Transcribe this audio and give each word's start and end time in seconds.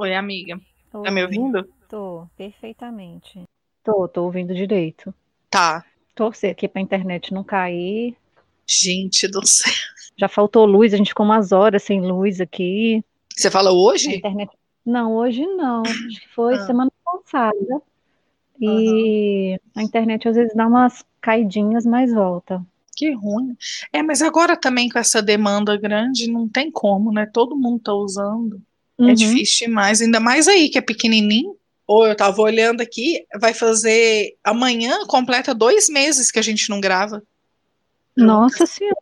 Oi, 0.00 0.14
amiga. 0.14 0.60
Oi. 0.94 1.02
Tá 1.02 1.10
me 1.10 1.24
ouvindo? 1.24 1.68
Tô, 1.88 2.24
perfeitamente. 2.36 3.42
Tô, 3.82 4.06
tô 4.06 4.26
ouvindo 4.26 4.54
direito. 4.54 5.12
Tá. 5.50 5.84
Torcer 6.14 6.52
aqui 6.52 6.68
pra 6.68 6.80
internet 6.80 7.34
não 7.34 7.42
cair. 7.42 8.16
Gente 8.64 9.26
do 9.26 9.44
céu. 9.44 9.72
Já 10.16 10.28
faltou 10.28 10.64
luz, 10.66 10.94
a 10.94 10.96
gente 10.96 11.08
ficou 11.08 11.26
umas 11.26 11.50
horas 11.50 11.82
sem 11.82 12.00
luz 12.00 12.40
aqui. 12.40 13.04
Você 13.34 13.50
fala 13.50 13.72
hoje? 13.72 14.14
Internet... 14.14 14.52
Não, 14.86 15.16
hoje 15.16 15.44
não. 15.44 15.82
Acho 15.82 16.20
que 16.20 16.28
foi 16.28 16.54
ah. 16.54 16.64
semana 16.64 16.92
passada. 17.04 17.82
E 18.60 19.54
uhum. 19.54 19.58
a 19.74 19.82
internet 19.82 20.28
às 20.28 20.36
vezes 20.36 20.54
dá 20.54 20.68
umas 20.68 21.04
caidinhas, 21.20 21.84
mas 21.84 22.14
volta. 22.14 22.64
Que 22.94 23.10
ruim. 23.10 23.56
É, 23.92 24.00
mas 24.00 24.22
agora 24.22 24.56
também 24.56 24.88
com 24.88 25.00
essa 25.00 25.20
demanda 25.20 25.76
grande, 25.76 26.30
não 26.30 26.48
tem 26.48 26.70
como, 26.70 27.12
né? 27.12 27.26
Todo 27.26 27.56
mundo 27.56 27.80
tá 27.80 27.92
usando. 27.92 28.62
É 28.98 29.02
uhum. 29.02 29.08
É 29.10 29.14
difícil 29.14 29.68
demais, 29.68 30.00
ainda 30.00 30.20
mais 30.20 30.48
aí 30.48 30.68
que 30.68 30.78
é 30.78 30.82
pequenininho. 30.82 31.56
Ou 31.86 32.06
eu 32.06 32.14
tava 32.14 32.42
olhando 32.42 32.82
aqui, 32.82 33.24
vai 33.40 33.54
fazer 33.54 34.36
amanhã 34.44 35.06
completa 35.06 35.54
dois 35.54 35.88
meses 35.88 36.30
que 36.30 36.38
a 36.38 36.42
gente 36.42 36.68
não 36.68 36.80
grava. 36.80 37.22
Nossa 38.14 38.66
Senhora. 38.66 38.96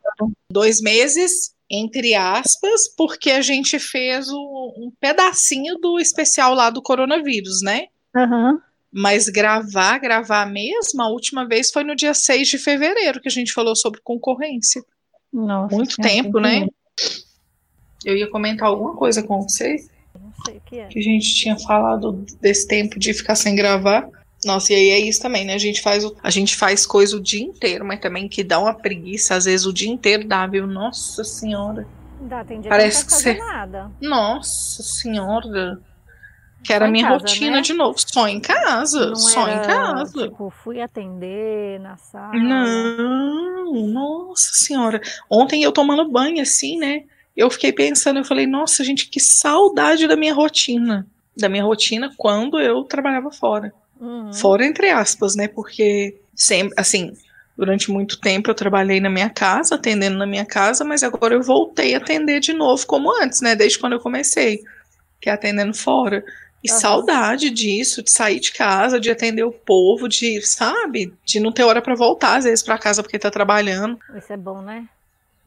Dois 0.48 0.80
meses, 0.80 1.52
entre 1.68 2.14
aspas, 2.14 2.87
porque 2.96 3.32
a 3.32 3.40
gente 3.40 3.78
fez 3.80 4.28
um, 4.30 4.73
um 4.77 4.92
pedacinho 5.01 5.78
do 5.78 5.98
especial 5.98 6.54
lá 6.54 6.70
do 6.70 6.80
coronavírus, 6.80 7.60
né? 7.60 7.87
Uhum. 8.15 8.60
Mas 8.92 9.28
gravar, 9.28 9.98
gravar 9.98 10.46
mesmo, 10.46 11.02
a 11.02 11.09
última 11.09 11.46
vez 11.46 11.73
foi 11.73 11.82
no 11.82 11.96
dia 11.96 12.15
6 12.15 12.48
de 12.48 12.59
fevereiro 12.59 13.20
que 13.20 13.28
a 13.28 13.32
gente 13.32 13.52
falou 13.52 13.74
sobre 13.74 14.01
concorrência. 14.01 14.82
Nossa, 15.32 15.74
Muito 15.74 15.96
tempo, 15.96 16.38
né? 16.38 16.68
Eu 18.06 18.16
ia 18.16 18.30
comentar 18.30 18.69
alguma 18.69 18.95
coisa 18.95 19.20
com 19.20 19.42
vocês. 19.42 19.91
Não 20.15 20.33
sei 20.45 20.59
o 20.59 20.60
que 20.65 20.78
é. 20.78 20.87
Que 20.87 21.01
a 21.01 21.02
gente 21.02 21.34
tinha 21.34 21.59
falado 21.59 22.24
desse 22.41 22.69
tempo 22.69 23.01
de 23.01 23.12
ficar 23.12 23.34
sem 23.34 23.56
gravar. 23.56 24.09
Nossa, 24.45 24.73
e 24.73 24.77
aí 24.77 24.90
é 24.90 24.98
isso 25.01 25.21
também, 25.21 25.45
né? 25.45 25.54
A 25.54 25.59
gente 25.59 25.82
faz, 25.82 26.04
a 26.23 26.30
gente 26.30 26.57
faz 26.57 26.87
coisa 26.87 27.16
o 27.16 27.21
dia 27.21 27.43
inteiro, 27.43 27.85
mas 27.85 27.98
também 27.98 28.29
que 28.29 28.45
dá 28.45 28.60
uma 28.60 28.73
preguiça, 28.73 29.35
às 29.35 29.46
vezes 29.46 29.66
o 29.66 29.73
dia 29.73 29.90
inteiro 29.90 30.24
dá, 30.24 30.46
viu? 30.46 30.68
Nossa 30.68 31.24
senhora. 31.24 31.85
Dá, 32.21 32.45
tem 32.45 32.60
dia 32.60 32.71
Parece 32.71 33.04
que 33.04 33.10
não 33.10 33.16
que 33.16 33.23
ser... 33.24 33.38
nada. 33.38 33.90
Nossa 34.01 34.82
senhora. 34.85 35.80
Que 36.63 36.73
era 36.73 36.87
a 36.87 36.91
minha 36.91 37.09
casa, 37.09 37.18
rotina 37.18 37.57
né? 37.57 37.60
de 37.60 37.73
novo. 37.73 37.98
Só 37.98 38.29
em 38.29 38.38
casa. 38.38 39.09
Não 39.09 39.16
só 39.16 39.48
era, 39.48 39.65
em 39.65 39.66
casa. 39.66 40.29
Tipo, 40.29 40.51
fui 40.51 40.80
atender 40.80 41.80
na 41.80 41.96
sala. 41.96 42.32
Não, 42.35 43.73
nossa 43.88 44.51
senhora. 44.52 45.01
Ontem 45.29 45.63
eu 45.63 45.73
tomando 45.73 46.09
banho 46.09 46.41
assim, 46.41 46.79
né? 46.79 47.04
Eu 47.37 47.51
fiquei 47.51 47.73
pensando, 47.73 48.18
eu 48.18 48.24
falei, 48.24 48.46
nossa, 48.46 48.82
gente, 48.82 49.09
que 49.09 49.20
saudade 49.20 50.09
da 50.09 50.16
minha 50.16 50.32
rotina. 50.32 51.06
Da 51.37 51.48
minha 51.48 51.65
rotina 51.65 52.12
quando 52.16 52.59
eu 52.59 52.82
trabalhava 52.84 53.30
fora. 53.30 53.74
Uhum. 54.01 54.32
Fora, 54.32 54.65
entre 54.65 54.90
aspas, 54.90 55.37
né? 55.37 55.46
Porque 55.46 56.16
sempre, 56.34 56.74
assim, 56.79 57.12
durante 57.57 57.90
muito 57.90 58.18
tempo 58.20 58.51
eu 58.51 58.54
trabalhei 58.54 59.01
na 59.01 59.10
minha 59.10 59.29
casa, 59.29 59.74
atendendo 59.74 60.16
na 60.16 60.26
minha 60.26 60.45
casa, 60.45 60.84
mas 60.84 61.02
agora 61.02 61.34
eu 61.34 61.42
voltei 61.42 61.95
a 61.95 61.98
atender 61.98 62.40
de 62.40 62.52
novo 62.52 62.87
como 62.87 63.10
antes, 63.23 63.40
né? 63.40 63.54
Desde 63.54 63.79
quando 63.79 63.95
eu 63.95 64.00
comecei, 64.00 64.62
que 65.20 65.28
é 65.28 65.32
atendendo 65.32 65.75
fora. 65.75 66.25
E 66.64 66.70
uhum. 66.70 66.78
saudade 66.78 67.50
disso, 67.50 68.03
de 68.03 68.10
sair 68.10 68.41
de 68.41 68.53
casa, 68.53 68.98
de 68.98 69.10
atender 69.10 69.44
o 69.44 69.53
povo, 69.53 70.09
de, 70.09 70.41
sabe? 70.42 71.12
De 71.25 71.38
não 71.38 71.53
ter 71.53 71.64
hora 71.64 71.82
para 71.82 71.94
voltar, 71.94 72.37
às 72.37 72.44
vezes, 72.44 72.62
para 72.62 72.78
casa 72.78 73.03
porque 73.03 73.19
tá 73.19 73.31
trabalhando. 73.31 73.98
Isso 74.16 74.32
é 74.32 74.37
bom, 74.37 74.62
né? 74.62 74.87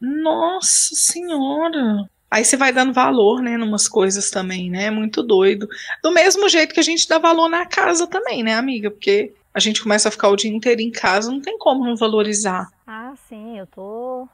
Nossa 0.00 0.94
senhora! 0.94 2.08
Aí 2.30 2.44
você 2.44 2.56
vai 2.56 2.72
dando 2.72 2.92
valor, 2.92 3.42
né, 3.42 3.56
numas 3.56 3.88
coisas 3.88 4.30
também, 4.30 4.70
né? 4.70 4.84
É 4.84 4.90
muito 4.90 5.20
doido. 5.22 5.68
Do 6.02 6.12
mesmo 6.12 6.48
jeito 6.48 6.72
que 6.72 6.80
a 6.80 6.84
gente 6.84 7.08
dá 7.08 7.18
valor 7.18 7.48
na 7.48 7.66
casa 7.66 8.06
também, 8.06 8.44
né, 8.44 8.54
amiga? 8.54 8.88
Porque 8.90 9.32
a 9.52 9.58
gente 9.58 9.82
começa 9.82 10.08
a 10.08 10.12
ficar 10.12 10.28
o 10.28 10.36
dia 10.36 10.50
inteiro 10.50 10.80
em 10.80 10.92
casa, 10.92 11.30
não 11.30 11.40
tem 11.40 11.58
como 11.58 11.84
não 11.84 11.96
valorizar. 11.96 12.68
Ah, 12.86 13.14
sim, 13.28 13.58
eu 13.58 13.66
tô 13.66 14.28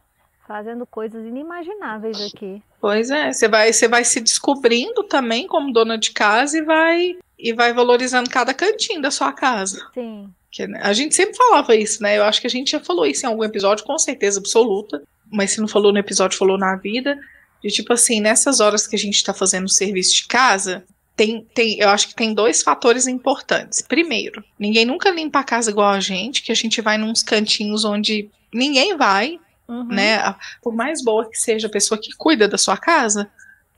fazendo 0.46 0.86
coisas 0.86 1.24
inimagináveis 1.26 2.20
aqui. 2.20 2.62
Pois 2.80 3.10
é, 3.10 3.32
você 3.32 3.48
vai, 3.48 3.72
você 3.72 3.88
vai 3.88 4.04
se 4.04 4.20
descobrindo 4.20 5.02
também 5.02 5.46
como 5.46 5.72
dona 5.72 5.96
de 5.96 6.12
casa 6.12 6.58
e 6.58 6.62
vai 6.62 7.16
e 7.38 7.52
vai 7.52 7.72
valorizando 7.72 8.30
cada 8.30 8.54
cantinho 8.54 9.02
da 9.02 9.10
sua 9.10 9.32
casa. 9.32 9.86
Sim. 9.92 10.28
Que, 10.50 10.66
né, 10.66 10.80
a 10.82 10.92
gente 10.92 11.14
sempre 11.14 11.36
falava 11.36 11.74
isso, 11.74 12.02
né? 12.02 12.16
Eu 12.16 12.24
acho 12.24 12.40
que 12.40 12.46
a 12.46 12.50
gente 12.50 12.70
já 12.70 12.80
falou 12.80 13.06
isso 13.06 13.26
em 13.26 13.28
algum 13.28 13.44
episódio, 13.44 13.84
com 13.84 13.98
certeza 13.98 14.38
absoluta. 14.38 15.02
Mas 15.30 15.52
se 15.52 15.60
não 15.60 15.68
falou 15.68 15.92
no 15.92 15.98
episódio, 15.98 16.38
falou 16.38 16.58
na 16.58 16.76
vida. 16.76 17.18
De 17.62 17.70
tipo 17.70 17.92
assim, 17.92 18.20
nessas 18.20 18.60
horas 18.60 18.86
que 18.86 18.96
a 18.96 18.98
gente 18.98 19.16
está 19.16 19.32
fazendo 19.32 19.64
o 19.64 19.68
serviço 19.68 20.14
de 20.14 20.26
casa, 20.26 20.84
tem, 21.16 21.46
tem, 21.54 21.78
eu 21.78 21.88
acho 21.88 22.08
que 22.08 22.14
tem 22.14 22.34
dois 22.34 22.62
fatores 22.62 23.06
importantes. 23.06 23.82
Primeiro, 23.82 24.44
ninguém 24.58 24.84
nunca 24.84 25.10
limpa 25.10 25.40
a 25.40 25.44
casa 25.44 25.70
igual 25.70 25.90
a 25.90 26.00
gente, 26.00 26.42
que 26.42 26.52
a 26.52 26.54
gente 26.54 26.80
vai 26.80 26.98
nos 26.98 27.22
cantinhos 27.22 27.84
onde 27.84 28.30
ninguém 28.52 28.96
vai, 28.96 29.40
Uhum. 29.68 29.88
Né? 29.88 30.18
Por 30.62 30.74
mais 30.74 31.02
boa 31.02 31.28
que 31.28 31.36
seja 31.36 31.66
a 31.66 31.70
pessoa 31.70 32.00
que 32.00 32.14
cuida 32.16 32.46
da 32.46 32.56
sua 32.56 32.76
casa, 32.76 33.28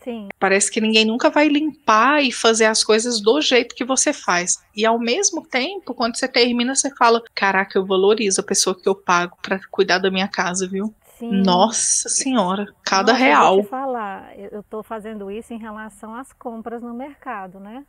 Sim. 0.05 0.29
parece 0.39 0.71
que 0.71 0.81
ninguém 0.81 1.05
nunca 1.05 1.31
vai 1.31 1.49
limpar 1.49 2.23
e 2.23 2.31
fazer 2.31 2.67
as 2.67 2.85
coisas 2.85 3.21
do 3.21 3.41
jeito 3.41 3.75
que 3.75 3.85
você 3.85 4.13
faz. 4.13 4.59
E 4.77 4.85
ao 4.85 4.99
mesmo 4.99 5.47
tempo, 5.47 5.95
quando 5.95 6.17
você 6.17 6.29
termina, 6.29 6.75
você 6.75 6.95
fala: 6.95 7.23
Caraca, 7.35 7.79
eu 7.79 7.87
valorizo 7.87 8.41
a 8.41 8.45
pessoa 8.45 8.79
que 8.79 8.89
eu 8.89 8.95
pago 8.95 9.37
para 9.43 9.61
cuidar 9.71 9.99
da 9.99 10.11
minha 10.11 10.29
casa, 10.29 10.69
viu? 10.69 10.95
Sim. 11.19 11.43
Nossa 11.43 12.09
senhora, 12.09 12.67
cada 12.85 13.13
Nossa, 13.13 13.25
real. 13.25 13.57
Eu 13.57 13.63
te 13.63 13.69
falar, 13.69 14.39
eu 14.39 14.63
tô 14.63 14.83
fazendo 14.83 15.31
isso 15.31 15.53
em 15.53 15.59
relação 15.59 16.15
às 16.15 16.33
compras 16.33 16.83
no 16.83 16.95
mercado, 16.95 17.59
né? 17.59 17.85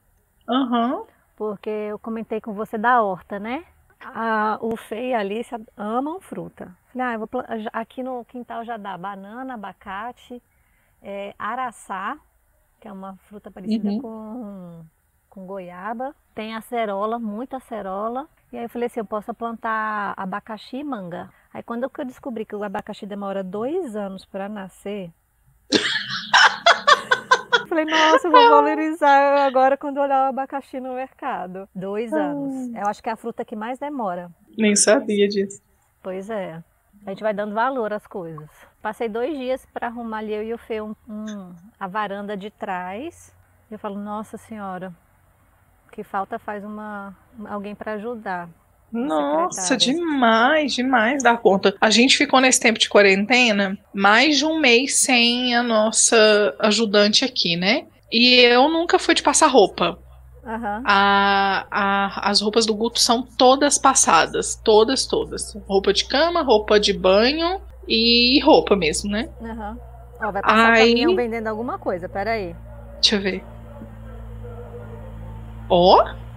Aham. 0.50 0.94
Uhum. 0.94 1.06
Porque 1.36 1.70
eu 1.70 1.98
comentei 1.98 2.42
com 2.42 2.54
você 2.54 2.78
da 2.78 3.02
horta, 3.02 3.40
né? 3.40 3.64
a, 4.00 4.58
o 4.62 4.76
Fê 4.78 5.10
e 5.10 5.14
a 5.14 5.20
Alice 5.20 5.54
amam 5.76 6.20
fruta. 6.22 6.76
Falei, 6.92 7.08
ah, 7.08 7.18
vou, 7.18 7.30
aqui 7.74 8.02
no 8.02 8.24
quintal 8.26 8.64
já 8.64 8.78
dá 8.78 8.98
banana, 8.98 9.54
abacate, 9.54 10.42
é, 11.02 11.34
araçá, 11.38 12.18
que 12.80 12.88
é 12.88 12.92
uma 12.92 13.16
fruta 13.28 13.52
parecida 13.52 13.90
uhum. 13.90 14.02
com, 14.02 14.86
com 15.30 15.46
goiaba. 15.46 16.16
Tem 16.34 16.56
acerola, 16.56 17.20
muita 17.20 17.58
acerola. 17.58 18.28
E 18.52 18.58
aí 18.58 18.64
eu 18.64 18.70
falei 18.70 18.88
assim, 18.88 19.02
eu 19.02 19.06
posso 19.06 19.34
plantar 19.34 20.14
abacaxi 20.18 20.78
e 20.78 20.84
manga. 20.84 21.30
Aí 21.54 21.64
quando 21.64 21.84
eu 21.84 22.06
descobri 22.06 22.46
que 22.46 22.56
o 22.56 22.64
abacaxi 22.64 23.06
demora 23.06 23.44
dois 23.44 23.96
anos 23.96 24.26
para 24.26 24.48
nascer, 24.48 25.12
Falei, 27.68 27.86
nossa, 27.86 28.28
vou 28.30 28.50
valorizar 28.50 29.46
agora 29.46 29.78
quando 29.78 30.00
olhar 30.00 30.26
o 30.26 30.30
abacaxi 30.30 30.80
no 30.80 30.96
mercado. 30.96 31.70
Dois 31.74 32.12
anos. 32.12 32.74
Eu 32.74 32.88
acho 32.88 33.02
que 33.02 33.10
é 33.10 33.12
a 33.12 33.16
fruta 33.16 33.46
que 33.46 33.56
mais 33.56 33.78
demora. 33.78 34.32
Nem 34.58 34.76
sabia 34.76 35.28
disso. 35.28 35.62
Pois 36.02 36.32
é. 36.32 36.64
A 37.06 37.12
gente 37.12 37.22
vai 37.22 37.34
dando 37.34 37.54
valor 37.54 37.94
às 37.94 38.08
coisas. 38.08 38.50
Passei 38.82 39.08
dois 39.08 39.38
dias 39.38 39.66
para 39.72 39.88
arrumar 39.88 40.18
ali 40.18 40.34
eu 40.34 40.44
e 40.44 40.54
o 40.54 40.58
Fê 40.58 40.82
um, 40.82 40.96
um, 41.08 41.54
a 41.80 41.88
varanda 41.88 42.36
de 42.36 42.50
trás. 42.50 43.34
E 43.70 43.76
eu 43.76 43.80
falo, 43.80 44.00
nossa 44.00 44.36
senhora, 44.36 44.92
que 45.92 46.04
falta 46.04 46.40
faz 46.40 46.64
uma 46.64 47.16
alguém 47.48 47.76
para 47.76 47.94
ajudar. 47.94 48.50
Nossa, 48.92 49.78
demais, 49.78 50.74
demais 50.74 51.24
da 51.24 51.38
conta. 51.38 51.76
A 51.80 51.90
gente 51.90 52.18
ficou 52.18 52.40
nesse 52.40 52.60
tempo 52.60 52.80
de 52.80 52.90
quarentena 52.90 53.78
mais 53.94 54.38
de 54.38 54.46
um 54.46 54.60
mês 54.60 54.96
sem 54.96 55.56
a 55.56 55.62
nossa 55.62 56.56
ajudante 56.60 57.24
aqui, 57.24 57.56
né? 57.56 57.86
E 58.12 58.40
eu 58.42 58.68
nunca 58.70 58.98
fui 58.98 59.14
de 59.14 59.22
passar 59.22 59.48
roupa. 59.48 60.00
Uhum. 60.44 60.84
A, 60.86 61.68
a, 61.70 62.30
as 62.30 62.42
roupas 62.42 62.66
do 62.66 62.74
Guto 62.74 63.00
são 63.00 63.22
todas 63.22 63.78
passadas. 63.78 64.56
Todas, 64.56 65.06
todas. 65.06 65.56
Roupa 65.68 65.94
de 65.94 66.06
cama, 66.06 66.42
roupa 66.42 66.80
de 66.80 66.92
banho 66.92 67.62
e 67.88 68.40
roupa 68.40 68.76
mesmo, 68.76 69.12
né? 69.12 69.30
Uhum. 69.40 69.78
Ó, 70.22 70.32
vai 70.32 70.42
passar 70.42 70.72
Aí... 70.74 70.90
caminhão 70.90 71.16
vendendo 71.16 71.48
alguma 71.48 71.78
coisa, 71.78 72.10
peraí. 72.10 72.56
Deixa 73.00 73.16
eu 73.16 73.22
ver. 73.22 73.44
Ó. 75.70 76.02
Oh? 76.02 76.29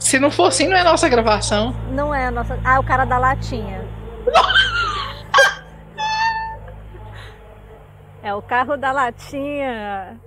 Se 0.00 0.18
não 0.18 0.30
for 0.30 0.46
assim, 0.46 0.66
não 0.66 0.76
é 0.76 0.82
nossa 0.82 1.08
gravação. 1.08 1.72
Não 1.92 2.12
é 2.12 2.26
a 2.26 2.30
nossa. 2.30 2.58
Ah, 2.64 2.80
o 2.80 2.84
cara 2.84 3.04
da 3.04 3.18
latinha. 3.18 3.86
é 8.22 8.34
o 8.34 8.42
carro 8.42 8.76
da 8.76 8.90
latinha. 8.90 10.18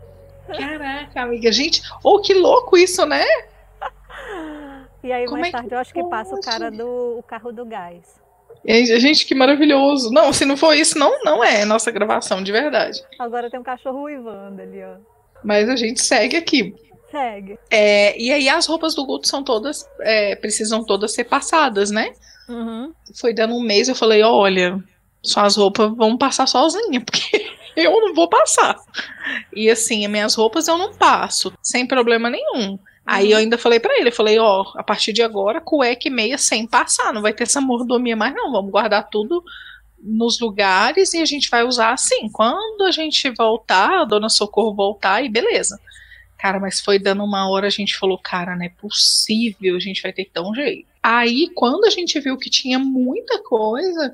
Caraca, 0.47 1.21
amiga, 1.21 1.51
gente, 1.51 1.81
oh, 2.03 2.21
que 2.21 2.33
louco 2.33 2.77
isso, 2.77 3.05
né? 3.05 3.25
E 5.03 5.11
aí 5.11 5.25
Como 5.25 5.41
mais 5.41 5.53
é 5.53 5.57
tarde 5.57 5.73
eu 5.73 5.79
acho 5.79 5.93
que 5.93 6.03
passa 6.03 6.35
o 6.35 6.39
cara 6.39 6.71
do 6.71 7.17
o 7.17 7.23
carro 7.23 7.51
do 7.51 7.65
gás. 7.65 8.21
Gente, 8.65 9.25
que 9.25 9.35
maravilhoso. 9.35 10.11
Não, 10.11 10.31
se 10.31 10.45
não 10.45 10.55
for 10.55 10.73
isso, 10.73 10.97
não, 10.97 11.21
não 11.23 11.43
é 11.43 11.65
nossa 11.65 11.91
gravação, 11.91 12.41
de 12.41 12.51
verdade. 12.51 13.03
Agora 13.19 13.49
tem 13.49 13.59
um 13.59 13.63
cachorro 13.63 14.03
uivando 14.03 14.61
ali, 14.61 14.81
ó. 14.81 14.95
Mas 15.43 15.67
a 15.67 15.75
gente 15.75 16.01
segue 16.01 16.37
aqui. 16.37 16.73
Segue. 17.13 17.59
É, 17.69 18.19
e 18.19 18.31
aí 18.31 18.49
as 18.49 18.65
roupas 18.65 18.95
do 18.95 19.05
Guto 19.05 19.27
são 19.27 19.43
todas, 19.43 19.87
é, 20.01 20.35
precisam 20.35 20.83
todas 20.83 21.13
ser 21.13 21.25
passadas, 21.25 21.91
né? 21.91 22.11
Uhum. 22.49 22.91
Foi 23.13 23.35
dando 23.35 23.53
um 23.53 23.61
mês, 23.61 23.87
eu 23.87 23.93
falei, 23.93 24.23
olha, 24.23 24.83
só 25.21 25.41
as 25.41 25.55
roupas 25.55 25.95
vão 25.95 26.17
passar 26.17 26.47
sozinha, 26.47 26.99
porque 27.05 27.51
eu 27.77 27.91
não 28.01 28.15
vou 28.15 28.27
passar. 28.27 28.75
E 29.55 29.69
assim, 29.69 30.03
as 30.03 30.11
minhas 30.11 30.33
roupas 30.33 30.67
eu 30.67 30.75
não 30.75 30.91
passo, 30.91 31.53
sem 31.61 31.85
problema 31.85 32.31
nenhum. 32.31 32.79
Aí 33.05 33.29
eu 33.29 33.37
uhum. 33.37 33.43
ainda 33.43 33.59
falei 33.59 33.79
para 33.79 33.95
ele, 33.99 34.09
eu 34.09 34.13
falei, 34.13 34.39
ó, 34.39 34.65
a 34.75 34.81
partir 34.81 35.13
de 35.13 35.21
agora, 35.21 35.61
cueca 35.61 36.07
e 36.07 36.11
meia 36.11 36.39
sem 36.39 36.65
passar, 36.65 37.13
não 37.13 37.21
vai 37.21 37.33
ter 37.33 37.43
essa 37.43 37.61
mordomia 37.61 38.15
mais 38.15 38.33
não, 38.33 38.51
vamos 38.51 38.71
guardar 38.71 39.07
tudo 39.11 39.43
nos 40.01 40.39
lugares 40.39 41.13
e 41.13 41.21
a 41.21 41.25
gente 41.25 41.47
vai 41.47 41.63
usar 41.63 41.93
assim. 41.93 42.27
Quando 42.31 42.83
a 42.85 42.91
gente 42.91 43.29
voltar, 43.37 44.01
a 44.01 44.05
dona 44.05 44.29
Socorro 44.29 44.73
voltar, 44.73 45.23
e 45.23 45.29
beleza. 45.29 45.79
Cara, 46.43 46.59
mas 46.59 46.81
foi 46.81 46.99
dando 46.99 47.23
uma 47.23 47.49
hora, 47.49 47.67
a 47.67 47.69
gente 47.69 47.97
falou, 47.97 48.17
cara, 48.17 48.53
não 48.53 48.65
é 48.65 48.69
possível, 48.69 49.77
a 49.77 49.79
gente 49.79 50.01
vai 50.01 50.11
ter 50.11 50.25
que 50.25 50.33
dar 50.33 50.43
um 50.43 50.53
jeito. 50.53 50.85
Aí, 51.01 51.49
quando 51.55 51.85
a 51.85 51.89
gente 51.89 52.19
viu 52.19 52.37
que 52.37 52.49
tinha 52.49 52.77
muita 52.77 53.41
coisa, 53.41 54.13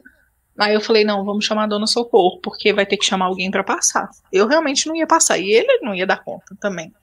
aí 0.56 0.76
eu 0.76 0.80
falei, 0.80 1.04
não, 1.04 1.26
vamos 1.26 1.44
chamar 1.44 1.64
a 1.64 1.68
dona 1.68 1.88
Socorro, 1.88 2.40
porque 2.40 2.72
vai 2.72 2.86
ter 2.86 2.98
que 2.98 3.06
chamar 3.06 3.26
alguém 3.26 3.50
para 3.50 3.64
passar. 3.64 4.12
Eu 4.32 4.46
realmente 4.46 4.88
não 4.88 4.96
ia 4.96 5.08
passar, 5.08 5.40
e 5.40 5.52
ele 5.52 5.80
não 5.82 5.96
ia 5.96 6.06
dar 6.06 6.24
conta 6.24 6.56
também. 6.62 6.94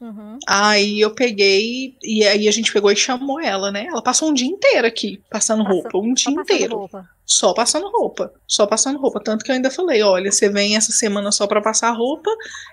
Uhum. 0.00 0.38
Aí 0.46 1.00
eu 1.00 1.12
peguei, 1.12 1.96
e 2.02 2.24
aí 2.24 2.46
a 2.46 2.52
gente 2.52 2.72
pegou 2.72 2.90
e 2.90 2.96
chamou 2.96 3.40
ela, 3.40 3.72
né? 3.72 3.86
Ela 3.86 4.02
passou 4.02 4.30
um 4.30 4.34
dia 4.34 4.46
inteiro 4.46 4.86
aqui, 4.86 5.20
passando 5.28 5.64
Passou, 5.64 5.82
roupa, 5.82 5.98
um 5.98 6.14
dia 6.14 6.32
inteiro. 6.32 6.76
Roupa. 6.76 7.08
Só 7.26 7.52
passando 7.52 7.90
roupa, 7.90 8.32
só 8.46 8.66
passando 8.66 8.98
roupa. 8.98 9.20
Tanto 9.22 9.44
que 9.44 9.50
eu 9.50 9.54
ainda 9.54 9.70
falei: 9.70 10.02
olha, 10.02 10.30
você 10.30 10.48
vem 10.48 10.76
essa 10.76 10.92
semana 10.92 11.32
só 11.32 11.46
para 11.46 11.60
passar 11.60 11.90
roupa, 11.90 12.30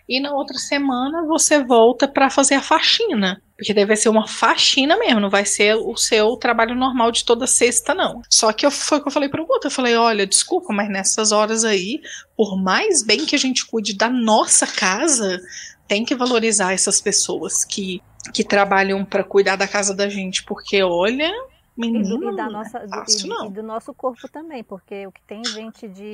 e 0.07 0.19
na 0.19 0.33
outra 0.33 0.57
semana 0.57 1.25
você 1.25 1.63
volta 1.63 2.07
para 2.07 2.29
fazer 2.29 2.55
a 2.55 2.61
faxina. 2.61 3.41
Porque 3.57 3.73
deve 3.73 3.95
ser 3.95 4.09
uma 4.09 4.27
faxina 4.27 4.97
mesmo, 4.97 5.19
não 5.19 5.29
vai 5.29 5.45
ser 5.45 5.75
o 5.75 5.95
seu 5.95 6.35
trabalho 6.35 6.75
normal 6.75 7.09
de 7.09 7.23
toda 7.23 7.47
sexta, 7.47 7.93
não. 7.93 8.21
Só 8.29 8.51
que 8.51 8.65
eu, 8.65 8.71
foi 8.71 8.97
o 8.97 9.01
que 9.01 9.07
eu 9.07 9.13
falei 9.13 9.29
pro 9.29 9.45
outro. 9.49 9.67
Eu 9.67 9.71
falei: 9.71 9.95
olha, 9.95 10.27
desculpa, 10.27 10.73
mas 10.73 10.89
nessas 10.89 11.31
horas 11.31 11.65
aí, 11.65 12.01
por 12.37 12.61
mais 12.61 13.03
bem 13.03 13.25
que 13.25 13.35
a 13.35 13.39
gente 13.39 13.65
cuide 13.65 13.93
da 13.93 14.09
nossa 14.09 14.67
casa, 14.67 15.41
tem 15.87 16.03
que 16.03 16.15
valorizar 16.15 16.73
essas 16.73 16.99
pessoas 16.99 17.63
que, 17.63 18.01
que 18.33 18.43
trabalham 18.43 19.03
para 19.05 19.23
cuidar 19.23 19.55
da 19.55 19.67
casa 19.67 19.93
da 19.93 20.09
gente, 20.09 20.43
porque 20.43 20.81
olha, 20.83 21.31
menino, 21.77 22.15
e 22.15 22.19
do, 22.19 22.33
e 22.33 22.35
da 22.35 22.49
nossa, 22.49 22.79
é 22.79 22.87
fácil, 22.87 23.29
do, 23.29 23.43
e, 23.43 23.47
e 23.47 23.49
do 23.51 23.63
nosso 23.63 23.93
corpo 23.93 24.27
também, 24.27 24.63
porque 24.63 25.05
o 25.07 25.11
que 25.11 25.21
tem 25.21 25.43
gente 25.45 25.87
de 25.87 26.13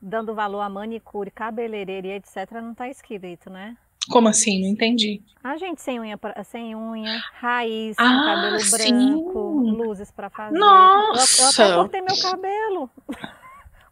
dando 0.00 0.34
valor 0.34 0.60
a 0.60 0.68
manicure, 0.68 1.30
cabeleireira 1.30 2.06
e 2.06 2.12
etc, 2.12 2.50
não 2.62 2.72
está 2.72 2.88
escrito, 2.88 3.48
né? 3.48 3.76
Como 4.10 4.28
assim? 4.28 4.60
Não 4.60 4.68
entendi. 4.68 5.22
A 5.42 5.56
gente 5.56 5.80
sem 5.80 5.98
unha, 5.98 6.18
sem 6.44 6.76
unha, 6.76 7.22
raiz, 7.40 7.96
ah, 7.98 8.24
cabelo 8.24 8.70
branco, 8.70 9.62
sim. 9.64 9.70
luzes 9.70 10.10
para 10.10 10.28
fazer. 10.28 10.58
Nossa! 10.58 11.62
Eu, 11.62 11.68
eu 11.68 11.74
até 11.74 11.76
cortei 11.76 12.00
meu 12.02 12.20
cabelo. 12.20 12.90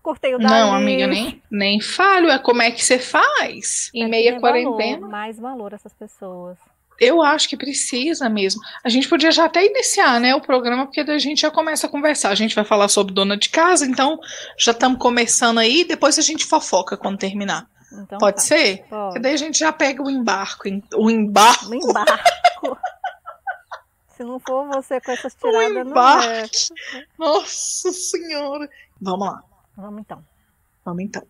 cortei 0.02 0.34
o 0.34 0.38
da 0.38 0.48
Não, 0.48 0.74
amiga, 0.74 1.06
nem, 1.06 1.42
nem 1.50 1.80
falho. 1.80 2.28
É 2.28 2.38
como 2.38 2.60
é 2.60 2.70
que 2.70 2.84
você 2.84 2.98
faz 2.98 3.90
em 3.94 4.04
é 4.04 4.08
meia 4.08 4.40
quarentena. 4.40 5.00
Valor, 5.00 5.10
mais 5.10 5.38
valor 5.38 5.72
essas 5.72 5.92
pessoas. 5.94 6.58
Eu 7.00 7.22
acho 7.22 7.48
que 7.48 7.56
precisa 7.56 8.28
mesmo. 8.28 8.60
A 8.84 8.88
gente 8.88 9.08
podia 9.08 9.32
já 9.32 9.46
até 9.46 9.64
iniciar, 9.64 10.20
né, 10.20 10.34
o 10.34 10.40
programa, 10.40 10.86
porque 10.86 11.02
daí 11.02 11.16
a 11.16 11.18
gente 11.18 11.40
já 11.40 11.50
começa 11.50 11.86
a 11.86 11.90
conversar. 11.90 12.30
A 12.30 12.34
gente 12.34 12.54
vai 12.54 12.64
falar 12.64 12.88
sobre 12.88 13.14
dona 13.14 13.36
de 13.36 13.48
casa, 13.48 13.86
então 13.86 14.20
já 14.58 14.72
estamos 14.72 14.98
começando 14.98 15.58
aí, 15.58 15.84
depois 15.84 16.18
a 16.18 16.22
gente 16.22 16.44
fofoca 16.44 16.96
quando 16.96 17.18
terminar. 17.18 17.66
Então, 17.92 18.18
Pode 18.18 18.36
tá. 18.36 18.42
ser? 18.42 18.84
Pode. 18.88 19.04
Porque 19.04 19.18
daí 19.18 19.34
a 19.34 19.38
gente 19.38 19.58
já 19.58 19.72
pega 19.72 20.02
o 20.02 20.10
embarco. 20.10 20.68
O 20.94 21.10
embarco. 21.10 21.66
O 21.70 21.74
embarco. 21.74 22.22
Se 24.16 24.22
não 24.22 24.38
for 24.38 24.66
você 24.68 25.00
com 25.00 25.10
essas 25.10 25.34
tiradas, 25.34 25.86
não 25.86 26.22
é. 26.22 26.44
Nossa 27.18 27.90
senhora. 27.90 28.68
Vamos 29.00 29.26
lá. 29.26 29.42
Vamos 29.76 30.00
então. 30.00 30.24
Vamos 30.84 31.02
então. 31.02 31.22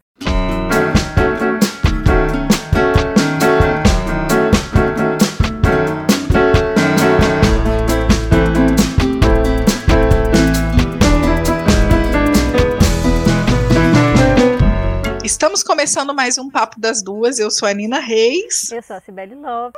Estamos 15.25 15.63
começando 15.63 16.15
mais 16.15 16.39
um 16.39 16.51
Papo 16.51 16.81
das 16.81 17.03
Duas. 17.03 17.39
Eu 17.39 17.51
sou 17.51 17.69
a 17.69 17.75
Nina 17.75 18.01
Reis. 18.01 18.71
Eu 18.71 18.83
sou 18.83 18.97
a 18.97 19.01
Cibele 19.01 19.35
Love. 19.35 19.73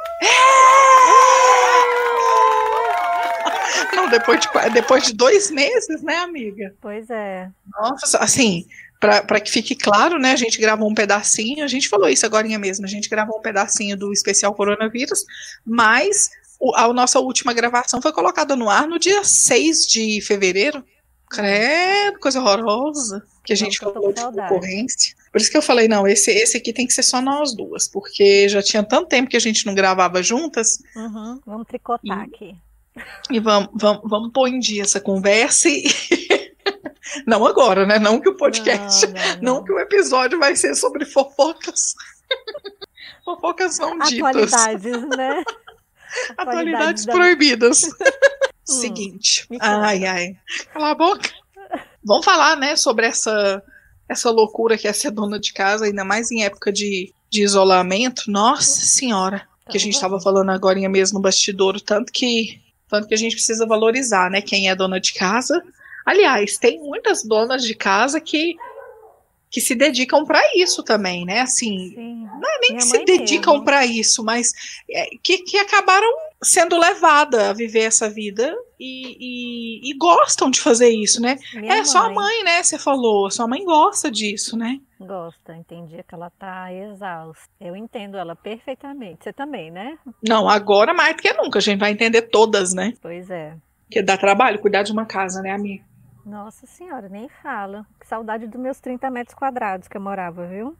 Não, 3.92 4.08
depois 4.08 4.40
de, 4.40 4.48
depois 4.72 5.02
de 5.04 5.12
dois 5.14 5.50
meses, 5.50 6.02
né, 6.02 6.16
amiga? 6.16 6.74
Pois 6.80 7.08
é. 7.10 7.48
Nossa, 7.80 8.18
assim, 8.18 8.66
para 9.00 9.40
que 9.40 9.50
fique 9.50 9.74
claro, 9.74 10.18
né? 10.18 10.32
A 10.32 10.36
gente 10.36 10.60
gravou 10.60 10.88
um 10.88 10.94
pedacinho, 10.94 11.64
a 11.64 11.68
gente 11.68 11.88
falou 11.88 12.08
isso 12.08 12.24
agora 12.24 12.46
mesmo, 12.58 12.84
a 12.84 12.88
gente 12.88 13.08
gravou 13.08 13.38
um 13.38 13.42
pedacinho 13.42 13.96
do 13.96 14.12
especial 14.12 14.54
coronavírus, 14.54 15.24
mas 15.64 16.30
o, 16.58 16.74
a 16.74 16.92
nossa 16.92 17.18
última 17.20 17.52
gravação 17.52 18.00
foi 18.00 18.12
colocada 18.12 18.56
no 18.56 18.70
ar 18.70 18.86
no 18.86 18.98
dia 18.98 19.22
6 19.24 19.86
de 19.86 20.20
fevereiro. 20.20 20.84
Credo, 21.28 22.18
coisa 22.20 22.40
horrorosa 22.40 23.24
que 23.44 23.52
a 23.52 23.56
gente 23.56 23.78
falou 23.78 24.12
de 24.12 24.22
concorrência. 24.22 25.14
Por 25.30 25.40
isso 25.40 25.50
que 25.50 25.56
eu 25.56 25.62
falei, 25.62 25.88
não, 25.88 26.06
esse, 26.06 26.30
esse 26.30 26.56
aqui 26.56 26.72
tem 26.72 26.86
que 26.86 26.92
ser 26.92 27.02
só 27.02 27.20
nós 27.20 27.54
duas, 27.54 27.88
porque 27.88 28.48
já 28.48 28.62
tinha 28.62 28.82
tanto 28.82 29.08
tempo 29.08 29.28
que 29.28 29.36
a 29.36 29.40
gente 29.40 29.66
não 29.66 29.74
gravava 29.74 30.22
juntas. 30.22 30.78
Uhum, 30.94 31.40
vamos 31.44 31.66
tricotar 31.66 32.20
e, 32.20 32.34
aqui. 32.34 32.56
E 33.30 33.40
vamos, 33.40 33.70
vamos, 33.74 34.02
vamos 34.04 34.32
pôr 34.32 34.48
em 34.48 34.58
dia 34.58 34.82
essa 34.82 35.00
conversa 35.00 35.68
e. 35.68 35.84
não 37.26 37.44
agora, 37.46 37.86
né? 37.86 37.98
Não 37.98 38.20
que 38.20 38.28
o 38.28 38.36
podcast. 38.36 39.06
Não, 39.06 39.12
não, 39.12 39.20
não. 39.20 39.42
não 39.42 39.64
que 39.64 39.72
o 39.72 39.78
episódio 39.78 40.38
vai 40.38 40.54
ser 40.54 40.74
sobre 40.74 41.04
fofocas. 41.04 41.94
fofocas 43.24 43.78
não 43.78 43.98
ditas. 43.98 44.52
Atualidades, 44.52 45.08
né? 45.16 45.44
Atualidades, 46.38 47.06
proibidas. 47.06 47.82
Hum, 47.84 47.90
Seguinte. 48.64 49.46
Ai, 49.60 50.04
ai. 50.04 50.36
Cala 50.72 50.90
a 50.90 50.94
boca. 50.94 51.28
Vamos 52.04 52.24
falar, 52.24 52.56
né, 52.56 52.76
sobre 52.76 53.06
essa 53.06 53.62
essa 54.08 54.30
loucura 54.30 54.76
que 54.76 54.86
é 54.86 54.92
ser 54.92 55.10
dona 55.10 55.40
de 55.40 55.52
casa, 55.52 55.86
ainda 55.86 56.04
mais 56.04 56.30
em 56.30 56.44
época 56.44 56.70
de, 56.70 57.12
de 57.30 57.42
isolamento. 57.42 58.30
Nossa 58.30 58.80
senhora. 58.80 59.48
Que 59.68 59.78
a 59.78 59.80
gente 59.80 59.94
estava 59.94 60.20
falando 60.20 60.50
agora 60.50 60.78
mesmo 60.90 61.18
no 61.18 61.22
bastidor, 61.22 61.80
tanto 61.80 62.12
que 62.12 62.60
tanto 62.94 63.08
que 63.08 63.14
a 63.14 63.18
gente 63.18 63.34
precisa 63.34 63.66
valorizar, 63.66 64.30
né, 64.30 64.40
quem 64.40 64.68
é 64.68 64.74
dona 64.74 65.00
de 65.00 65.12
casa. 65.12 65.60
Aliás, 66.06 66.56
tem 66.56 66.78
muitas 66.78 67.24
donas 67.24 67.64
de 67.64 67.74
casa 67.74 68.20
que 68.20 68.56
que 69.50 69.60
se 69.60 69.76
dedicam 69.76 70.24
para 70.24 70.40
isso 70.56 70.82
também, 70.82 71.24
né? 71.24 71.42
Assim, 71.42 71.92
Sim. 71.94 72.28
não 72.40 72.50
é 72.50 72.58
nem 72.60 72.70
Minha 72.70 72.78
que 72.78 72.86
se 72.86 73.04
dedicam 73.04 73.62
para 73.62 73.86
isso, 73.86 74.24
mas 74.24 74.52
é, 74.90 75.06
que, 75.22 75.38
que 75.38 75.56
acabaram 75.58 76.08
sendo 76.44 76.78
levada 76.78 77.50
a 77.50 77.52
viver 77.52 77.84
essa 77.84 78.08
vida 78.08 78.54
e, 78.78 79.16
e, 79.18 79.90
e 79.90 79.98
gostam 79.98 80.50
de 80.50 80.60
fazer 80.60 80.88
isso, 80.88 81.20
né? 81.20 81.38
Minha 81.54 81.72
é 81.72 81.76
mãe. 81.76 81.84
sua 81.84 82.10
mãe, 82.10 82.44
né? 82.44 82.62
Você 82.62 82.78
falou, 82.78 83.30
sua 83.30 83.48
mãe 83.48 83.64
gosta 83.64 84.10
disso, 84.10 84.56
né? 84.56 84.80
Gosta, 85.00 85.56
entendi 85.56 86.02
que 86.06 86.14
ela 86.14 86.30
tá 86.30 86.72
exausta. 86.72 87.48
Eu 87.60 87.74
entendo 87.74 88.16
ela 88.16 88.36
perfeitamente. 88.36 89.24
Você 89.24 89.32
também, 89.32 89.70
né? 89.70 89.98
Não, 90.26 90.48
agora 90.48 90.94
mais 90.94 91.16
do 91.16 91.22
que 91.22 91.32
nunca. 91.32 91.58
A 91.58 91.62
gente 91.62 91.80
vai 91.80 91.90
entender 91.90 92.22
todas, 92.22 92.72
né? 92.72 92.94
Pois 93.00 93.30
é. 93.30 93.56
Que 93.90 94.02
dá 94.02 94.16
trabalho 94.16 94.60
cuidar 94.60 94.82
de 94.82 94.92
uma 94.92 95.04
casa, 95.04 95.42
né, 95.42 95.52
amiga? 95.52 95.84
Nossa 96.24 96.66
senhora, 96.66 97.08
nem 97.08 97.28
fala. 97.42 97.86
Que 98.00 98.06
saudade 98.06 98.46
dos 98.46 98.60
meus 98.60 98.80
30 98.80 99.10
metros 99.10 99.34
quadrados 99.34 99.88
que 99.88 99.96
eu 99.96 100.00
morava, 100.00 100.46
viu? 100.46 100.74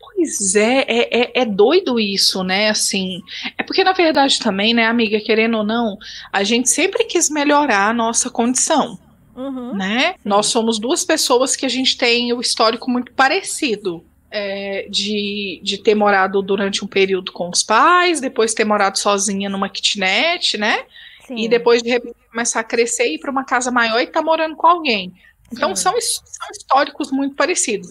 Pois 0.00 0.56
é, 0.56 0.84
é, 0.88 1.20
é, 1.20 1.32
é, 1.42 1.44
doido 1.44 2.00
isso, 2.00 2.42
né? 2.42 2.70
Assim, 2.70 3.20
é 3.56 3.62
porque 3.62 3.84
na 3.84 3.92
verdade 3.92 4.38
também, 4.38 4.72
né, 4.72 4.86
amiga, 4.86 5.20
querendo 5.20 5.58
ou 5.58 5.64
não, 5.64 5.98
a 6.32 6.42
gente 6.42 6.70
sempre 6.70 7.04
quis 7.04 7.28
melhorar 7.28 7.88
a 7.90 7.92
nossa 7.92 8.30
condição, 8.30 8.98
uhum, 9.36 9.74
né? 9.74 10.12
Sim. 10.12 10.18
Nós 10.24 10.46
somos 10.46 10.78
duas 10.78 11.04
pessoas 11.04 11.54
que 11.54 11.66
a 11.66 11.68
gente 11.68 11.98
tem 11.98 12.32
o 12.32 12.40
histórico 12.40 12.90
muito 12.90 13.12
parecido. 13.12 14.04
É, 14.32 14.86
de, 14.88 15.60
de 15.60 15.78
ter 15.78 15.96
morado 15.96 16.40
durante 16.40 16.84
um 16.84 16.86
período 16.86 17.32
com 17.32 17.50
os 17.50 17.64
pais, 17.64 18.20
depois 18.20 18.54
ter 18.54 18.64
morado 18.64 18.96
sozinha 18.96 19.50
numa 19.50 19.68
kitnet, 19.68 20.56
né? 20.56 20.84
Sim. 21.26 21.36
E 21.36 21.48
depois 21.48 21.82
de 21.82 22.00
começar 22.30 22.60
a 22.60 22.64
crescer 22.64 23.08
e 23.08 23.14
ir 23.16 23.18
para 23.18 23.32
uma 23.32 23.42
casa 23.42 23.72
maior 23.72 23.98
e 23.98 24.04
estar 24.04 24.20
tá 24.20 24.24
morando 24.24 24.54
com 24.54 24.68
alguém. 24.68 25.12
Então 25.52 25.74
são, 25.74 25.92
são 26.00 26.46
históricos 26.52 27.10
muito 27.10 27.34
parecidos. 27.34 27.88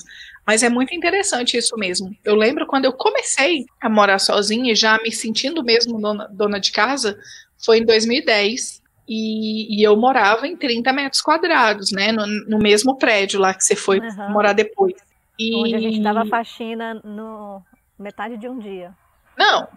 Mas 0.50 0.64
é 0.64 0.70
muito 0.70 0.96
interessante 0.96 1.56
isso 1.56 1.78
mesmo. 1.78 2.10
Eu 2.26 2.34
lembro 2.34 2.66
quando 2.66 2.86
eu 2.86 2.92
comecei 2.92 3.68
a 3.80 3.88
morar 3.88 4.18
sozinha, 4.18 4.74
já 4.74 4.98
me 4.98 5.12
sentindo 5.12 5.64
mesmo 5.64 6.02
dona, 6.02 6.28
dona 6.28 6.60
de 6.60 6.72
casa, 6.72 7.20
foi 7.64 7.78
em 7.78 7.86
2010. 7.86 8.82
E, 9.08 9.78
e, 9.78 9.84
eu 9.84 9.96
morava 9.96 10.48
em 10.48 10.58
30 10.58 10.92
metros 10.92 11.22
quadrados, 11.22 11.92
né? 11.92 12.12
No, 12.12 12.26
no 12.26 12.58
mesmo 12.58 12.98
prédio 12.98 13.40
lá 13.40 13.54
que 13.54 13.64
você 13.64 13.76
foi 13.76 14.00
uhum. 14.00 14.32
morar 14.32 14.54
depois. 14.54 14.96
E... 15.38 15.56
Onde 15.56 15.76
a 15.76 15.80
gente 15.80 16.02
dava 16.02 16.26
faxina 16.26 16.96
no 17.04 17.62
metade 18.00 18.36
de 18.36 18.50
um 18.50 18.58
dia. 18.58 18.92
Não, 19.38 19.68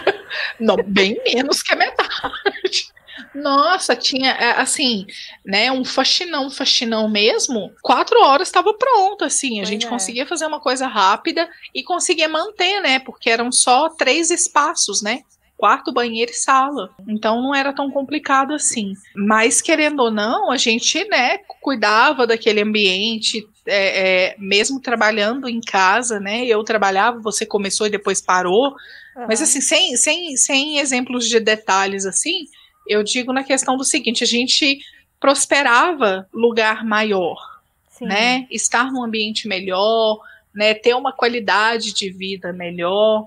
não 0.58 0.76
bem 0.76 1.20
menos 1.26 1.62
que 1.62 1.74
a 1.74 1.76
metade. 1.76 2.88
Nossa, 3.34 3.94
tinha, 3.94 4.30
é, 4.32 4.60
assim, 4.60 5.06
né, 5.44 5.70
um 5.70 5.84
faxinão, 5.84 6.50
faxinão 6.50 7.08
mesmo, 7.08 7.72
quatro 7.82 8.20
horas 8.20 8.48
estava 8.48 8.72
pronto, 8.74 9.24
assim, 9.24 9.54
a 9.54 9.62
pois 9.62 9.68
gente 9.68 9.86
é. 9.86 9.88
conseguia 9.88 10.26
fazer 10.26 10.46
uma 10.46 10.60
coisa 10.60 10.86
rápida 10.86 11.48
e 11.74 11.82
conseguia 11.82 12.28
manter, 12.28 12.80
né, 12.80 12.98
porque 12.98 13.30
eram 13.30 13.50
só 13.52 13.88
três 13.88 14.30
espaços, 14.30 15.02
né, 15.02 15.22
quarto, 15.56 15.92
banheiro 15.92 16.30
e 16.30 16.34
sala. 16.34 16.90
Então 17.08 17.40
não 17.40 17.54
era 17.54 17.72
tão 17.72 17.90
complicado 17.90 18.52
assim. 18.52 18.92
Mas 19.14 19.60
querendo 19.60 20.00
ou 20.00 20.10
não, 20.10 20.50
a 20.50 20.56
gente, 20.56 21.02
né, 21.08 21.38
cuidava 21.60 22.26
daquele 22.26 22.60
ambiente, 22.60 23.46
é, 23.66 24.28
é, 24.28 24.36
mesmo 24.38 24.80
trabalhando 24.80 25.48
em 25.48 25.60
casa, 25.60 26.20
né? 26.20 26.44
Eu 26.44 26.62
trabalhava, 26.62 27.20
você 27.20 27.44
começou 27.44 27.86
e 27.86 27.90
depois 27.90 28.20
parou. 28.20 28.68
Uhum. 29.16 29.26
Mas 29.28 29.42
assim, 29.42 29.60
sem, 29.60 29.96
sem, 29.96 30.36
sem 30.36 30.78
exemplos 30.78 31.28
de 31.28 31.40
detalhes 31.40 32.06
assim, 32.06 32.46
eu 32.88 33.02
digo 33.02 33.32
na 33.32 33.44
questão 33.44 33.76
do 33.76 33.84
seguinte: 33.84 34.24
a 34.24 34.26
gente 34.26 34.80
prosperava 35.20 36.28
lugar 36.32 36.84
maior, 36.84 37.38
Sim. 37.88 38.06
né? 38.06 38.46
Estar 38.50 38.92
num 38.92 39.02
ambiente 39.02 39.48
melhor, 39.48 40.20
né? 40.54 40.74
Ter 40.74 40.94
uma 40.94 41.12
qualidade 41.12 41.92
de 41.92 42.10
vida 42.10 42.52
melhor. 42.52 43.26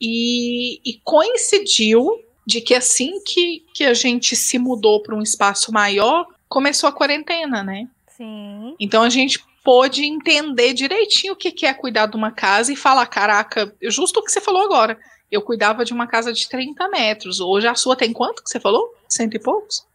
E, 0.00 0.80
e 0.84 1.00
coincidiu 1.04 2.20
de 2.44 2.60
que 2.60 2.74
assim 2.74 3.22
que, 3.24 3.64
que 3.72 3.84
a 3.84 3.94
gente 3.94 4.34
se 4.34 4.58
mudou 4.58 5.00
para 5.00 5.14
um 5.14 5.22
espaço 5.22 5.72
maior, 5.72 6.26
começou 6.48 6.88
a 6.88 6.92
quarentena, 6.92 7.62
né? 7.62 7.88
Sim. 8.08 8.74
Então 8.80 9.02
a 9.02 9.08
gente 9.08 9.44
pôde 9.62 10.04
entender 10.04 10.72
direitinho 10.74 11.34
o 11.34 11.36
que, 11.36 11.52
que 11.52 11.64
é 11.64 11.72
cuidar 11.72 12.06
de 12.06 12.16
uma 12.16 12.32
casa 12.32 12.72
e 12.72 12.76
falar: 12.76 13.06
caraca, 13.06 13.74
justo 13.82 14.20
o 14.20 14.24
que 14.24 14.32
você 14.32 14.40
falou 14.40 14.62
agora 14.62 14.98
eu 15.32 15.40
cuidava 15.40 15.82
de 15.82 15.94
uma 15.94 16.06
casa 16.06 16.30
de 16.30 16.46
30 16.46 16.86
metros. 16.90 17.40
Hoje 17.40 17.66
a 17.66 17.74
sua 17.74 17.96
tem 17.96 18.12
quanto 18.12 18.44
que 18.44 18.50
você 18.50 18.60
falou? 18.60 18.94
Cento 19.08 19.34
e 19.34 19.40
poucos? 19.40 19.86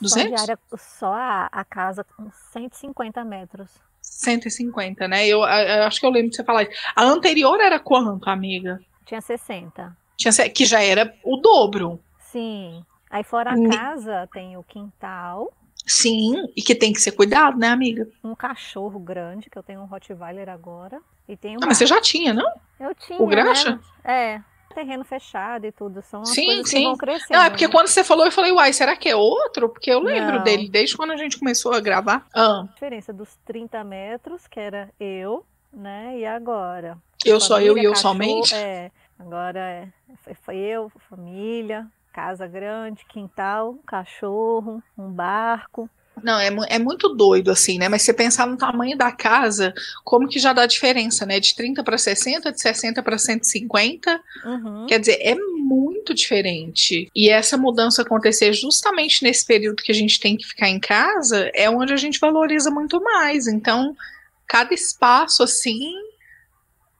200? 0.00 0.42
Só, 0.42 0.76
só 0.76 1.12
a, 1.14 1.48
a 1.50 1.64
casa 1.64 2.04
com 2.04 2.30
150 2.52 3.24
metros. 3.24 3.70
150, 4.02 5.08
né? 5.08 5.26
Eu, 5.26 5.38
eu, 5.38 5.82
acho 5.84 5.98
que 5.98 6.04
eu 6.04 6.10
lembro 6.10 6.30
de 6.30 6.36
você 6.36 6.44
falar 6.44 6.64
isso. 6.64 6.72
A 6.94 7.02
anterior 7.02 7.58
era 7.58 7.80
quanto, 7.80 8.28
amiga? 8.28 8.78
Tinha 9.06 9.20
60. 9.20 9.96
Tinha, 10.16 10.50
que 10.50 10.66
já 10.66 10.82
era 10.82 11.14
o 11.24 11.38
dobro. 11.38 11.98
Sim. 12.18 12.84
Aí 13.10 13.24
fora 13.24 13.52
a 13.52 13.68
casa 13.68 14.28
tem 14.32 14.58
o 14.58 14.62
quintal. 14.62 15.50
Sim, 15.86 16.46
e 16.54 16.60
que 16.60 16.74
tem 16.74 16.92
que 16.92 17.00
ser 17.00 17.12
cuidado, 17.12 17.56
né, 17.56 17.68
amiga? 17.68 18.08
Um 18.22 18.34
cachorro 18.34 18.98
grande, 18.98 19.48
que 19.48 19.56
eu 19.56 19.62
tenho 19.62 19.80
um 19.80 19.86
Rottweiler 19.86 20.48
agora. 20.48 21.00
E 21.28 21.36
tem 21.36 21.56
um. 21.56 21.60
Ah, 21.62 21.66
mas 21.66 21.78
você 21.78 21.86
já 21.86 22.00
tinha, 22.00 22.34
não? 22.34 22.50
Eu 22.78 22.94
tinha. 22.94 23.22
O 23.22 23.26
graxa? 23.26 23.80
Né? 24.04 24.42
É 24.42 24.55
terreno 24.76 25.04
fechado 25.04 25.66
e 25.66 25.72
tudo. 25.72 26.02
São 26.02 26.20
as 26.20 26.28
sim, 26.28 26.44
coisas 26.44 26.68
sim. 26.68 26.76
que 26.76 26.84
vão 26.84 26.96
crescendo. 26.96 27.38
Não, 27.38 27.44
é 27.44 27.50
porque 27.50 27.66
né? 27.66 27.72
quando 27.72 27.88
você 27.88 28.04
falou, 28.04 28.26
eu 28.26 28.32
falei, 28.32 28.52
uai, 28.52 28.72
será 28.74 28.94
que 28.94 29.08
é 29.08 29.16
outro? 29.16 29.70
Porque 29.70 29.90
eu 29.90 30.00
lembro 30.00 30.36
Não. 30.36 30.44
dele 30.44 30.68
desde 30.68 30.96
quando 30.96 31.12
a 31.12 31.16
gente 31.16 31.38
começou 31.38 31.72
a 31.72 31.80
gravar. 31.80 32.26
Ah. 32.34 32.60
A 32.60 32.72
diferença 32.74 33.12
dos 33.12 33.36
30 33.46 33.82
metros, 33.84 34.46
que 34.46 34.60
era 34.60 34.90
eu, 35.00 35.46
né? 35.72 36.18
E 36.18 36.26
agora? 36.26 36.98
Eu 37.24 37.40
só 37.40 37.58
eu 37.58 37.78
e 37.78 37.84
eu 37.84 37.92
cachorro, 37.92 38.12
somente? 38.12 38.54
É. 38.54 38.90
Agora 39.18 39.58
é, 39.58 39.88
foi 40.42 40.56
eu, 40.56 40.92
família, 41.08 41.86
casa 42.12 42.46
grande, 42.46 43.06
quintal, 43.06 43.76
cachorro, 43.86 44.82
um 44.96 45.10
barco. 45.10 45.88
Não, 46.22 46.38
é, 46.40 46.50
é 46.70 46.78
muito 46.78 47.10
doido, 47.10 47.50
assim, 47.50 47.78
né? 47.78 47.88
Mas 47.88 48.02
você 48.02 48.12
pensar 48.12 48.46
no 48.46 48.56
tamanho 48.56 48.96
da 48.96 49.12
casa, 49.12 49.74
como 50.02 50.26
que 50.26 50.38
já 50.38 50.52
dá 50.52 50.64
diferença, 50.64 51.26
né? 51.26 51.38
De 51.38 51.54
30 51.54 51.84
para 51.84 51.98
60, 51.98 52.52
de 52.52 52.60
60 52.60 53.02
para 53.02 53.18
150. 53.18 54.20
Uhum. 54.44 54.86
Quer 54.86 54.98
dizer, 54.98 55.18
é 55.20 55.34
muito 55.34 56.14
diferente. 56.14 57.10
E 57.14 57.28
essa 57.28 57.58
mudança 57.58 58.00
acontecer 58.00 58.52
justamente 58.54 59.22
nesse 59.22 59.44
período 59.44 59.82
que 59.82 59.92
a 59.92 59.94
gente 59.94 60.18
tem 60.18 60.36
que 60.36 60.46
ficar 60.46 60.68
em 60.68 60.80
casa, 60.80 61.50
é 61.54 61.68
onde 61.68 61.92
a 61.92 61.96
gente 61.96 62.18
valoriza 62.18 62.70
muito 62.70 63.00
mais. 63.02 63.46
Então, 63.46 63.94
cada 64.46 64.72
espaço, 64.72 65.42
assim, 65.42 65.92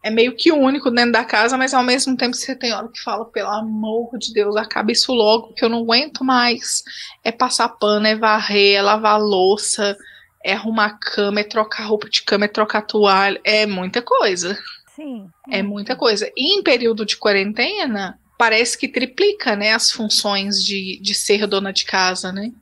é 0.07 0.11
meio 0.11 0.37
que 0.37 0.53
único 0.53 0.89
dentro 0.89 1.11
da 1.11 1.25
casa, 1.25 1.59
mas 1.59 1.75
ao 1.75 1.83
mesmo 1.83 2.17
tempo 2.17 2.37
você 2.37 2.55
tem 2.55 2.73
hora 2.73 2.87
que 2.87 3.03
fala, 3.03 3.25
pelo 3.25 3.51
amor 3.51 4.17
de 4.17 4.33
Deus, 4.33 4.55
acaba 4.55 4.93
isso 4.93 5.13
logo, 5.13 5.53
que 5.53 5.65
eu 5.65 5.69
não 5.69 5.81
aguento 5.81 6.23
mais. 6.23 6.85
É 7.25 7.33
passar 7.33 7.71
pano, 7.71 8.07
é 8.07 8.15
varrer, 8.15 8.77
é 8.77 8.83
lavar 8.83 9.21
louça, 9.21 9.97
é 10.45 10.53
arrumar 10.53 11.01
cama, 11.01 11.41
é 11.41 11.43
trocar 11.43 11.87
roupa 11.87 12.09
de 12.09 12.23
cama, 12.23 12.45
é 12.45 12.49
trocar 12.49 12.83
toalha, 12.83 13.41
é 13.43 13.67
muita 13.67 14.01
coisa. 14.01 14.57
Sim. 14.95 15.29
É 15.51 15.61
muita 15.61 15.97
coisa. 15.97 16.31
E 16.37 16.57
em 16.57 16.63
período 16.63 17.05
de 17.05 17.17
quarentena, 17.17 18.17
parece 18.39 18.79
que 18.79 18.87
triplica, 18.87 19.57
né, 19.57 19.73
as 19.73 19.91
funções 19.91 20.65
de, 20.65 21.01
de 21.03 21.15
ser 21.17 21.49
dona 21.49 21.73
de 21.73 21.85
casa, 21.85 22.31
né? 22.31 22.53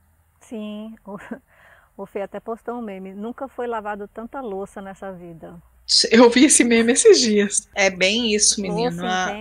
Sim. 0.41 0.95
O, 1.05 1.19
o 2.05 2.07
Fê 2.07 2.23
até 2.23 2.41
postou 2.41 2.77
um 2.77 2.83
meme. 2.83 3.13
Nunca 3.13 3.49
foi 3.49 3.67
lavado 3.67 4.09
tanta 4.09 4.41
louça 4.41 4.81
nessa 4.81 5.13
vida. 5.13 5.61
Eu 6.11 6.31
vi 6.31 6.47
esse 6.47 6.64
meme 6.64 6.93
esses 6.93 7.21
dias. 7.21 7.69
É 7.75 7.91
bem 7.91 8.35
isso, 8.35 8.61
menino. 8.61 9.03
Nossa, 9.03 9.35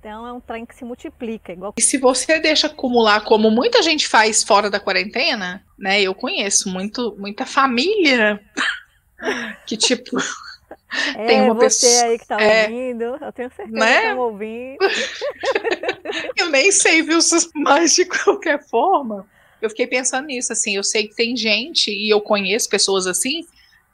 então 0.00 0.26
é 0.26 0.32
um 0.32 0.40
trem 0.40 0.64
que 0.64 0.74
se 0.74 0.84
multiplica. 0.84 1.52
Igual... 1.52 1.74
E 1.76 1.82
se 1.82 1.98
você 1.98 2.38
deixa 2.38 2.66
acumular, 2.66 3.20
como 3.22 3.50
muita 3.50 3.82
gente 3.82 4.08
faz 4.08 4.42
fora 4.42 4.70
da 4.70 4.80
quarentena, 4.80 5.62
né? 5.78 6.00
Eu 6.00 6.14
conheço 6.14 6.68
muito, 6.70 7.14
muita 7.18 7.44
família 7.44 8.40
que, 9.66 9.76
tipo. 9.76 10.16
É, 11.14 11.26
tem 11.26 11.42
uma 11.42 11.54
você 11.54 11.86
pessoa, 11.86 12.10
aí 12.10 12.18
que 12.18 12.26
tá 12.26 12.40
é, 12.40 12.64
ouvindo, 12.64 13.02
eu 13.02 13.32
tenho 13.32 13.50
certeza 13.54 13.78
né? 13.78 14.00
que 14.00 14.06
tá 14.08 14.14
ouvindo. 14.16 14.78
eu 16.36 16.48
nem 16.48 16.72
sei, 16.72 17.02
viu, 17.02 17.18
mas 17.54 17.94
de 17.94 18.06
qualquer 18.06 18.66
forma, 18.66 19.24
eu 19.62 19.70
fiquei 19.70 19.86
pensando 19.86 20.26
nisso, 20.26 20.52
assim, 20.52 20.74
eu 20.74 20.82
sei 20.82 21.06
que 21.06 21.14
tem 21.14 21.36
gente, 21.36 21.92
e 21.92 22.10
eu 22.10 22.20
conheço 22.20 22.68
pessoas 22.68 23.06
assim, 23.06 23.46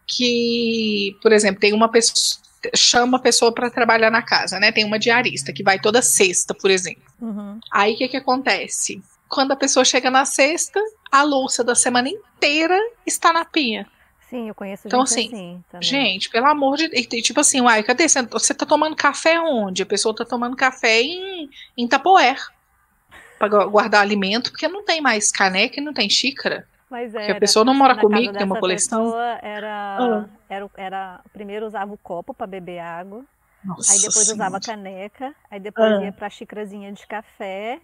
que, 0.06 1.16
por 1.22 1.32
exemplo, 1.32 1.60
tem 1.60 1.72
uma 1.72 1.88
pessoa 1.88 2.46
chama 2.74 3.18
a 3.18 3.20
pessoa 3.20 3.52
para 3.52 3.70
trabalhar 3.70 4.10
na 4.10 4.22
casa, 4.22 4.58
né? 4.58 4.72
Tem 4.72 4.84
uma 4.84 4.98
diarista 4.98 5.52
que 5.52 5.62
vai 5.62 5.78
toda 5.78 6.02
sexta, 6.02 6.54
por 6.54 6.70
exemplo. 6.70 7.02
Uhum. 7.20 7.60
Aí 7.70 7.94
o 7.94 7.96
que, 7.96 8.08
que 8.08 8.16
acontece? 8.16 9.00
Quando 9.28 9.52
a 9.52 9.56
pessoa 9.56 9.84
chega 9.84 10.10
na 10.10 10.24
sexta, 10.24 10.80
a 11.12 11.22
louça 11.22 11.62
da 11.62 11.74
semana 11.74 12.08
inteira 12.08 12.78
está 13.04 13.32
na 13.32 13.44
pia. 13.44 13.86
Sim, 14.28 14.48
eu 14.48 14.54
conheço 14.54 14.88
então, 14.88 15.02
assim, 15.02 15.62
assim 15.72 15.80
Gente, 15.80 16.28
pelo 16.30 16.46
amor 16.46 16.76
de 16.76 16.88
Deus. 16.88 17.22
Tipo 17.22 17.40
assim, 17.40 17.60
uai, 17.60 17.82
cadê? 17.82 18.06
Você 18.08 18.54
tá 18.54 18.66
tomando 18.66 18.96
café 18.96 19.40
onde? 19.40 19.82
A 19.82 19.86
pessoa 19.86 20.14
tá 20.14 20.24
tomando 20.24 20.56
café 20.56 21.00
em, 21.02 21.48
em 21.76 21.86
Tapoer. 21.86 22.36
Para 23.38 23.48
guardar 23.66 24.00
alimento, 24.00 24.50
porque 24.50 24.66
não 24.66 24.82
tem 24.82 25.00
mais 25.00 25.30
caneca 25.30 25.78
e 25.78 25.84
não 25.84 25.92
tem 25.92 26.08
xícara. 26.08 26.66
Mas 26.90 27.14
era, 27.14 27.24
Porque 27.24 27.32
a 27.32 27.40
pessoa 27.40 27.64
não 27.64 27.74
mora 27.74 27.96
comigo, 27.96 28.32
tem 28.32 28.46
uma 28.46 28.60
coleção. 28.60 29.18
Era, 29.42 29.98
ah. 29.98 30.24
era, 30.48 30.70
era, 30.76 31.20
primeiro 31.32 31.66
usava 31.66 31.92
o 31.92 31.98
copo 31.98 32.32
para 32.32 32.46
beber 32.46 32.78
água. 32.78 33.24
Nossa 33.64 33.92
aí 33.92 33.98
depois 33.98 34.26
senhora. 34.26 34.34
usava 34.34 34.60
caneca, 34.60 35.34
aí 35.50 35.58
depois 35.58 35.92
ah. 35.92 36.04
ia 36.04 36.12
pra 36.12 36.30
xícarazinha 36.30 36.92
de 36.92 37.04
café. 37.06 37.80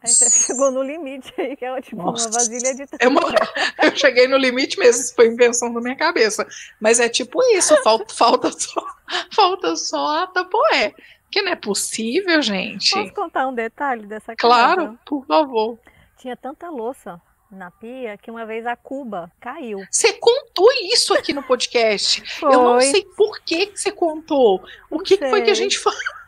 Aí 0.00 0.08
você 0.08 0.30
chegou 0.46 0.70
no 0.70 0.82
limite 0.82 1.32
aí, 1.36 1.56
que 1.56 1.64
é 1.64 1.80
tipo 1.80 1.96
Nossa. 1.96 2.28
uma 2.28 2.34
vasilha 2.34 2.74
de 2.74 2.84
é 3.00 3.08
uma... 3.08 3.20
Eu 3.82 3.96
cheguei 3.96 4.28
no 4.28 4.36
limite 4.36 4.78
mesmo, 4.78 5.02
isso 5.02 5.14
foi 5.14 5.26
invenção 5.26 5.72
da 5.72 5.80
minha 5.80 5.96
cabeça. 5.96 6.46
Mas 6.78 7.00
é 7.00 7.08
tipo 7.08 7.42
isso, 7.54 7.76
falta, 7.82 8.06
falta, 8.14 8.52
só, 8.52 8.86
falta 9.32 9.74
só 9.74 10.22
a 10.22 10.26
tapoé. 10.28 10.94
Que 11.32 11.42
não 11.42 11.52
é 11.52 11.56
possível, 11.56 12.40
gente. 12.40 12.92
Posso 12.92 13.12
contar 13.12 13.48
um 13.48 13.54
detalhe 13.54 14.06
dessa 14.06 14.34
casa? 14.34 14.38
Claro, 14.38 14.98
por 15.04 15.26
favor. 15.26 15.78
Tinha 16.16 16.36
tanta 16.36 16.68
louça 16.68 17.20
na 17.50 17.70
pia 17.70 18.16
que 18.16 18.30
uma 18.30 18.46
vez 18.46 18.66
a 18.66 18.76
cuba 18.76 19.30
caiu. 19.40 19.84
Você 19.90 20.12
contou 20.14 20.70
isso 20.92 21.12
aqui 21.14 21.32
no 21.32 21.42
podcast. 21.42 22.22
Foi. 22.38 22.54
Eu 22.54 22.62
não 22.62 22.80
sei 22.80 23.04
por 23.16 23.40
que, 23.40 23.66
que 23.66 23.80
você 23.80 23.90
contou. 23.90 24.62
O 24.88 25.00
que, 25.00 25.16
que 25.16 25.28
foi 25.28 25.42
que 25.42 25.50
a 25.50 25.54
gente 25.54 25.78
falou? 25.78 25.98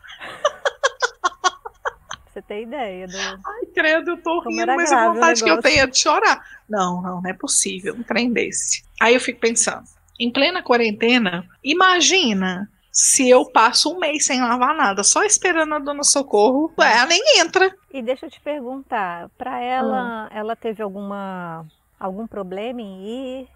Você 2.33 2.41
tem 2.41 2.63
ideia 2.63 3.07
do. 3.07 3.15
Ai, 3.15 3.65
credo, 3.75 4.11
eu 4.11 4.17
tô 4.17 4.41
Como 4.41 4.49
rindo, 4.49 4.75
mas 4.75 4.91
a 4.91 5.13
vontade 5.13 5.43
que 5.43 5.49
eu 5.51 5.61
tenho 5.61 5.81
é 5.81 5.85
de 5.85 5.99
chorar. 5.99 6.43
Não, 6.67 6.99
não, 6.99 7.21
não 7.21 7.29
é 7.29 7.33
possível. 7.33 7.93
Um 7.93 8.01
trem 8.01 8.33
desse. 8.33 8.83
Aí 8.99 9.13
eu 9.13 9.19
fico 9.19 9.39
pensando, 9.39 9.83
em 10.19 10.31
plena 10.31 10.63
quarentena, 10.63 11.47
imagina 11.63 12.67
se 12.93 13.27
eu 13.27 13.43
passo 13.43 13.91
um 13.91 13.97
mês 13.97 14.23
sem 14.23 14.39
lavar 14.39 14.75
nada, 14.75 15.03
só 15.03 15.23
esperando 15.23 15.73
a 15.73 15.79
dona 15.79 16.03
Socorro, 16.03 16.71
ela 16.77 17.07
nem 17.07 17.39
entra. 17.39 17.75
E 17.91 18.03
deixa 18.03 18.27
eu 18.27 18.29
te 18.29 18.39
perguntar, 18.39 19.31
para 19.35 19.59
ela, 19.59 20.27
ah. 20.29 20.29
ela 20.31 20.55
teve 20.55 20.83
alguma 20.83 21.65
algum 21.99 22.27
problema 22.27 22.81
em 22.81 23.41
ir? 23.41 23.47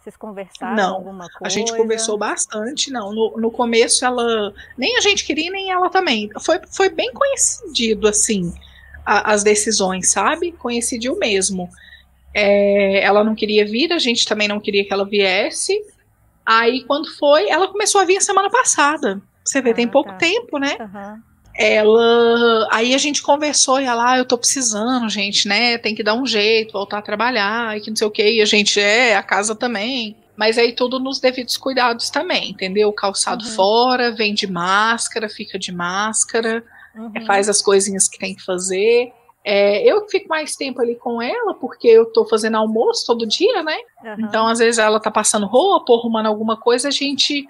Vocês 0.00 0.16
conversaram 0.16 0.74
não, 0.74 0.94
alguma 0.94 1.28
coisa? 1.28 1.38
A 1.42 1.48
gente 1.48 1.76
conversou 1.76 2.16
bastante, 2.16 2.90
não. 2.90 3.12
No, 3.12 3.36
no 3.36 3.50
começo 3.50 4.04
ela. 4.04 4.52
Nem 4.76 4.96
a 4.96 5.00
gente 5.00 5.24
queria, 5.24 5.50
nem 5.50 5.70
ela 5.70 5.90
também. 5.90 6.30
Foi, 6.40 6.58
foi 6.66 6.88
bem 6.88 7.12
coincidido, 7.12 8.08
assim, 8.08 8.52
a, 9.04 9.32
as 9.32 9.44
decisões, 9.44 10.10
sabe? 10.10 10.50
Coincidiu 10.50 11.16
mesmo. 11.18 11.68
É, 12.34 13.04
ela 13.04 13.22
não 13.22 13.34
queria 13.34 13.66
vir, 13.66 13.92
a 13.92 13.98
gente 13.98 14.26
também 14.26 14.48
não 14.48 14.58
queria 14.58 14.84
que 14.84 14.92
ela 14.92 15.04
viesse. 15.04 15.78
Aí, 16.44 16.84
quando 16.84 17.08
foi, 17.16 17.48
ela 17.48 17.68
começou 17.68 18.00
a 18.00 18.04
vir 18.04 18.16
a 18.16 18.20
semana 18.20 18.50
passada. 18.50 19.20
Você 19.44 19.60
vê, 19.60 19.70
ah, 19.70 19.74
tem 19.74 19.88
pouco 19.88 20.10
tá. 20.10 20.16
tempo, 20.16 20.58
né? 20.58 20.76
Uhum. 20.80 21.20
ela. 21.54 22.68
Aí 22.70 22.94
a 22.94 22.98
gente 22.98 23.22
conversou 23.22 23.80
e 23.80 23.84
ela, 23.84 24.12
ah, 24.12 24.18
eu 24.18 24.24
tô 24.24 24.38
precisando, 24.38 25.08
gente, 25.08 25.48
né? 25.48 25.78
Tem 25.78 25.94
que 25.94 26.02
dar 26.02 26.14
um 26.14 26.26
jeito, 26.26 26.72
voltar 26.72 26.98
a 26.98 27.02
trabalhar, 27.02 27.76
e 27.76 27.80
que 27.80 27.90
não 27.90 27.96
sei 27.96 28.06
o 28.06 28.10
que. 28.10 28.28
E 28.28 28.42
a 28.42 28.44
gente 28.44 28.80
é, 28.80 29.16
a 29.16 29.22
casa 29.22 29.54
também. 29.54 30.16
Mas 30.36 30.58
aí 30.58 30.72
tudo 30.72 30.98
nos 30.98 31.20
devidos 31.20 31.56
cuidados 31.56 32.10
também, 32.10 32.50
entendeu? 32.50 32.92
Calçado 32.92 33.44
uhum. 33.44 33.50
fora, 33.50 34.12
vem 34.12 34.34
de 34.34 34.46
máscara, 34.46 35.28
fica 35.28 35.58
de 35.58 35.70
máscara, 35.70 36.64
uhum. 36.94 37.26
faz 37.26 37.48
as 37.48 37.60
coisinhas 37.60 38.08
que 38.08 38.18
tem 38.18 38.34
que 38.34 38.44
fazer. 38.44 39.12
É, 39.44 39.82
eu 39.84 40.06
fico 40.08 40.28
mais 40.28 40.54
tempo 40.54 40.80
ali 40.80 40.94
com 40.94 41.20
ela, 41.20 41.54
porque 41.54 41.88
eu 41.88 42.06
tô 42.06 42.24
fazendo 42.24 42.56
almoço 42.56 43.04
todo 43.06 43.26
dia, 43.26 43.62
né? 43.62 43.76
Uhum. 44.04 44.16
Então, 44.20 44.46
às 44.46 44.60
vezes, 44.60 44.78
ela 44.78 45.00
tá 45.00 45.10
passando 45.10 45.46
roupa, 45.46 45.92
arrumando 45.92 46.26
alguma 46.26 46.56
coisa, 46.56 46.88
a 46.88 46.92
gente 46.92 47.46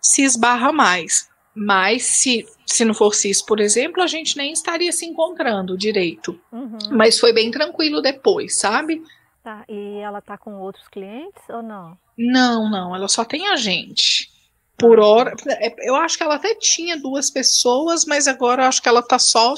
se 0.00 0.22
esbarra 0.22 0.72
mais. 0.72 1.28
Mas 1.54 2.02
se, 2.02 2.46
se 2.66 2.84
não 2.84 2.94
fosse 2.94 3.30
isso, 3.30 3.46
por 3.46 3.60
exemplo, 3.60 4.02
a 4.02 4.06
gente 4.06 4.36
nem 4.36 4.52
estaria 4.52 4.90
se 4.90 5.06
encontrando 5.06 5.78
direito. 5.78 6.38
Uhum. 6.50 6.78
Mas 6.90 7.18
foi 7.18 7.32
bem 7.32 7.50
tranquilo 7.50 8.02
depois, 8.02 8.58
sabe? 8.58 9.02
Tá. 9.42 9.64
E 9.68 9.98
ela 9.98 10.20
tá 10.20 10.36
com 10.38 10.58
outros 10.58 10.88
clientes 10.88 11.42
ou 11.48 11.62
não? 11.62 11.96
Não, 12.16 12.70
não, 12.70 12.96
ela 12.96 13.06
só 13.06 13.24
tem 13.24 13.46
a 13.48 13.56
gente. 13.56 14.32
Por 14.76 14.98
ah. 14.98 15.06
hora, 15.06 15.34
é, 15.46 15.88
eu 15.88 15.94
acho 15.94 16.16
que 16.16 16.24
ela 16.24 16.36
até 16.36 16.54
tinha 16.54 16.96
duas 16.96 17.30
pessoas, 17.30 18.04
mas 18.04 18.26
agora 18.26 18.64
eu 18.64 18.68
acho 18.68 18.82
que 18.82 18.88
ela 18.88 19.02
tá 19.02 19.18
só 19.18 19.54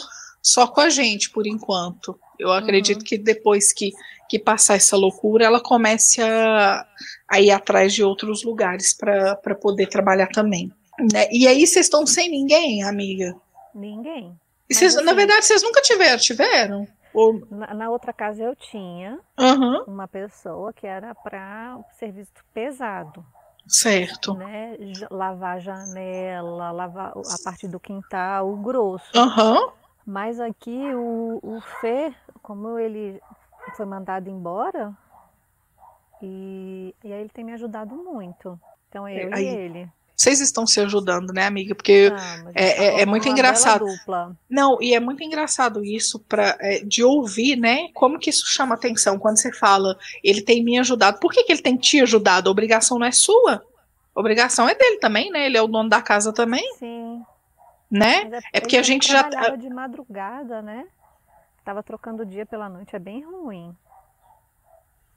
só 0.47 0.65
com 0.69 0.81
a 0.81 0.88
gente 0.88 1.29
por 1.31 1.45
enquanto. 1.45 2.17
Eu 2.38 2.53
acredito 2.53 3.00
uhum. 3.00 3.05
que 3.05 3.19
depois 3.19 3.73
que, 3.73 3.93
que 4.31 4.38
passar 4.38 4.76
essa 4.76 4.97
loucura, 4.97 5.45
ela 5.45 5.61
comece 5.61 6.23
a, 6.23 6.87
a 7.29 7.41
ir 7.41 7.50
atrás 7.50 7.93
de 7.93 8.05
outros 8.05 8.45
lugares 8.45 8.93
para 8.95 9.55
poder 9.61 9.88
trabalhar 9.88 10.29
também. 10.29 10.71
Né? 11.12 11.26
E 11.33 11.49
aí 11.49 11.67
vocês 11.67 11.87
estão 11.87 12.07
sem 12.07 12.31
ninguém, 12.31 12.85
amiga? 12.85 13.35
Ninguém. 13.75 14.38
E 14.71 14.75
cês, 14.75 14.97
assim, 14.97 15.05
na 15.05 15.12
verdade, 15.15 15.45
vocês 15.45 15.62
nunca 15.65 15.83
tiveram, 15.83 16.19
tiveram? 16.19 16.88
Ou... 17.12 17.45
Na, 17.50 17.75
na, 17.75 17.91
outra 17.91 18.12
casa 18.12 18.43
eu 18.43 18.55
tinha 18.55 19.19
uhum. 19.38 19.83
uma 19.88 20.07
pessoa 20.07 20.73
que 20.73 20.87
era 20.87 21.12
para 21.12 21.79
serviço 21.99 22.31
pesado. 22.55 23.25
Certo. 23.67 24.35
Né? 24.35 24.76
Lavar 25.11 25.57
a 25.57 25.61
janela, 25.61 26.71
lavar 26.71 27.09
a 27.17 27.45
parte 27.45 27.67
do 27.67 27.81
quintal, 27.81 28.49
o 28.49 28.57
grosso. 28.57 29.11
Uhum. 29.17 29.73
Mas 30.07 30.39
aqui 30.39 30.95
o, 30.95 31.41
o 31.43 31.61
Fê, 31.81 32.15
como 32.41 32.79
ele 32.79 33.21
foi 33.77 33.85
mandado 33.85 34.31
embora, 34.31 34.97
e, 36.23 36.95
e 37.03 37.13
aí 37.13 37.21
ele 37.21 37.29
tem 37.29 37.45
me 37.45 37.53
ajudado 37.53 37.95
muito. 37.97 38.59
Então 38.89 39.09
eu 39.09 39.35
aí, 39.35 39.45
e 39.45 39.49
ele. 39.49 39.89
Vocês 40.17 40.41
estão 40.41 40.67
se 40.67 40.81
ajudando, 40.81 41.31
né, 41.33 41.45
amiga? 41.45 41.75
Porque 41.75 42.11
ah, 42.17 42.51
é, 42.55 42.85
é, 42.85 43.01
é 43.03 43.07
muito 43.07 43.29
engraçado. 43.29 43.85
Não, 44.49 44.79
e 44.81 44.95
é 44.95 45.01
muito 45.01 45.23
engraçado 45.23 45.85
isso 45.85 46.19
pra, 46.21 46.57
é, 46.59 46.79
de 46.79 47.05
ouvir, 47.05 47.57
né? 47.57 47.89
Como 47.93 48.19
que 48.19 48.31
isso 48.31 48.47
chama 48.47 48.77
atenção 48.77 49.19
quando 49.19 49.37
você 49.37 49.53
fala, 49.53 49.99
ele 50.25 50.41
tem 50.41 50.65
me 50.65 50.79
ajudado. 50.79 51.21
Por 51.21 51.33
que, 51.33 51.45
que 51.45 51.53
ele 51.53 51.61
tem 51.61 51.77
te 51.77 52.01
ajudado? 52.01 52.49
A 52.49 52.53
obrigação 52.53 52.99
não 52.99 53.07
é 53.07 53.13
sua. 53.13 53.63
A 54.15 54.21
obrigação 54.21 54.67
é 54.67 54.75
dele 54.75 54.97
também, 54.99 55.31
né? 55.31 55.47
Ele 55.47 55.59
é 55.59 55.63
o 55.63 55.67
dono 55.67 55.91
da 55.91 56.01
casa 56.01 56.33
também. 56.33 56.65
Sim. 56.79 57.23
Né? 57.90 58.28
É, 58.52 58.59
é, 58.59 58.61
porque 58.61 58.76
a 58.76 58.83
gente 58.83 59.09
já. 59.09 59.25
Tá 59.25 59.57
de 59.57 59.69
madrugada, 59.69 60.61
né? 60.61 60.87
Tava 61.64 61.83
trocando 61.83 62.23
o 62.23 62.26
dia 62.26 62.47
pela 62.47 62.69
noite, 62.69 62.95
é 62.95 62.99
bem 62.99 63.25
ruim. 63.25 63.75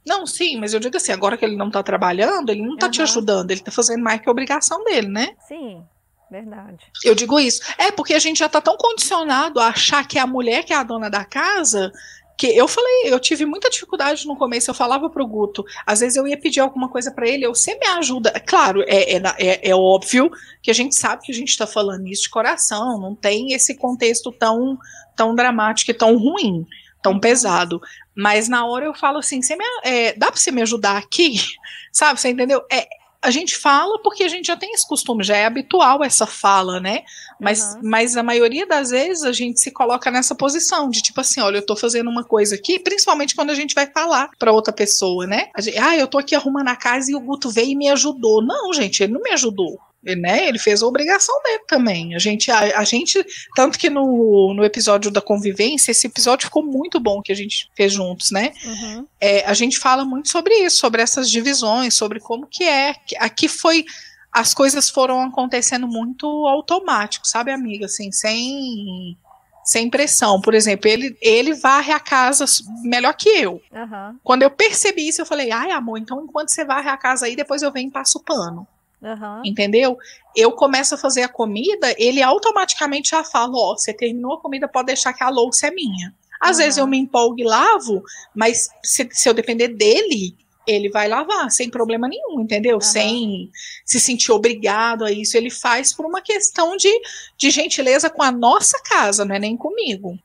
Não, 0.06 0.26
sim, 0.26 0.58
mas 0.58 0.74
eu 0.74 0.80
digo 0.80 0.98
assim, 0.98 1.12
agora 1.12 1.38
que 1.38 1.46
ele 1.46 1.56
não 1.56 1.70
tá 1.70 1.84
trabalhando, 1.84 2.50
ele 2.50 2.62
não 2.62 2.76
tá 2.78 2.88
uhum. 2.88 2.92
te 2.92 3.02
ajudando, 3.02 3.52
ele 3.52 3.62
tá 3.62 3.72
fazendo 3.72 4.04
mais 4.04 4.22
que 4.22 4.28
a 4.28 4.32
obrigação 4.32 4.84
dele, 4.84 5.08
né? 5.08 5.36
Sim, 5.48 5.86
verdade. 6.32 6.86
Eu 7.04 7.14
digo 7.14 7.40
isso. 7.40 7.62
É 7.78 7.92
porque 7.92 8.14
a 8.14 8.20
gente 8.20 8.40
já 8.40 8.50
tá 8.50 8.62
tão 8.62 8.78
condicionado 8.78 9.60
a 9.60 9.68
achar 9.68 10.08
que 10.08 10.18
é 10.18 10.22
a 10.22 10.28
mulher 10.28 10.64
que 10.64 10.74
é 10.74 10.76
a 10.76 10.84
dona 10.84 11.10
da 11.10 11.24
casa, 11.26 11.92
que 12.40 12.48
eu 12.48 12.70
falei, 12.70 13.14
eu 13.14 13.20
tive 13.20 13.46
muita 13.46 13.70
dificuldade 13.70 14.26
no 14.26 14.34
começo, 14.34 14.70
eu 14.70 14.74
falava 14.74 15.10
pro 15.10 15.28
Guto, 15.28 15.66
às 15.86 16.00
vezes 16.00 16.16
eu 16.16 16.26
ia 16.26 16.38
pedir 16.38 16.62
alguma 16.62 16.88
coisa 16.88 17.12
para 17.12 17.28
ele, 17.28 17.46
eu, 17.46 17.54
você 17.54 17.78
me 17.78 17.86
ajuda, 17.86 18.32
claro, 18.48 18.82
é, 18.88 19.18
é, 19.18 19.22
é, 19.38 19.70
é, 19.72 19.76
óbvio 19.76 20.32
que 20.62 20.72
a 20.72 20.74
gente 20.74 20.96
sabe 20.96 21.24
que 21.24 21.34
a 21.34 21.36
gente 21.36 21.58
tá 21.58 21.68
falando 21.68 22.08
isso 22.08 22.24
de 22.24 22.30
coração, 22.30 22.98
não 22.98 23.14
tem 23.14 23.52
esse 23.52 23.76
contexto 23.76 24.32
tão, 24.32 24.78
tão 25.18 25.36
dramático 25.36 25.92
e 25.92 25.94
tão 25.94 26.18
ruim, 26.18 26.66
tão 27.04 27.12
uhum. 27.12 27.20
pesado, 27.20 27.82
mas 28.16 28.48
na 28.48 28.66
hora 28.66 28.86
eu 28.86 28.94
falo 28.94 29.18
assim, 29.18 29.42
você 29.42 29.58
me, 29.58 29.66
é, 29.84 30.14
dá 30.14 30.32
para 30.32 30.40
você 30.40 30.50
me 30.50 30.62
ajudar 30.62 30.96
aqui? 30.96 31.42
Sabe, 31.92 32.22
você 32.22 32.30
entendeu? 32.30 32.64
É, 32.72 32.88
a 33.22 33.32
gente 33.32 33.58
fala 33.58 34.02
porque 34.02 34.24
a 34.24 34.28
gente 34.30 34.48
já 34.48 34.56
tem 34.56 34.72
esse 34.72 34.88
costume, 34.88 35.24
já 35.24 35.36
é 35.36 35.46
habitual 35.46 36.04
essa 36.04 36.26
fala, 36.26 36.80
né? 36.80 37.04
Mas, 37.40 37.76
uhum. 37.76 37.82
mas 37.84 38.16
a 38.16 38.24
maioria 38.24 38.66
das 38.66 38.92
vezes 38.92 39.24
a 39.24 39.34
gente 39.34 39.60
se 39.60 39.72
coloca 39.72 40.10
nessa 40.10 40.34
posição 40.34 40.90
de 40.90 41.02
tipo 41.02 41.20
assim, 41.20 41.42
olha, 41.42 41.58
eu 41.58 41.66
tô 41.66 41.76
fazendo 41.76 42.10
uma 42.10 42.24
coisa 42.24 42.56
aqui, 42.56 42.80
principalmente 42.80 43.36
quando 43.36 43.50
a 43.50 43.56
gente 43.56 43.76
vai 43.76 43.88
falar 43.88 44.30
para 44.40 44.54
outra 44.54 44.74
pessoa, 44.74 45.28
né? 45.28 45.50
Gente, 45.60 45.78
ah, 45.78 45.98
eu 45.98 46.08
tô 46.08 46.18
aqui 46.18 46.34
arrumando 46.34 46.70
a 46.70 46.76
casa 46.76 47.12
e 47.12 47.16
o 47.16 47.20
Guto 47.20 47.50
veio 47.50 47.72
e 47.72 47.76
me 47.76 47.90
ajudou. 47.90 48.42
Não, 48.42 48.74
gente, 48.74 49.04
ele 49.04 49.14
não 49.14 49.22
me 49.22 49.32
ajudou 49.32 49.80
né? 50.04 50.48
Ele 50.48 50.58
fez 50.58 50.82
a 50.82 50.88
obrigação 50.88 51.36
dele 51.44 51.64
também. 51.68 52.16
A 52.16 52.20
gente, 52.20 52.50
a, 52.50 52.80
a, 52.80 52.84
gente, 52.84 53.24
tanto 53.56 53.78
que 53.78 53.90
no, 53.90 54.54
no 54.54 54.64
episódio 54.64 55.12
da 55.12 55.22
convivência, 55.22 55.92
esse 55.92 56.08
episódio 56.08 56.48
ficou 56.48 56.64
muito 56.64 57.00
bom 57.00 57.22
que 57.22 57.32
a 57.32 57.36
gente 57.36 57.70
fez 57.76 57.94
juntos, 57.94 58.32
né? 58.32 58.54
Uhum. 58.64 59.08
É, 59.20 59.46
a 59.46 59.54
gente 59.54 59.78
fala 59.78 60.06
muito 60.06 60.30
sobre 60.30 60.54
isso, 60.56 60.78
sobre 60.78 61.02
essas 61.02 61.30
divisões, 61.30 61.94
sobre 61.94 62.20
como 62.20 62.48
que 62.48 62.64
é. 62.64 62.96
Aqui 63.18 63.48
foi, 63.48 63.86
as 64.32 64.54
coisas 64.54 64.90
foram 64.90 65.22
acontecendo 65.22 65.88
muito 65.88 66.26
automático, 66.48 67.28
sabe, 67.28 67.52
amiga? 67.52 67.86
Assim, 67.86 68.12
sem 68.12 69.18
sem 69.62 69.88
pressão. 69.88 70.42
Por 70.42 70.56
exemplo, 70.56 70.90
ele, 70.90 71.16
ele 71.22 71.54
varre 71.54 71.94
a 71.94 72.00
casa 72.00 72.44
melhor 72.82 73.14
que 73.14 73.30
eu. 73.30 73.62
Uhum. 73.72 74.18
Quando 74.24 74.42
eu 74.42 74.50
percebi 74.50 75.08
isso, 75.08 75.22
eu 75.22 75.28
falei, 75.28 75.52
ai, 75.52 75.70
amor, 75.70 76.00
então 76.00 76.24
enquanto 76.24 76.50
você 76.50 76.66
varre 76.66 76.90
a 76.90 76.98
casa 76.98 77.28
aí, 77.28 77.36
depois 77.36 77.62
eu 77.62 77.72
venho 77.72 77.90
e 77.90 77.92
passo 77.92 78.18
o 78.18 78.24
pano. 78.24 78.68
Uhum. 79.02 79.42
Entendeu? 79.46 79.98
Eu 80.36 80.52
começo 80.52 80.96
a 80.96 80.98
fazer 80.98 81.24
a 81.24 81.30
comida, 81.30 81.94
ele 81.98 82.22
automaticamente 82.22 83.12
já 83.12 83.24
fala: 83.24 83.56
Ó, 83.56 83.72
oh, 83.72 83.78
você 83.78 83.94
terminou 83.94 84.34
a 84.34 84.42
comida, 84.42 84.68
pode 84.68 84.88
deixar 84.88 85.14
que 85.14 85.24
a 85.24 85.30
louça 85.30 85.68
é 85.68 85.72
minha. 85.72 86.14
Às 86.40 86.58
uhum. 86.58 86.64
vezes 86.64 86.78
eu 86.78 86.88
me 86.88 86.98
empolgo 86.98 87.40
e 87.40 87.44
lavo, 87.44 88.04
mas 88.36 88.70
se, 88.84 89.08
se, 89.12 89.28
eu 89.28 89.34
depender 89.34 89.70
dele, 89.70 90.36
ele 90.68 90.90
vai 90.90 91.08
lavar, 91.08 91.50
sem 91.50 91.70
problema 91.70 92.08
nenhum, 92.08 92.42
entendeu? 92.42 92.76
Uhum. 92.76 92.82
Sem 92.82 93.52
se 93.86 94.00
sentir 94.00 94.32
obrigado 94.32 95.04
a 95.04 95.12
isso. 95.12 95.36
Ele 95.36 95.50
faz 95.50 95.94
por 95.94 96.06
uma 96.06 96.22
questão 96.22 96.78
de, 96.78 96.92
de 97.38 97.50
gentileza 97.50 98.10
com 98.10 98.22
a 98.22 98.32
nossa 98.32 98.80
casa, 98.84 99.26
não 99.26 99.36
é 99.36 99.40
nem 99.40 99.58
comigo. 99.58 100.18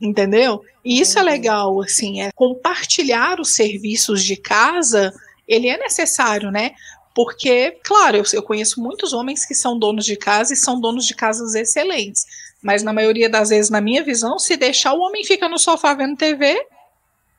Entendeu? 0.00 0.62
E 0.84 1.00
isso 1.00 1.18
é 1.18 1.22
legal, 1.22 1.80
assim, 1.80 2.22
é 2.22 2.30
compartilhar 2.32 3.40
os 3.40 3.54
serviços 3.54 4.22
de 4.22 4.36
casa 4.36 5.12
ele 5.46 5.68
é 5.68 5.78
necessário, 5.78 6.50
né? 6.50 6.72
Porque, 7.16 7.70
claro, 7.82 8.18
eu, 8.18 8.24
eu 8.34 8.42
conheço 8.42 8.78
muitos 8.78 9.14
homens 9.14 9.46
que 9.46 9.54
são 9.54 9.78
donos 9.78 10.04
de 10.04 10.16
casa 10.16 10.52
e 10.52 10.56
são 10.56 10.78
donos 10.78 11.06
de 11.06 11.14
casas 11.14 11.54
excelentes. 11.54 12.26
Mas 12.62 12.82
na 12.82 12.92
maioria 12.92 13.30
das 13.30 13.48
vezes, 13.48 13.70
na 13.70 13.80
minha 13.80 14.04
visão, 14.04 14.38
se 14.38 14.54
deixar 14.54 14.92
o 14.92 15.00
homem 15.00 15.24
fica 15.24 15.48
no 15.48 15.58
sofá 15.58 15.94
vendo 15.94 16.14
TV. 16.14 16.62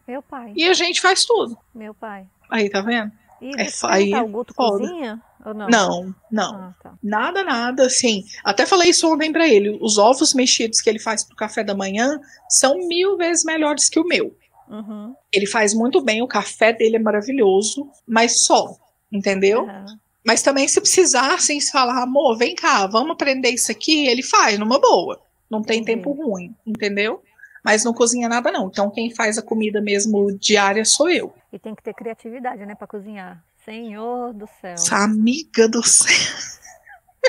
Meu 0.07 0.23
pai. 0.23 0.51
E 0.55 0.67
a 0.67 0.73
gente 0.73 0.99
faz 0.99 1.25
tudo. 1.25 1.55
Meu 1.75 1.93
pai. 1.93 2.25
Aí, 2.49 2.71
tá 2.71 2.81
vendo? 2.81 3.11
E 3.39 3.51
é, 3.55 3.67
aí, 3.83 4.09
tá, 4.09 4.23
o 4.23 4.27
Guto 4.27 4.51
foda. 4.51 4.79
cozinha? 4.79 5.21
Ou 5.45 5.53
não? 5.53 5.67
Não, 5.67 6.15
não. 6.31 6.55
Ah, 6.55 6.73
tá. 6.81 6.93
Nada, 7.03 7.43
nada, 7.43 7.85
assim. 7.85 8.25
Até 8.43 8.65
falei 8.65 8.89
isso 8.89 9.07
ontem 9.07 9.31
pra 9.31 9.47
ele. 9.47 9.77
Os 9.79 9.99
ovos 9.99 10.33
mexidos 10.33 10.81
que 10.81 10.89
ele 10.89 10.97
faz 10.97 11.23
pro 11.23 11.35
café 11.35 11.63
da 11.63 11.75
manhã 11.75 12.19
são 12.49 12.79
mil 12.87 13.15
vezes 13.15 13.43
melhores 13.43 13.89
que 13.89 13.99
o 13.99 14.07
meu. 14.07 14.35
Uhum. 14.67 15.13
Ele 15.31 15.45
faz 15.45 15.75
muito 15.75 16.01
bem, 16.01 16.23
o 16.23 16.27
café 16.27 16.73
dele 16.73 16.95
é 16.95 16.99
maravilhoso, 16.99 17.87
mas 18.07 18.43
só 18.43 18.75
entendeu? 19.11 19.63
Uhum. 19.63 19.97
Mas 20.25 20.41
também 20.41 20.67
se 20.67 20.81
precisar, 20.81 21.35
assim, 21.35 21.59
se 21.59 21.71
falar, 21.71 22.03
amor, 22.03 22.37
vem 22.37 22.53
cá, 22.53 22.85
vamos 22.85 23.11
aprender 23.11 23.49
isso 23.49 23.71
aqui, 23.71 24.07
ele 24.07 24.21
faz 24.21 24.59
numa 24.59 24.79
boa. 24.79 25.21
Não 25.49 25.61
tem 25.61 25.79
uhum. 25.79 25.85
tempo 25.85 26.11
ruim, 26.11 26.53
entendeu? 26.65 27.23
Mas 27.63 27.83
não 27.83 27.93
cozinha 27.93 28.27
nada 28.27 28.51
não. 28.51 28.67
Então 28.67 28.89
quem 28.89 29.13
faz 29.13 29.37
a 29.37 29.41
comida 29.41 29.81
mesmo 29.81 30.31
diária 30.37 30.83
sou 30.83 31.09
eu. 31.09 31.33
E 31.51 31.57
tem 31.57 31.73
que 31.73 31.81
ter 31.81 31.93
criatividade, 31.93 32.65
né, 32.65 32.75
para 32.75 32.87
cozinhar. 32.87 33.43
Senhor 33.63 34.33
do 34.33 34.47
céu. 34.61 34.73
Essa 34.73 34.97
amiga 34.97 35.67
do 35.67 35.85
céu. 35.85 36.13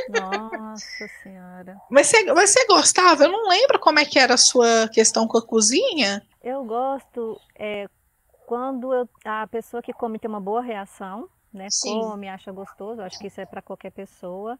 Nossa 0.08 1.08
senhora. 1.22 1.76
Mas 1.90 2.06
você, 2.06 2.24
mas 2.32 2.50
você 2.50 2.66
gostava? 2.66 3.24
Eu 3.24 3.32
não 3.32 3.48
lembro 3.48 3.78
como 3.78 3.98
é 3.98 4.04
que 4.04 4.18
era 4.18 4.34
a 4.34 4.38
sua 4.38 4.88
questão 4.88 5.26
com 5.26 5.38
a 5.38 5.46
cozinha. 5.46 6.22
Eu 6.42 6.64
gosto 6.64 7.40
é, 7.56 7.88
quando 8.46 8.94
eu, 8.94 9.08
a 9.24 9.46
pessoa 9.46 9.82
que 9.82 9.92
come 9.92 10.18
tem 10.18 10.28
uma 10.28 10.40
boa 10.40 10.62
reação 10.62 11.28
né? 11.52 11.68
Sim. 11.70 12.00
Come, 12.00 12.28
acha 12.28 12.52
gostoso, 12.52 13.02
acho 13.02 13.18
que 13.18 13.26
isso 13.26 13.40
é 13.40 13.46
para 13.46 13.62
qualquer 13.62 13.90
pessoa. 13.90 14.58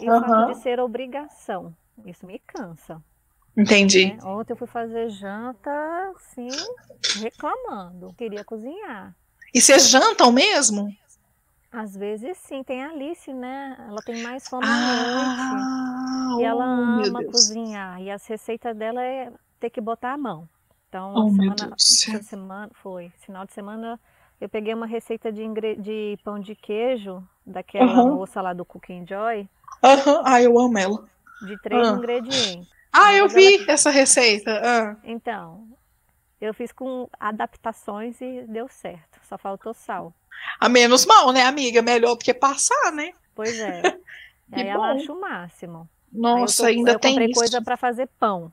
E 0.00 0.08
uhum. 0.08 0.18
o 0.18 0.20
fato 0.20 0.52
de 0.52 0.58
ser 0.58 0.80
obrigação, 0.80 1.74
isso 2.04 2.26
me 2.26 2.38
cansa. 2.38 3.02
Entendi. 3.56 4.14
Né? 4.14 4.18
Ontem 4.22 4.52
eu 4.52 4.56
fui 4.56 4.68
fazer 4.68 5.08
janta, 5.10 5.70
assim, 6.14 6.48
reclamando. 7.20 8.14
Queria 8.14 8.44
cozinhar. 8.44 9.14
E 9.52 9.60
vocês 9.60 9.88
jantam 9.88 10.30
mesmo? 10.30 10.94
Às 11.70 11.94
vezes 11.96 12.38
sim, 12.38 12.62
tem 12.62 12.82
a 12.82 12.90
Alice, 12.90 13.32
né? 13.32 13.76
Ela 13.88 14.00
tem 14.02 14.22
mais 14.22 14.48
fome 14.48 14.64
Ah, 14.66 16.28
noite. 16.28 16.40
E 16.40 16.44
ela 16.44 16.64
oh, 16.64 17.06
ama 17.06 17.24
cozinhar. 17.24 18.00
E 18.00 18.10
as 18.10 18.24
receitas 18.26 18.76
dela 18.76 19.02
é 19.02 19.30
ter 19.58 19.70
que 19.70 19.80
botar 19.80 20.12
a 20.12 20.18
mão. 20.18 20.48
Então, 20.88 21.12
Oh, 21.14 21.28
semana, 21.28 21.74
semana 22.22 22.70
foi, 22.72 23.12
final 23.18 23.44
de 23.44 23.52
semana, 23.52 24.00
eu 24.40 24.48
peguei 24.48 24.74
uma 24.74 24.86
receita 24.86 25.32
de, 25.32 25.42
ingre- 25.42 25.76
de 25.76 26.18
pão 26.24 26.38
de 26.38 26.54
queijo 26.54 27.22
daquela 27.46 27.90
Aham. 27.92 28.14
moça 28.14 28.40
lá 28.40 28.52
do 28.52 28.64
Cooking 28.64 29.06
Joy, 29.06 29.48
Aham, 29.82 30.22
Ah, 30.24 30.42
eu 30.42 30.58
amo 30.58 30.76
ela. 30.78 31.04
de 31.42 31.56
três 31.58 31.86
Ah. 31.86 31.92
ingredientes. 31.92 32.68
Ah, 32.92 33.12
eu 33.14 33.28
vi 33.28 33.64
essa 33.70 33.90
receita. 33.90 34.50
Ah. 34.64 34.96
Então, 35.04 35.68
eu 36.40 36.52
fiz 36.54 36.72
com 36.72 37.08
adaptações 37.20 38.20
e 38.20 38.42
deu 38.48 38.68
certo. 38.68 39.20
Só 39.22 39.36
faltou 39.38 39.72
sal. 39.74 40.12
A 40.60 40.68
menos 40.68 41.04
mal, 41.06 41.32
né, 41.32 41.42
amiga? 41.42 41.82
Melhor 41.82 42.14
do 42.14 42.18
que 42.24 42.32
passar, 42.34 42.92
né? 42.92 43.12
Pois 43.34 43.58
é. 43.58 43.82
E 44.50 44.62
aí 44.62 44.66
ela 44.68 44.94
bom. 44.94 44.98
acha 44.98 45.12
o 45.12 45.20
máximo. 45.20 45.86
Eu 46.12 46.20
Nossa, 46.22 46.62
tô- 46.62 46.68
ainda 46.70 46.92
eu 46.92 46.98
tem 46.98 47.10
comprei 47.12 47.28
isso. 47.30 47.38
coisa 47.38 47.60
para 47.62 47.76
fazer 47.76 48.08
pão. 48.18 48.50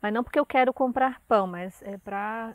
Mas 0.00 0.10
não 0.14 0.24
porque 0.24 0.38
eu 0.38 0.46
quero 0.46 0.72
comprar 0.72 1.20
pão, 1.28 1.46
mas 1.46 1.82
é 1.82 1.98
para 1.98 2.52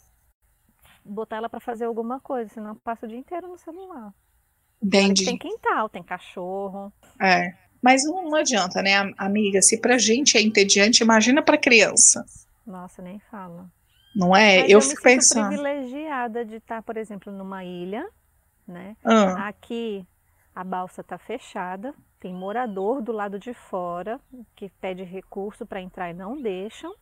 botar 1.05 1.37
ela 1.37 1.49
para 1.49 1.59
fazer 1.59 1.85
alguma 1.85 2.19
coisa, 2.19 2.49
senão 2.53 2.69
eu 2.69 2.75
passo 2.75 3.05
o 3.05 3.09
dia 3.09 3.17
inteiro 3.17 3.47
no 3.47 3.57
celular. 3.57 4.13
Entendi. 4.81 5.25
Tem 5.25 5.37
quintal, 5.37 5.89
tem 5.89 6.03
cachorro. 6.03 6.91
É. 7.21 7.53
Mas 7.81 8.03
não, 8.05 8.23
não 8.29 8.35
adianta, 8.35 8.81
né, 8.81 8.95
am- 8.95 9.13
amiga? 9.17 9.61
Se 9.61 9.77
pra 9.79 9.97
gente 9.97 10.37
é 10.37 10.41
entediante, 10.41 11.03
imagina 11.03 11.41
pra 11.41 11.57
criança. 11.57 12.25
Nossa, 12.65 13.01
nem 13.01 13.19
fala. 13.19 13.69
Não 14.15 14.35
é? 14.35 14.61
Mas 14.61 14.71
eu 14.71 14.79
me 14.79 14.81
fico 14.81 14.95
sinto 15.01 15.03
pensando. 15.03 15.47
privilegiada 15.47 16.45
de 16.45 16.57
estar, 16.57 16.81
por 16.83 16.97
exemplo, 16.97 17.31
numa 17.33 17.63
ilha, 17.65 18.07
né? 18.67 18.95
Ah, 19.03 19.47
Aqui 19.47 20.05
a 20.55 20.63
balsa 20.63 21.01
está 21.01 21.17
fechada, 21.17 21.93
tem 22.19 22.33
morador 22.33 23.01
do 23.01 23.11
lado 23.11 23.39
de 23.39 23.53
fora 23.53 24.19
que 24.55 24.69
pede 24.79 25.03
recurso 25.03 25.65
para 25.65 25.81
entrar 25.81 26.09
e 26.11 26.13
não 26.13 26.39
deixam. 26.41 26.93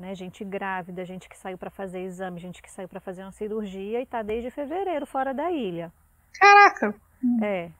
Né? 0.00 0.14
Gente 0.14 0.44
grávida, 0.44 1.04
gente 1.04 1.28
que 1.28 1.36
saiu 1.36 1.58
para 1.58 1.68
fazer 1.70 2.00
exame, 2.00 2.40
gente 2.40 2.62
que 2.62 2.70
saiu 2.70 2.88
para 2.88 3.00
fazer 3.00 3.22
uma 3.22 3.32
cirurgia 3.32 4.00
e 4.00 4.02
está 4.02 4.22
desde 4.22 4.50
fevereiro 4.50 5.06
fora 5.06 5.34
da 5.34 5.50
ilha. 5.50 5.92
caraca. 6.38 6.94
É. 7.42 7.70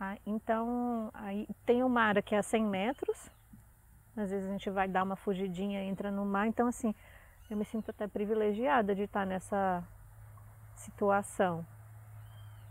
Ah, 0.00 0.16
então, 0.26 1.10
aí 1.12 1.46
tem 1.66 1.82
o 1.82 1.88
mar 1.88 2.16
aqui 2.18 2.34
a 2.34 2.42
100 2.42 2.64
metros. 2.64 3.30
Às 4.16 4.30
vezes 4.30 4.48
a 4.48 4.52
gente 4.52 4.70
vai 4.70 4.88
dar 4.88 5.02
uma 5.02 5.16
fugidinha, 5.16 5.82
entra 5.84 6.10
no 6.10 6.24
mar. 6.24 6.46
Então, 6.46 6.66
assim, 6.66 6.94
eu 7.50 7.56
me 7.58 7.64
sinto 7.64 7.90
até 7.90 8.06
privilegiada 8.08 8.94
de 8.94 9.02
estar 9.02 9.26
nessa 9.26 9.84
situação. 10.74 11.64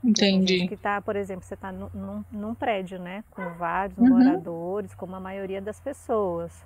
Entendi. 0.04 0.68
que 0.68 0.78
tá, 0.78 1.02
por 1.02 1.16
exemplo, 1.16 1.44
você 1.44 1.56
está 1.56 1.72
num, 1.72 2.24
num 2.32 2.54
prédio, 2.54 3.00
né? 3.00 3.24
Com 3.32 3.44
vários 3.54 3.98
Uhum. 3.98 4.10
moradores, 4.10 4.94
como 4.94 5.16
a 5.16 5.20
maioria 5.20 5.62
das 5.62 5.80
pessoas 5.80 6.66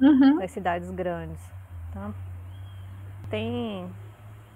Uhum. 0.00 0.38
das 0.38 0.50
cidades 0.50 0.90
grandes. 0.90 1.40
Então, 1.94 2.12
tem. 3.30 3.88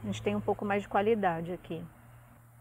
A 0.02 0.06
gente 0.06 0.22
tem 0.22 0.34
um 0.34 0.40
pouco 0.40 0.64
mais 0.64 0.82
de 0.82 0.88
qualidade 0.88 1.52
aqui. 1.52 1.80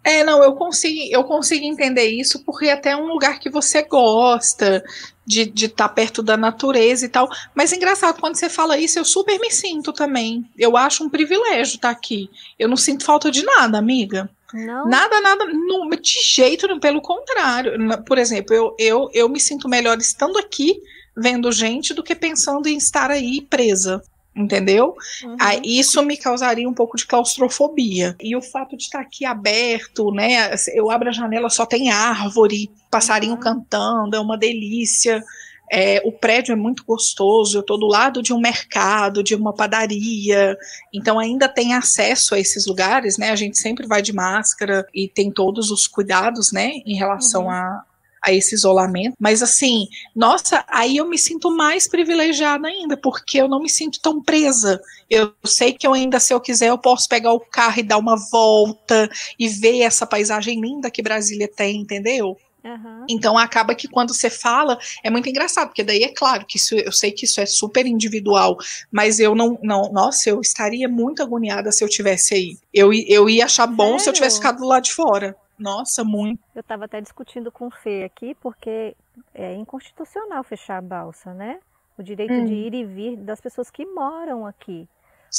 É, 0.04 0.24
não, 0.24 0.42
eu 0.42 0.54
consigo, 0.54 1.02
eu 1.12 1.24
consigo 1.24 1.66
entender 1.66 2.06
isso 2.06 2.44
porque 2.46 2.70
até 2.70 2.92
é 2.92 2.96
um 2.96 3.08
lugar 3.08 3.40
que 3.40 3.50
você 3.50 3.82
gosta 3.82 4.82
de 5.26 5.52
estar 5.66 5.90
perto 5.90 6.24
da 6.24 6.38
natureza 6.38 7.06
e 7.06 7.10
tal. 7.10 7.28
Mas 7.54 7.74
engraçado, 7.74 8.22
quando 8.22 8.36
você 8.36 8.48
fala 8.48 8.78
isso, 8.78 8.98
eu 8.98 9.04
super 9.04 9.38
me 9.40 9.52
sinto 9.52 9.92
também. 9.92 10.50
Eu 10.58 10.78
acho 10.78 11.04
um 11.04 11.10
privilégio 11.10 11.76
estar 11.76 11.90
aqui. 11.90 12.30
Eu 12.58 12.70
não 12.70 12.78
sinto 12.78 13.04
falta 13.04 13.30
de 13.30 13.44
nada, 13.44 13.78
amiga. 13.78 14.30
Não, 14.54 14.88
Nada, 14.88 15.20
nada, 15.20 15.44
não, 15.46 15.90
de 15.90 16.24
jeito 16.24 16.68
nenhum, 16.68 16.80
pelo 16.80 17.02
contrário. 17.02 17.74
Por 18.06 18.18
exemplo, 18.18 18.56
eu, 18.56 18.76
eu, 18.80 19.10
eu 19.14 19.28
me 19.28 19.42
sinto 19.42 19.68
melhor 19.68 19.98
estando 19.98 20.40
aqui, 20.40 20.82
vendo 21.18 21.52
gente, 21.52 21.94
do 21.94 22.02
que 22.02 22.16
pensando 22.16 22.68
em 22.68 22.78
estar 22.78 23.12
aí 23.12 23.42
presa. 23.42 24.02
Entendeu? 24.38 24.96
Uhum. 25.24 25.36
Isso 25.64 26.02
me 26.04 26.16
causaria 26.16 26.70
um 26.70 26.74
pouco 26.74 26.96
de 26.96 27.08
claustrofobia. 27.08 28.16
E 28.22 28.36
o 28.36 28.42
fato 28.42 28.78
de 28.78 28.84
estar 28.84 29.00
aqui 29.00 29.26
aberto, 29.26 30.12
né? 30.12 30.54
Eu 30.74 30.92
abro 30.92 31.10
a 31.10 31.12
janela, 31.12 31.50
só 31.50 31.66
tem 31.66 31.90
árvore, 31.90 32.70
passarinho 32.92 33.34
Uhum. 33.34 33.40
cantando, 33.40 34.16
é 34.16 34.20
uma 34.20 34.38
delícia. 34.38 35.24
É, 35.70 36.02
o 36.06 36.14
prédio 36.14 36.54
é 36.54 36.56
muito 36.56 36.86
gostoso, 36.86 37.58
eu 37.58 37.62
estou 37.62 37.78
do 37.78 37.88
lado 37.88 38.22
de 38.24 38.32
um 38.34 38.40
mercado, 38.40 39.22
de 39.22 39.36
uma 39.36 39.52
padaria, 39.52 40.58
então 40.94 41.20
ainda 41.20 41.50
tem 41.50 41.74
acesso 41.74 42.34
a 42.36 42.40
esses 42.40 42.66
lugares, 42.66 43.18
né? 43.18 43.32
A 43.32 43.36
gente 43.36 43.58
sempre 43.58 43.86
vai 43.86 44.02
de 44.02 44.14
máscara 44.14 44.88
e 44.94 45.10
tem 45.10 45.30
todos 45.30 45.70
os 45.70 45.86
cuidados, 45.86 46.54
né, 46.54 46.72
em 46.86 46.96
relação 46.96 47.44
Uhum. 47.44 47.50
a, 47.50 47.84
a 48.24 48.32
esse 48.32 48.56
isolamento. 48.56 49.16
Mas 49.20 49.42
assim, 49.42 49.88
nossa, 50.16 50.64
aí 50.68 50.98
eu 50.98 51.08
me 51.08 51.18
sinto 51.18 51.50
mais 51.52 51.88
privilegiada 51.88 52.68
ainda, 52.68 52.98
porque 52.98 53.40
eu 53.40 53.48
não 53.48 53.62
me 53.62 53.70
sinto 53.70 54.00
tão 54.02 54.22
presa. 54.22 54.82
Eu 55.10 55.34
sei 55.46 55.74
que 55.74 55.88
eu 55.88 55.94
ainda, 55.94 56.20
se 56.20 56.34
eu 56.34 56.42
quiser, 56.42 56.70
eu 56.70 56.78
posso 56.78 57.08
pegar 57.08 57.34
o 57.34 57.40
carro 57.40 57.80
e 57.80 57.84
dar 57.84 57.98
uma 57.98 58.18
volta 58.30 59.10
e 59.40 59.48
ver 59.48 59.82
essa 59.82 60.06
paisagem 60.06 60.60
linda 60.60 60.92
que 60.92 61.02
Brasília 61.02 61.48
tem, 61.48 61.82
entendeu? 61.82 62.38
Aham. 62.68 63.06
Então 63.10 63.38
acaba 63.38 63.74
que 63.74 63.88
quando 63.88 64.14
você 64.14 64.30
fala, 64.30 64.78
é 65.04 65.10
muito 65.10 65.30
engraçado, 65.30 65.70
porque 65.70 65.84
daí 65.84 66.04
é 66.04 66.10
claro 66.10 66.46
que 66.46 66.58
isso, 66.58 66.76
eu 66.76 66.92
sei 66.92 67.12
que 67.12 67.26
isso 67.26 67.40
é 67.40 67.46
super 67.46 67.86
individual, 67.86 68.58
mas 68.92 69.20
eu 69.20 69.34
não, 69.34 69.58
não 69.64 69.92
nossa, 69.92 70.30
eu 70.30 70.42
estaria 70.42 70.90
muito 70.90 71.24
agoniada 71.24 71.72
se 71.72 71.84
eu 71.84 71.88
tivesse 71.88 72.34
aí. 72.34 72.58
Eu, 72.74 72.92
eu 72.94 73.30
ia 73.30 73.46
achar 73.46 73.68
bom 73.68 73.98
se 73.98 74.10
eu 74.10 74.14
tivesse 74.14 74.38
Sério? 74.38 74.50
ficado 74.50 74.62
do 74.62 74.68
lado 74.68 74.84
de 74.84 74.94
fora. 74.94 75.36
Nossa, 75.60 76.04
muito. 76.04 76.42
Eu 76.56 76.62
estava 76.62 76.86
até 76.86 77.00
discutindo 77.02 77.52
com 77.52 77.68
o 77.68 77.72
Fê 77.72 78.04
aqui, 78.04 78.34
porque 78.36 78.96
é 79.34 79.54
inconstitucional 79.56 80.44
fechar 80.44 80.78
a 80.78 80.82
balsa, 80.82 81.34
né? 81.34 81.60
O 81.98 82.04
direito 82.04 82.34
Hum. 82.34 82.46
de 82.48 82.54
ir 82.54 82.74
e 82.74 82.86
vir 82.86 83.18
das 83.18 83.40
pessoas 83.42 83.70
que 83.70 83.86
moram 83.86 84.46
aqui. 84.46 84.88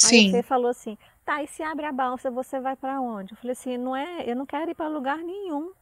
Aí 0.01 0.19
o 0.19 0.23
Sim. 0.23 0.31
Fê 0.31 0.41
falou 0.41 0.69
assim: 0.69 0.97
tá, 1.25 1.43
e 1.43 1.47
se 1.47 1.61
abre 1.63 1.85
a 1.85 1.91
balsa, 1.91 2.31
você 2.31 2.59
vai 2.59 2.75
para 2.75 3.01
onde? 3.01 3.33
Eu 3.33 3.37
falei 3.37 3.51
assim: 3.53 3.77
não 3.77 3.95
é, 3.95 4.29
eu 4.29 4.35
não 4.35 4.45
quero 4.45 4.71
ir 4.71 4.75
para 4.75 4.87
lugar 4.87 5.17
nenhum, 5.17 5.73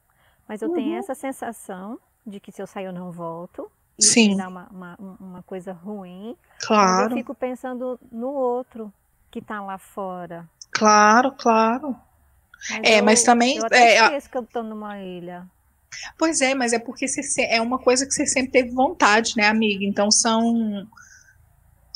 mas 0.47 0.62
eu 0.62 0.69
tenho 0.69 0.93
Uhum. 0.93 1.00
essa 1.00 1.15
sensação 1.15 2.00
de 2.26 2.39
que 2.39 2.52
se 2.52 2.62
eu 2.62 2.67
sair 2.67 2.86
eu 2.86 2.93
não 2.93 3.12
volto. 3.12 3.71
Isso 4.00 4.13
Sim. 4.13 4.36
dá 4.36 4.47
uma, 4.47 4.67
uma, 4.71 4.95
uma 5.19 5.43
coisa 5.43 5.73
ruim. 5.73 6.38
Mas 6.84 7.00
eu 7.00 7.08
Claro, 7.08 7.08
fico 7.08 7.36
pensando 7.36 8.00
no 8.12 8.30
outro 8.32 8.93
que 9.32 9.41
tá 9.41 9.62
lá 9.62 9.78
fora. 9.78 10.47
claro, 10.71 11.36
claro. 11.36 11.89
É, 12.84 13.00
eu, 13.00 13.04
mas 13.04 13.24
também, 13.24 13.58
Eu 13.58 13.65
até 13.65 13.96
é, 13.98 14.04
esqueço 14.04 14.30
que 14.30 14.38
eu 14.38 14.43
tô 14.43 14.63
numa 14.63 15.00
ilha. 15.02 15.46
Pois 16.17 16.41
é, 16.41 16.54
mas 16.54 16.74
é 16.74 16.80
porque 16.80 17.08
você 17.08 17.43
é 17.43 17.62
uma 17.62 17.80
coisa 17.80 18.06
que 18.06 18.12
você 18.13 18.26
sempre 18.26 18.52
teve 18.52 18.70
vontade, 18.72 19.34
né, 19.38 19.48
amiga? 19.48 19.84
Então 19.86 20.12
são. 20.12 20.88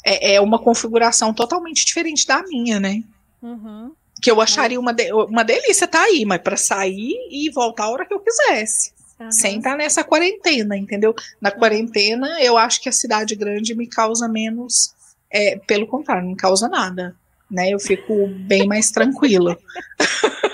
É, 0.06 0.36
é 0.36 0.42
uma 0.42 0.58
configuração 0.58 1.34
totalmente 1.34 1.86
diferente 1.86 2.26
da 2.26 2.42
minha, 2.44 2.80
né? 2.80 3.04
Uhum. 3.42 3.92
Que 4.22 4.32
eu 4.32 4.42
acharia 4.42 4.80
uma, 4.80 4.94
de- 4.94 5.12
uma 5.14 5.44
delícia 5.44 5.86
estar 5.86 6.02
aí, 6.04 6.26
mas 6.26 6.42
para 6.42 6.58
sair 6.58 7.14
e 7.30 7.50
voltar 7.52 7.86
a 7.86 7.90
hora 7.90 8.06
que 8.06 8.14
eu 8.14 8.20
quisesse. 8.20 8.94
aham. 9.20 9.32
Sem 9.32 9.58
estar 9.58 9.76
nessa 9.78 10.04
quarentena, 10.04 10.76
entendeu? 10.78 11.14
Na 11.40 11.52
quarentena, 11.52 12.40
eu 12.42 12.58
acho 12.58 12.82
que 12.82 12.90
a 12.90 12.92
cidade 12.92 13.36
grande 13.36 13.76
me 13.76 13.88
causa 13.88 14.28
menos. 14.28 14.94
é, 15.30 15.58
pelo 15.68 15.86
contrário, 15.88 16.24
não 16.24 16.32
me 16.32 16.38
causa 16.38 16.68
nada. 16.68 17.16
Né? 17.50 17.70
Eu 17.70 17.80
fico 17.80 18.28
bem 18.28 18.66
mais 18.66 18.90
tranquila. 18.92 19.58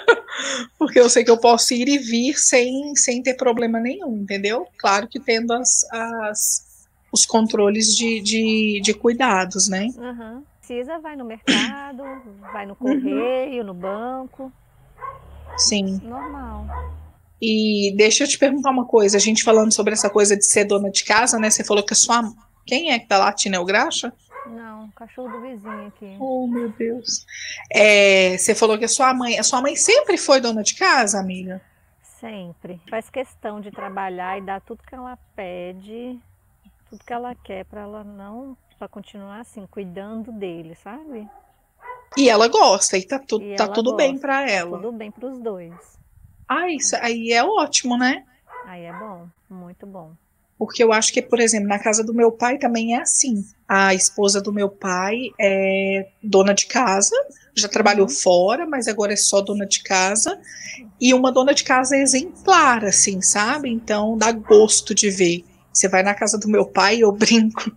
Porque 0.77 0.99
eu 0.99 1.09
sei 1.09 1.23
que 1.23 1.31
eu 1.31 1.37
posso 1.39 1.73
ir 1.73 1.87
e 1.87 1.97
vir 1.97 2.37
sem, 2.37 2.95
sem 2.95 3.21
ter 3.21 3.35
problema 3.35 3.79
nenhum, 3.79 4.17
entendeu? 4.17 4.67
Claro 4.79 5.07
que 5.07 5.19
tendo 5.19 5.51
as, 5.53 5.83
as- 5.91 6.87
os 7.11 7.25
controles 7.25 7.95
de, 7.95 8.19
de, 8.21 8.81
de 8.83 8.93
cuidados, 8.93 9.67
né? 9.67 9.87
Aham. 9.97 10.43
Precisa, 10.59 10.99
vai 10.99 11.15
no 11.15 11.23
mercado, 11.23 12.03
vai 12.51 12.63
Uhum. 12.63 12.69
no 12.69 12.75
correio, 12.75 13.63
no 13.63 13.73
banco. 13.73 14.51
Sim. 15.57 15.99
Normal. 16.03 16.67
E 17.41 17.93
deixa 17.95 18.23
eu 18.23 18.27
te 18.27 18.37
perguntar 18.37 18.71
uma 18.71 18.85
coisa, 18.85 19.15
a 19.17 19.19
gente 19.19 19.43
falando 19.43 19.71
sobre 19.71 19.93
essa 19.93 20.09
coisa 20.09 20.35
de 20.35 20.45
ser 20.45 20.65
dona 20.65 20.89
de 20.91 21.03
casa, 21.03 21.39
né? 21.39 21.49
Você 21.49 21.63
falou 21.63 21.83
que 21.85 21.93
a 21.93 21.95
sua. 21.95 22.33
Quem 22.65 22.91
é 22.91 22.99
que 22.99 23.07
tá 23.07 23.17
latindo? 23.17 23.55
É 23.55 23.59
o 23.59 23.65
Graxa? 23.65 24.11
Não, 24.49 24.89
cachorro 24.91 25.29
do 25.29 25.41
vizinho 25.41 25.87
aqui. 25.87 26.15
Oh, 26.19 26.47
meu 26.47 26.69
Deus. 26.69 27.25
É, 27.71 28.37
você 28.37 28.55
falou 28.55 28.77
que 28.77 28.85
a 28.85 28.89
sua 28.89 29.13
mãe. 29.13 29.37
A 29.37 29.43
sua 29.43 29.61
mãe 29.61 29.75
sempre 29.75 30.17
foi 30.17 30.39
dona 30.39 30.63
de 30.63 30.75
casa, 30.75 31.19
amiga? 31.19 31.61
Sempre. 32.01 32.81
Faz 32.89 33.09
questão 33.09 33.61
de 33.61 33.71
trabalhar 33.71 34.37
e 34.37 34.41
dar 34.41 34.61
tudo 34.61 34.83
que 34.83 34.95
ela 34.95 35.17
pede, 35.35 36.19
tudo 36.89 37.03
que 37.03 37.13
ela 37.13 37.35
quer 37.35 37.65
para 37.65 37.81
ela 37.81 38.03
não, 38.03 38.57
para 38.77 38.87
continuar 38.87 39.41
assim, 39.41 39.67
cuidando 39.67 40.31
dele, 40.31 40.75
sabe? 40.75 41.27
E 42.15 42.29
ela 42.29 42.47
gosta, 42.47 42.97
e 42.97 43.03
tá, 43.03 43.19
tu, 43.19 43.41
E 43.41 43.55
tá 43.55 43.67
tudo 43.67 43.95
bem 43.95 44.13
gosta, 44.13 44.27
pra 44.27 44.49
ela. 44.49 44.77
Tudo 44.77 44.91
bem 44.91 45.11
para 45.11 45.27
os 45.27 45.37
dois. 45.39 45.99
Ah, 46.47 46.69
isso 46.71 46.95
aí 46.95 47.31
é 47.31 47.43
ótimo, 47.43 47.97
né? 47.97 48.23
Aí 48.65 48.83
é 48.83 48.93
bom, 48.93 49.27
muito 49.49 49.85
bom. 49.85 50.13
Porque 50.57 50.83
eu 50.83 50.91
acho 50.91 51.13
que, 51.13 51.21
por 51.21 51.39
exemplo, 51.39 51.67
na 51.67 51.77
casa 51.77 52.03
do 52.03 52.13
meu 52.13 52.31
pai 52.31 52.57
também 52.57 52.95
é 52.95 53.01
assim. 53.01 53.45
A 53.67 53.93
esposa 53.93 54.41
do 54.41 54.51
meu 54.51 54.69
pai 54.69 55.29
é 55.39 56.07
dona 56.23 56.53
de 56.53 56.65
casa, 56.65 57.15
já 57.55 57.67
trabalhou 57.67 58.07
uhum. 58.07 58.13
fora, 58.13 58.65
mas 58.65 58.87
agora 58.87 59.13
é 59.13 59.17
só 59.17 59.41
dona 59.41 59.65
de 59.65 59.83
casa. 59.83 60.39
E 60.99 61.13
uma 61.13 61.31
dona 61.31 61.53
de 61.53 61.63
casa 61.63 61.95
exemplar, 61.95 62.83
assim, 62.85 63.21
sabe? 63.21 63.69
Então 63.69 64.17
dá 64.17 64.31
gosto 64.31 64.95
de 64.95 65.09
ver. 65.09 65.45
Você 65.71 65.87
vai 65.87 66.01
na 66.01 66.15
casa 66.15 66.39
do 66.39 66.47
meu 66.47 66.65
pai, 66.65 66.99
eu 66.99 67.11
brinco. 67.13 67.71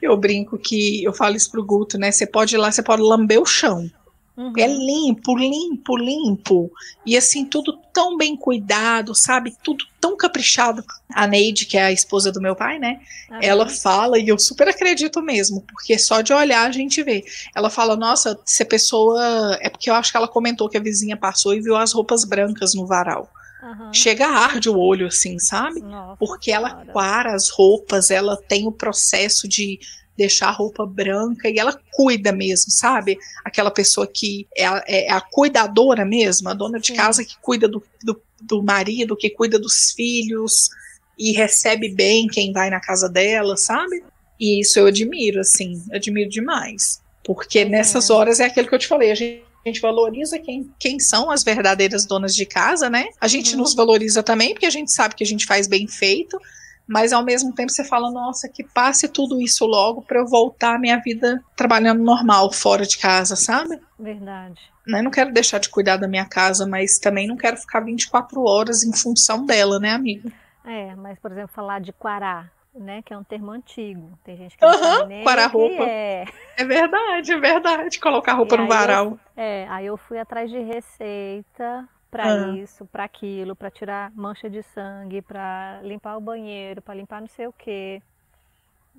Eu 0.00 0.16
brinco 0.16 0.56
que 0.56 1.02
eu 1.04 1.12
falo 1.12 1.36
isso 1.36 1.50
pro 1.50 1.64
Guto, 1.64 1.98
né? 1.98 2.10
Você 2.10 2.26
pode 2.26 2.54
ir 2.54 2.58
lá, 2.58 2.70
você 2.70 2.82
pode 2.82 3.02
lamber 3.02 3.40
o 3.40 3.46
chão. 3.46 3.90
Uhum. 4.38 4.52
É 4.56 4.68
limpo, 4.68 5.36
limpo, 5.36 5.96
limpo. 5.96 6.70
E 7.04 7.16
assim, 7.16 7.44
tudo 7.44 7.76
tão 7.92 8.16
bem 8.16 8.36
cuidado, 8.36 9.12
sabe? 9.12 9.52
Tudo 9.64 9.84
tão 10.00 10.16
caprichado. 10.16 10.84
A 11.12 11.26
Neide, 11.26 11.66
que 11.66 11.76
é 11.76 11.82
a 11.82 11.92
esposa 11.92 12.30
do 12.30 12.40
meu 12.40 12.54
pai, 12.54 12.78
né? 12.78 13.00
Uhum. 13.28 13.38
Ela 13.42 13.68
fala, 13.68 14.16
e 14.16 14.28
eu 14.28 14.38
super 14.38 14.68
acredito 14.68 15.20
mesmo, 15.20 15.62
porque 15.62 15.98
só 15.98 16.20
de 16.20 16.32
olhar 16.32 16.68
a 16.68 16.70
gente 16.70 17.02
vê. 17.02 17.24
Ela 17.52 17.68
fala, 17.68 17.96
nossa, 17.96 18.38
se 18.44 18.62
a 18.62 18.66
pessoa. 18.66 19.58
É 19.60 19.68
porque 19.68 19.90
eu 19.90 19.94
acho 19.94 20.12
que 20.12 20.16
ela 20.16 20.28
comentou 20.28 20.68
que 20.68 20.76
a 20.76 20.80
vizinha 20.82 21.16
passou 21.16 21.52
e 21.52 21.60
viu 21.60 21.74
as 21.74 21.92
roupas 21.92 22.22
brancas 22.24 22.74
no 22.74 22.86
varal. 22.86 23.28
Uhum. 23.60 23.92
Chega 23.92 24.28
a 24.28 24.38
arde 24.38 24.70
o 24.70 24.78
olho, 24.78 25.08
assim, 25.08 25.36
sabe? 25.40 25.80
Nossa, 25.80 26.16
Porque 26.16 26.52
ela 26.52 26.70
cara. 26.70 26.92
quara 26.92 27.34
as 27.34 27.50
roupas, 27.50 28.08
ela 28.12 28.36
tem 28.36 28.68
o 28.68 28.72
processo 28.72 29.48
de 29.48 29.80
deixar 30.18 30.48
a 30.48 30.52
roupa 30.52 30.84
branca 30.84 31.48
e 31.48 31.60
ela 31.60 31.80
cuida 31.92 32.32
mesmo, 32.32 32.72
sabe? 32.72 33.16
Aquela 33.44 33.70
pessoa 33.70 34.04
que 34.04 34.48
é 34.56 34.66
a, 34.66 34.84
é 34.88 35.12
a 35.12 35.20
cuidadora 35.20 36.04
mesmo, 36.04 36.48
a 36.48 36.54
dona 36.54 36.80
de 36.80 36.92
casa 36.92 37.24
que 37.24 37.36
cuida 37.40 37.68
do, 37.68 37.80
do, 38.02 38.20
do 38.42 38.60
marido, 38.60 39.16
que 39.16 39.30
cuida 39.30 39.60
dos 39.60 39.92
filhos 39.92 40.70
e 41.16 41.30
recebe 41.30 41.88
bem 41.88 42.26
quem 42.26 42.52
vai 42.52 42.68
na 42.68 42.80
casa 42.80 43.08
dela, 43.08 43.56
sabe? 43.56 44.02
E 44.40 44.60
isso 44.60 44.80
eu 44.80 44.86
admiro, 44.86 45.40
assim, 45.40 45.80
admiro 45.92 46.28
demais. 46.28 47.00
Porque 47.24 47.62
uhum. 47.62 47.70
nessas 47.70 48.10
horas 48.10 48.40
é 48.40 48.46
aquilo 48.46 48.66
que 48.66 48.74
eu 48.74 48.78
te 48.78 48.88
falei, 48.88 49.12
a 49.12 49.14
gente 49.14 49.46
a 49.64 49.68
gente 49.68 49.80
valoriza 49.80 50.38
quem, 50.38 50.70
quem 50.78 51.00
são 51.00 51.30
as 51.30 51.42
verdadeiras 51.42 52.06
donas 52.06 52.34
de 52.34 52.46
casa, 52.46 52.88
né? 52.88 53.08
A 53.20 53.26
gente 53.26 53.52
uhum. 53.54 53.60
nos 53.60 53.74
valoriza 53.74 54.22
também, 54.22 54.54
porque 54.54 54.64
a 54.64 54.70
gente 54.70 54.90
sabe 54.90 55.14
que 55.16 55.24
a 55.24 55.26
gente 55.26 55.44
faz 55.44 55.66
bem 55.66 55.86
feito, 55.86 56.40
mas 56.88 57.12
ao 57.12 57.22
mesmo 57.22 57.52
tempo 57.52 57.70
você 57.70 57.84
fala, 57.84 58.10
nossa, 58.10 58.48
que 58.48 58.64
passe 58.64 59.06
tudo 59.08 59.38
isso 59.38 59.66
logo 59.66 60.00
para 60.00 60.18
eu 60.18 60.26
voltar 60.26 60.76
à 60.76 60.78
minha 60.78 60.98
vida 60.98 61.44
trabalhando 61.54 62.02
normal, 62.02 62.50
fora 62.50 62.86
de 62.86 62.96
casa, 62.96 63.36
sabe? 63.36 63.78
Verdade. 63.98 64.58
Né? 64.86 65.02
Não 65.02 65.10
quero 65.10 65.30
deixar 65.30 65.58
de 65.58 65.68
cuidar 65.68 65.98
da 65.98 66.08
minha 66.08 66.24
casa, 66.24 66.66
mas 66.66 66.98
também 66.98 67.28
não 67.28 67.36
quero 67.36 67.58
ficar 67.58 67.80
24 67.80 68.42
horas 68.42 68.82
em 68.82 68.92
função 68.96 69.44
dela, 69.44 69.78
né, 69.78 69.90
amiga? 69.90 70.32
É, 70.64 70.96
mas, 70.96 71.18
por 71.18 71.30
exemplo, 71.30 71.50
falar 71.54 71.80
de 71.80 71.92
Quará, 71.92 72.50
né, 72.74 73.02
que 73.02 73.12
é 73.12 73.18
um 73.18 73.24
termo 73.24 73.50
antigo. 73.50 74.18
Tem 74.24 74.36
gente 74.38 74.56
que 74.56 74.64
não 74.64 74.78
sabe 74.78 75.08
nem 75.08 75.22
quarar 75.22 75.50
roupa. 75.50 75.84
É. 75.84 76.24
é 76.56 76.64
verdade, 76.64 77.32
é 77.32 77.38
verdade. 77.38 78.00
Colocar 78.00 78.32
roupa 78.32 78.54
e 78.54 78.58
no 78.58 78.66
varal. 78.66 79.06
Eu, 79.06 79.20
é, 79.36 79.66
aí 79.68 79.84
eu 79.84 79.98
fui 79.98 80.18
atrás 80.18 80.50
de 80.50 80.58
receita 80.58 81.86
para 82.10 82.24
ah. 82.24 82.56
isso, 82.56 82.86
para 82.86 83.04
aquilo, 83.04 83.54
para 83.54 83.70
tirar 83.70 84.10
mancha 84.14 84.48
de 84.48 84.62
sangue, 84.62 85.22
para 85.22 85.80
limpar 85.82 86.16
o 86.16 86.20
banheiro, 86.20 86.80
para 86.82 86.94
limpar 86.94 87.20
não 87.20 87.28
sei 87.28 87.46
o 87.46 87.52
quê. 87.52 88.02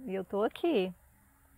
E 0.06 0.14
eu 0.14 0.24
tô 0.24 0.44
aqui. 0.44 0.94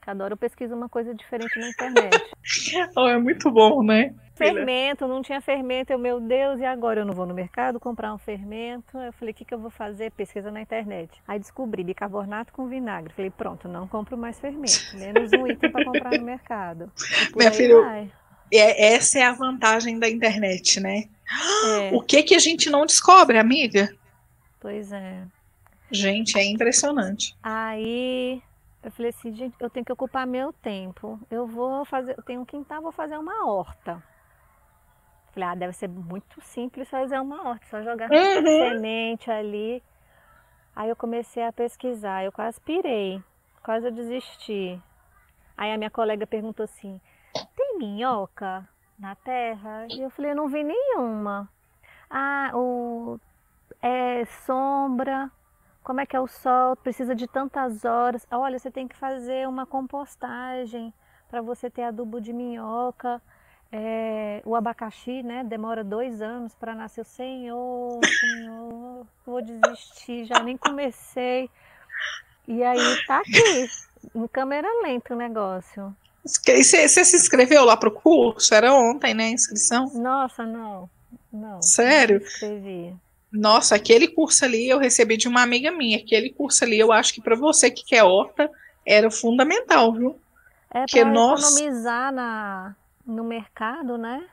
Cada 0.01 0.23
hora 0.23 0.33
eu 0.33 0.37
pesquiso 0.37 0.73
uma 0.73 0.89
coisa 0.89 1.13
diferente 1.13 1.59
na 1.59 1.69
internet. 1.69 2.31
oh, 2.97 3.07
é 3.07 3.19
muito 3.19 3.51
bom, 3.51 3.83
né? 3.83 4.15
Fermento, 4.35 5.07
não 5.07 5.21
tinha 5.21 5.39
fermento. 5.39 5.93
Eu, 5.93 5.99
meu 5.99 6.19
Deus, 6.19 6.59
e 6.59 6.65
agora 6.65 7.01
eu 7.01 7.05
não 7.05 7.13
vou 7.13 7.27
no 7.27 7.35
mercado 7.35 7.79
comprar 7.79 8.11
um 8.11 8.17
fermento? 8.17 8.97
Eu 8.97 9.13
falei, 9.13 9.31
o 9.31 9.35
que, 9.35 9.45
que 9.45 9.53
eu 9.53 9.59
vou 9.59 9.69
fazer? 9.69 10.11
Pesquisa 10.11 10.49
na 10.49 10.59
internet. 10.59 11.21
Aí 11.27 11.37
descobri 11.37 11.83
bicarbonato 11.83 12.51
com 12.51 12.67
vinagre. 12.67 13.13
Falei, 13.13 13.29
pronto, 13.29 13.67
não 13.67 13.87
compro 13.87 14.17
mais 14.17 14.39
fermento. 14.39 14.95
Menos 14.95 15.31
um 15.33 15.45
item 15.45 15.71
para 15.71 15.85
comprar 15.85 16.17
no 16.17 16.25
mercado. 16.25 16.91
Minha 17.35 17.51
filha, 17.51 18.09
é, 18.51 18.93
essa 18.93 19.19
é 19.19 19.23
a 19.23 19.33
vantagem 19.33 19.99
da 19.99 20.09
internet, 20.09 20.79
né? 20.79 21.05
É. 21.65 21.95
O 21.95 22.01
que 22.01 22.23
que 22.23 22.35
a 22.35 22.39
gente 22.39 22.69
não 22.69 22.85
descobre, 22.85 23.37
amiga? 23.37 23.93
Pois 24.59 24.91
é. 24.91 25.23
Gente, 25.89 26.37
é 26.37 26.43
impressionante. 26.43 27.35
Aí 27.41 28.41
eu 28.83 28.91
falei 28.91 29.09
assim, 29.09 29.33
gente, 29.33 29.55
eu 29.59 29.69
tenho 29.69 29.85
que 29.85 29.91
ocupar 29.91 30.25
meu 30.25 30.51
tempo. 30.51 31.19
Eu 31.29 31.45
vou 31.45 31.85
fazer, 31.85 32.15
eu 32.17 32.23
tenho 32.23 32.41
um 32.41 32.45
quintal, 32.45 32.81
vou 32.81 32.91
fazer 32.91 33.17
uma 33.17 33.45
horta. 33.45 34.01
Falei, 35.33 35.49
ah, 35.49 35.55
deve 35.55 35.73
ser 35.73 35.87
muito 35.87 36.41
simples 36.41 36.89
fazer 36.89 37.19
uma 37.19 37.47
horta, 37.47 37.65
só 37.69 37.81
jogar 37.81 38.09
uhum. 38.11 38.43
semente 38.43 39.31
ali. 39.31 39.81
Aí 40.75 40.89
eu 40.89 40.95
comecei 40.95 41.43
a 41.43 41.53
pesquisar, 41.53 42.23
eu 42.23 42.31
quase 42.31 42.59
pirei, 42.61 43.21
quase 43.63 43.87
eu 43.87 43.91
desisti. 43.91 44.81
Aí 45.55 45.71
a 45.71 45.77
minha 45.77 45.91
colega 45.91 46.25
perguntou 46.25 46.63
assim, 46.63 46.99
tem 47.55 47.77
minhoca? 47.77 48.67
na 49.01 49.15
terra? 49.15 49.87
E 49.89 49.99
eu 49.99 50.09
falei, 50.11 50.33
não 50.35 50.47
vi 50.47 50.63
nenhuma. 50.63 51.49
Ah, 52.09 52.51
o 52.53 53.19
é 53.81 54.23
sombra, 54.45 55.31
como 55.83 55.99
é 55.99 56.05
que 56.05 56.15
é 56.15 56.19
o 56.19 56.27
sol, 56.27 56.75
precisa 56.75 57.15
de 57.15 57.27
tantas 57.27 57.83
horas. 57.83 58.27
Olha, 58.29 58.59
você 58.59 58.69
tem 58.69 58.87
que 58.87 58.95
fazer 58.95 59.47
uma 59.47 59.65
compostagem 59.65 60.93
para 61.27 61.41
você 61.41 61.69
ter 61.69 61.83
adubo 61.83 62.21
de 62.21 62.31
minhoca. 62.31 63.21
É, 63.73 64.41
o 64.45 64.55
abacaxi, 64.55 65.23
né, 65.23 65.45
demora 65.45 65.83
dois 65.83 66.21
anos 66.21 66.53
para 66.53 66.75
nascer. 66.75 67.05
Senhor, 67.05 67.99
Senhor, 68.05 69.07
vou 69.25 69.41
desistir, 69.41 70.25
já 70.25 70.43
nem 70.43 70.57
comecei. 70.57 71.49
E 72.47 72.63
aí 72.63 73.05
tá 73.07 73.19
aqui, 73.19 73.69
em 74.13 74.27
câmera 74.27 74.67
lenta 74.83 75.13
o 75.13 75.17
negócio. 75.17 75.95
Você, 76.23 76.87
se 76.87 77.15
inscreveu 77.15 77.65
lá 77.65 77.75
pro 77.75 77.91
curso? 77.91 78.53
Era 78.53 78.73
ontem, 78.73 79.13
né, 79.13 79.25
a 79.25 79.29
inscrição? 79.29 79.91
Nossa, 79.93 80.45
não. 80.45 80.89
Não. 81.31 81.61
Sério? 81.61 82.19
Não 82.19 82.27
escrevi. 82.27 82.95
Nossa, 83.31 83.75
aquele 83.75 84.07
curso 84.07 84.43
ali 84.43 84.67
eu 84.67 84.77
recebi 84.77 85.17
de 85.17 85.27
uma 85.27 85.41
amiga 85.41 85.71
minha. 85.71 85.97
Aquele 85.97 86.31
curso 86.31 86.63
ali 86.63 86.77
eu 86.77 86.91
acho 86.91 87.13
que 87.13 87.21
para 87.21 87.35
você 87.35 87.71
que 87.71 87.83
quer 87.83 88.03
horta 88.03 88.49
era 88.85 89.09
fundamental, 89.09 89.93
viu? 89.93 90.19
É 90.69 90.85
para 90.85 90.99
economizar 90.99 92.11
na, 92.11 92.75
no 93.05 93.23
mercado, 93.23 93.97
né? 93.97 94.23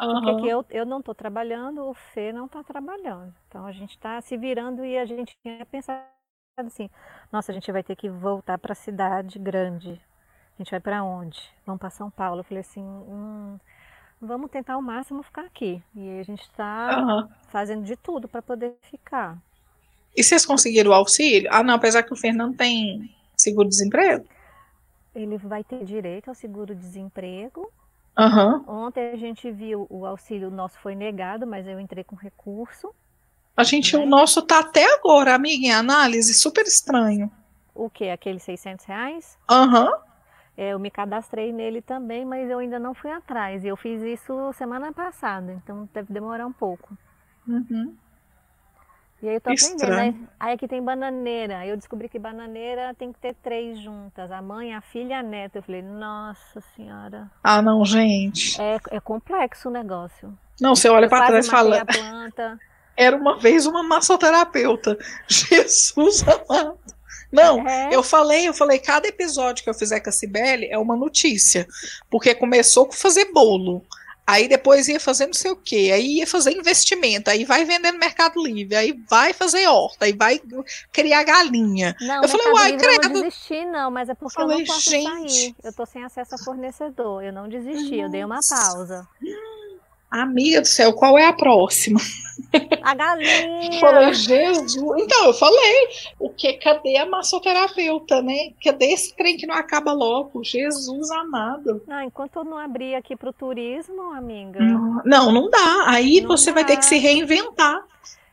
Uhum. 0.00 0.12
Porque 0.12 0.30
aqui 0.30 0.48
eu, 0.48 0.64
eu 0.70 0.86
não 0.86 0.98
estou 0.98 1.14
trabalhando, 1.14 1.84
o 1.88 1.94
Fê 1.94 2.32
não 2.32 2.46
está 2.46 2.62
trabalhando. 2.62 3.34
Então 3.48 3.64
a 3.64 3.72
gente 3.72 3.90
está 3.90 4.20
se 4.20 4.36
virando 4.36 4.84
e 4.84 4.98
a 4.98 5.06
gente 5.06 5.36
tinha 5.42 5.64
pensado 5.64 6.04
assim: 6.58 6.90
nossa, 7.32 7.50
a 7.50 7.54
gente 7.54 7.70
vai 7.72 7.82
ter 7.82 7.96
que 7.96 8.10
voltar 8.10 8.58
para 8.58 8.72
a 8.72 8.76
cidade 8.76 9.38
grande 9.38 10.00
a 10.58 10.62
gente 10.62 10.70
vai 10.70 10.80
para 10.80 11.02
onde? 11.02 11.40
Vamos 11.66 11.80
para 11.80 11.90
São 11.90 12.10
Paulo. 12.10 12.40
Eu 12.40 12.44
falei 12.44 12.60
assim, 12.60 12.82
hum, 12.82 13.58
vamos 14.20 14.50
tentar 14.50 14.74
ao 14.74 14.82
máximo 14.82 15.22
ficar 15.22 15.42
aqui. 15.42 15.82
E 15.94 16.20
a 16.20 16.22
gente 16.22 16.42
está 16.42 16.98
uhum. 16.98 17.28
fazendo 17.48 17.84
de 17.84 17.96
tudo 17.96 18.28
para 18.28 18.40
poder 18.40 18.74
ficar. 18.82 19.36
E 20.16 20.22
vocês 20.22 20.46
conseguiram 20.46 20.92
o 20.92 20.94
auxílio? 20.94 21.48
Ah, 21.52 21.62
não, 21.62 21.74
apesar 21.74 22.04
que 22.04 22.12
o 22.12 22.16
Fernando 22.16 22.56
tem 22.56 23.12
seguro-desemprego. 23.36 24.24
Ele 25.12 25.36
vai 25.38 25.64
ter 25.64 25.84
direito 25.84 26.28
ao 26.28 26.34
seguro-desemprego. 26.34 27.70
Uhum. 28.16 28.64
Ontem 28.68 29.10
a 29.10 29.16
gente 29.16 29.50
viu 29.50 29.88
o 29.90 30.06
auxílio 30.06 30.50
nosso 30.50 30.78
foi 30.78 30.94
negado, 30.94 31.46
mas 31.46 31.66
eu 31.66 31.80
entrei 31.80 32.04
com 32.04 32.14
recurso. 32.14 32.94
A 33.56 33.64
gente, 33.64 33.96
né? 33.96 34.04
o 34.04 34.06
nosso 34.06 34.40
tá 34.42 34.60
até 34.60 34.84
agora, 34.94 35.34
amiga, 35.34 35.66
em 35.66 35.72
análise, 35.72 36.32
super 36.32 36.64
estranho. 36.64 37.30
O 37.74 37.90
que? 37.90 38.08
Aqueles 38.08 38.42
600 38.44 38.84
reais? 38.84 39.38
Aham. 39.50 39.86
Uhum. 39.86 40.13
É, 40.56 40.72
eu 40.72 40.78
me 40.78 40.90
cadastrei 40.90 41.52
nele 41.52 41.82
também, 41.82 42.24
mas 42.24 42.48
eu 42.48 42.58
ainda 42.58 42.78
não 42.78 42.94
fui 42.94 43.10
atrás. 43.10 43.64
E 43.64 43.68
eu 43.68 43.76
fiz 43.76 44.02
isso 44.02 44.52
semana 44.52 44.92
passada, 44.92 45.52
então 45.52 45.88
deve 45.92 46.12
demorar 46.12 46.46
um 46.46 46.52
pouco. 46.52 46.96
Uhum. 47.46 47.94
E 49.24 49.28
aí 49.28 49.36
eu 49.36 49.40
tô 49.40 49.50
Estranho. 49.52 49.82
aprendendo. 49.82 50.20
Né? 50.20 50.28
Aí 50.38 50.52
aqui 50.52 50.68
tem 50.68 50.82
bananeira. 50.82 51.66
Eu 51.66 51.76
descobri 51.78 52.10
que 52.10 52.18
bananeira 52.18 52.94
tem 52.94 53.10
que 53.10 53.18
ter 53.18 53.34
três 53.42 53.80
juntas. 53.80 54.30
A 54.30 54.42
mãe, 54.42 54.74
a 54.74 54.82
filha 54.82 55.14
e 55.14 55.14
a 55.14 55.22
neta. 55.22 55.58
Eu 55.58 55.62
falei, 55.62 55.80
nossa 55.80 56.60
senhora. 56.76 57.30
Ah, 57.42 57.62
não, 57.62 57.82
gente. 57.86 58.60
É, 58.60 58.78
é 58.90 59.00
complexo 59.00 59.70
o 59.70 59.72
negócio. 59.72 60.36
Não, 60.60 60.76
você 60.76 60.90
olha 60.90 61.08
para 61.08 61.26
trás 61.26 61.46
e 61.46 61.50
fala. 61.50 61.76
Era 62.96 63.16
uma 63.16 63.38
vez 63.38 63.64
uma 63.64 63.82
massoterapeuta. 63.82 64.98
Jesus 65.26 66.22
amado. 66.28 66.78
Não, 67.34 67.68
é. 67.68 67.88
eu 67.92 68.02
falei, 68.02 68.48
eu 68.48 68.54
falei, 68.54 68.78
cada 68.78 69.08
episódio 69.08 69.64
que 69.64 69.70
eu 69.70 69.74
fizer 69.74 70.00
com 70.00 70.08
a 70.08 70.12
Cibele 70.12 70.68
é 70.70 70.78
uma 70.78 70.96
notícia. 70.96 71.66
Porque 72.08 72.34
começou 72.34 72.86
com 72.86 72.92
fazer 72.92 73.32
bolo. 73.32 73.84
Aí 74.26 74.48
depois 74.48 74.88
ia 74.88 74.98
fazer 74.98 75.26
não 75.26 75.34
sei 75.34 75.50
o 75.50 75.56
que, 75.56 75.92
aí 75.92 76.16
ia 76.18 76.26
fazer 76.26 76.52
investimento, 76.52 77.28
aí 77.28 77.44
vai 77.44 77.62
vender 77.66 77.92
no 77.92 77.98
Mercado 77.98 78.42
Livre, 78.42 78.74
aí 78.74 78.98
vai 79.06 79.34
fazer 79.34 79.66
horta, 79.66 80.06
aí 80.06 80.14
vai 80.14 80.40
criar 80.90 81.22
galinha. 81.24 81.94
Não, 82.00 82.22
eu 82.22 82.28
falei, 82.28 82.46
uai, 82.52 82.76
credo. 82.78 83.04
Eu 83.04 83.10
não 83.10 83.22
desisti, 83.22 83.66
não, 83.66 83.90
mas 83.90 84.08
é 84.08 84.14
porque 84.14 84.40
eu, 84.40 84.46
falei, 84.46 84.56
eu 84.56 84.60
não 84.60 84.66
posso 84.66 84.90
gente... 84.90 85.10
sair. 85.10 85.54
Eu 85.62 85.72
tô 85.74 85.84
sem 85.84 86.02
acesso 86.02 86.36
a 86.36 86.38
fornecedor. 86.38 87.22
Eu 87.22 87.34
não 87.34 87.46
desisti, 87.50 87.96
Nossa. 87.96 87.96
eu 87.96 88.08
dei 88.08 88.24
uma 88.24 88.40
pausa. 88.48 89.06
Amiga 90.14 90.60
do 90.60 90.68
céu, 90.68 90.92
qual 90.92 91.18
é 91.18 91.26
a 91.26 91.32
próxima? 91.32 91.98
A 92.82 92.94
galinha. 92.94 93.80
Falei, 93.80 94.14
Jesus. 94.14 94.76
Então, 94.96 95.26
eu 95.26 95.34
falei, 95.34 95.88
o 96.20 96.30
que? 96.30 96.52
Cadê 96.52 96.96
a 96.98 97.04
massoterapeuta, 97.04 98.22
né? 98.22 98.52
Cadê 98.62 98.92
esse 98.92 99.12
trem 99.16 99.36
que 99.36 99.44
não 99.44 99.56
acaba 99.56 99.92
logo? 99.92 100.44
Jesus 100.44 101.10
amado. 101.10 101.82
Não, 101.84 102.00
enquanto 102.00 102.36
eu 102.36 102.44
não 102.44 102.56
abrir 102.56 102.94
aqui 102.94 103.16
pro 103.16 103.32
turismo, 103.32 104.12
amiga. 104.12 104.60
Não, 104.60 105.02
não, 105.04 105.32
não 105.32 105.50
dá. 105.50 105.84
Aí 105.88 106.20
não 106.20 106.28
você 106.28 106.50
dá. 106.50 106.54
vai 106.54 106.64
ter 106.64 106.76
que 106.76 106.84
se 106.84 106.96
reinventar. 106.98 107.84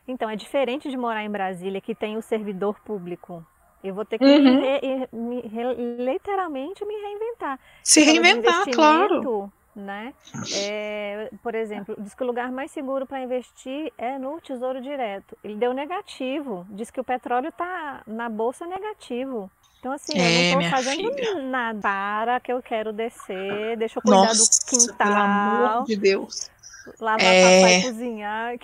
Então, 0.08 0.30
é 0.30 0.36
diferente 0.36 0.88
de 0.88 0.98
morar 0.98 1.24
em 1.24 1.32
Brasília, 1.32 1.82
que 1.82 1.96
tem 1.96 2.15
o 2.15 2.22
servidor 2.22 2.76
público. 2.86 3.44
Eu 3.84 3.96
vou 3.96 4.06
ter 4.06 4.20
que 4.20 4.24
uhum. 4.26 4.62
me, 4.62 5.08
me, 5.12 5.41
me, 5.41 6.06
literalmente 6.06 6.86
me 6.86 6.94
reinventar. 6.94 7.60
Se 7.84 8.04
reinventar, 8.04 8.70
claro. 8.70 9.52
Né? 9.74 10.14
É, 10.54 11.30
por 11.42 11.56
exemplo, 11.56 11.96
diz 11.98 12.14
que 12.14 12.24
o 12.24 12.28
lugar 12.28 12.52
mais 12.52 12.72
seguro 12.72 13.06
para 13.06 13.22
investir 13.22 13.92
é 13.98 14.20
no 14.20 14.42
Tesouro 14.42 14.82
Direto. 14.82 15.38
Ele 15.42 15.56
deu 15.56 15.74
negativo. 15.74 16.66
Diz 16.70 16.92
que 16.92 17.00
o 17.00 17.04
petróleo 17.04 17.48
está 17.50 18.02
na 18.06 18.28
bolsa 18.28 18.68
negativo. 18.68 19.50
Então, 19.80 19.94
assim, 19.94 20.14
é, 20.16 20.52
eu 20.52 20.56
não 20.56 20.62
estou 20.62 20.78
fazendo 20.78 21.14
filha. 21.14 21.42
nada. 21.42 21.80
Para 21.82 22.40
que 22.40 22.52
eu 22.52 22.62
quero 22.62 22.94
descer, 22.94 23.78
deixa 23.78 23.98
eu 23.98 24.04
cuidar 24.04 24.28
Nossa, 24.28 24.60
do 24.60 24.70
quintal. 24.70 25.08
Pelo 25.08 25.20
amor 25.20 25.86
de 25.86 25.96
Deus. 25.96 26.52
Lavar, 27.00 27.26
é... 27.26 27.80
e 27.80 27.84
cozinhar. 27.84 28.56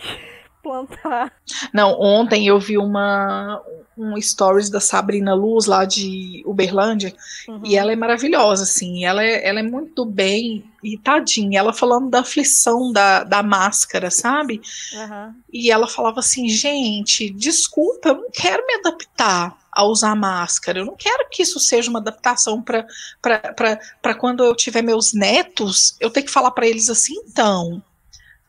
Plantar. 0.67 1.31
Não, 1.73 1.99
ontem 1.99 2.47
eu 2.47 2.59
vi 2.59 2.77
uma 2.77 3.61
um 3.97 4.21
stories 4.21 4.69
da 4.69 4.79
Sabrina 4.79 5.33
Luz 5.33 5.65
lá 5.65 5.83
de 5.83 6.43
Uberlândia 6.45 7.15
uhum. 7.47 7.61
e 7.65 7.75
ela 7.75 7.91
é 7.91 7.95
maravilhosa, 7.95 8.61
assim, 8.61 9.03
ela 9.03 9.23
é, 9.23 9.47
ela 9.47 9.59
é 9.59 9.63
muito 9.63 10.05
bem 10.05 10.63
e 10.83 10.97
tadinha, 10.99 11.59
ela 11.59 11.73
falando 11.73 12.09
da 12.09 12.19
aflição 12.19 12.91
da, 12.91 13.23
da 13.23 13.41
máscara, 13.41 14.11
sabe? 14.11 14.61
Uhum. 14.93 15.33
E 15.51 15.71
ela 15.71 15.87
falava 15.87 16.19
assim, 16.19 16.47
gente, 16.47 17.31
desculpa, 17.31 18.09
eu 18.09 18.17
não 18.17 18.29
quero 18.31 18.63
me 18.67 18.75
adaptar 18.75 19.57
a 19.71 19.83
usar 19.83 20.15
máscara, 20.15 20.79
eu 20.79 20.85
não 20.85 20.95
quero 20.95 21.27
que 21.31 21.41
isso 21.41 21.59
seja 21.59 21.89
uma 21.89 21.99
adaptação 21.99 22.61
para 22.61 24.13
quando 24.19 24.43
eu 24.43 24.55
tiver 24.55 24.83
meus 24.83 25.11
netos, 25.13 25.95
eu 25.99 26.11
ter 26.11 26.21
que 26.21 26.31
falar 26.31 26.51
para 26.51 26.67
eles 26.67 26.89
assim, 26.89 27.15
então, 27.27 27.81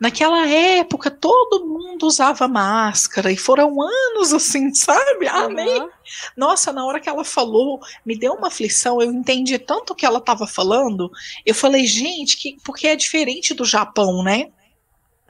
Naquela 0.01 0.47
época, 0.49 1.11
todo 1.11 1.67
mundo 1.67 2.07
usava 2.07 2.47
máscara 2.47 3.33
e 3.33 3.37
foram 3.37 3.83
anos 3.83 4.33
assim, 4.33 4.73
sabe? 4.75 5.27
Amei. 5.27 5.81
Uhum. 5.81 5.89
Nossa, 6.37 6.73
na 6.73 6.87
hora 6.87 7.01
que 7.01 7.09
ela 7.09 7.25
falou, 7.25 7.81
me 8.07 8.17
deu 8.17 8.35
uma 8.35 8.49
aflição. 8.49 9.03
Eu 9.03 9.11
entendi 9.11 9.59
tanto 9.59 9.93
o 9.93 9.97
que 9.97 10.07
ela 10.07 10.19
estava 10.19 10.47
falando. 10.47 11.11
Eu 11.45 11.55
falei, 11.55 11.85
gente, 11.87 12.37
que, 12.37 12.57
porque 12.65 12.87
é 12.87 12.95
diferente 12.95 13.53
do 13.55 13.65
Japão, 13.65 14.23
né? 14.23 14.51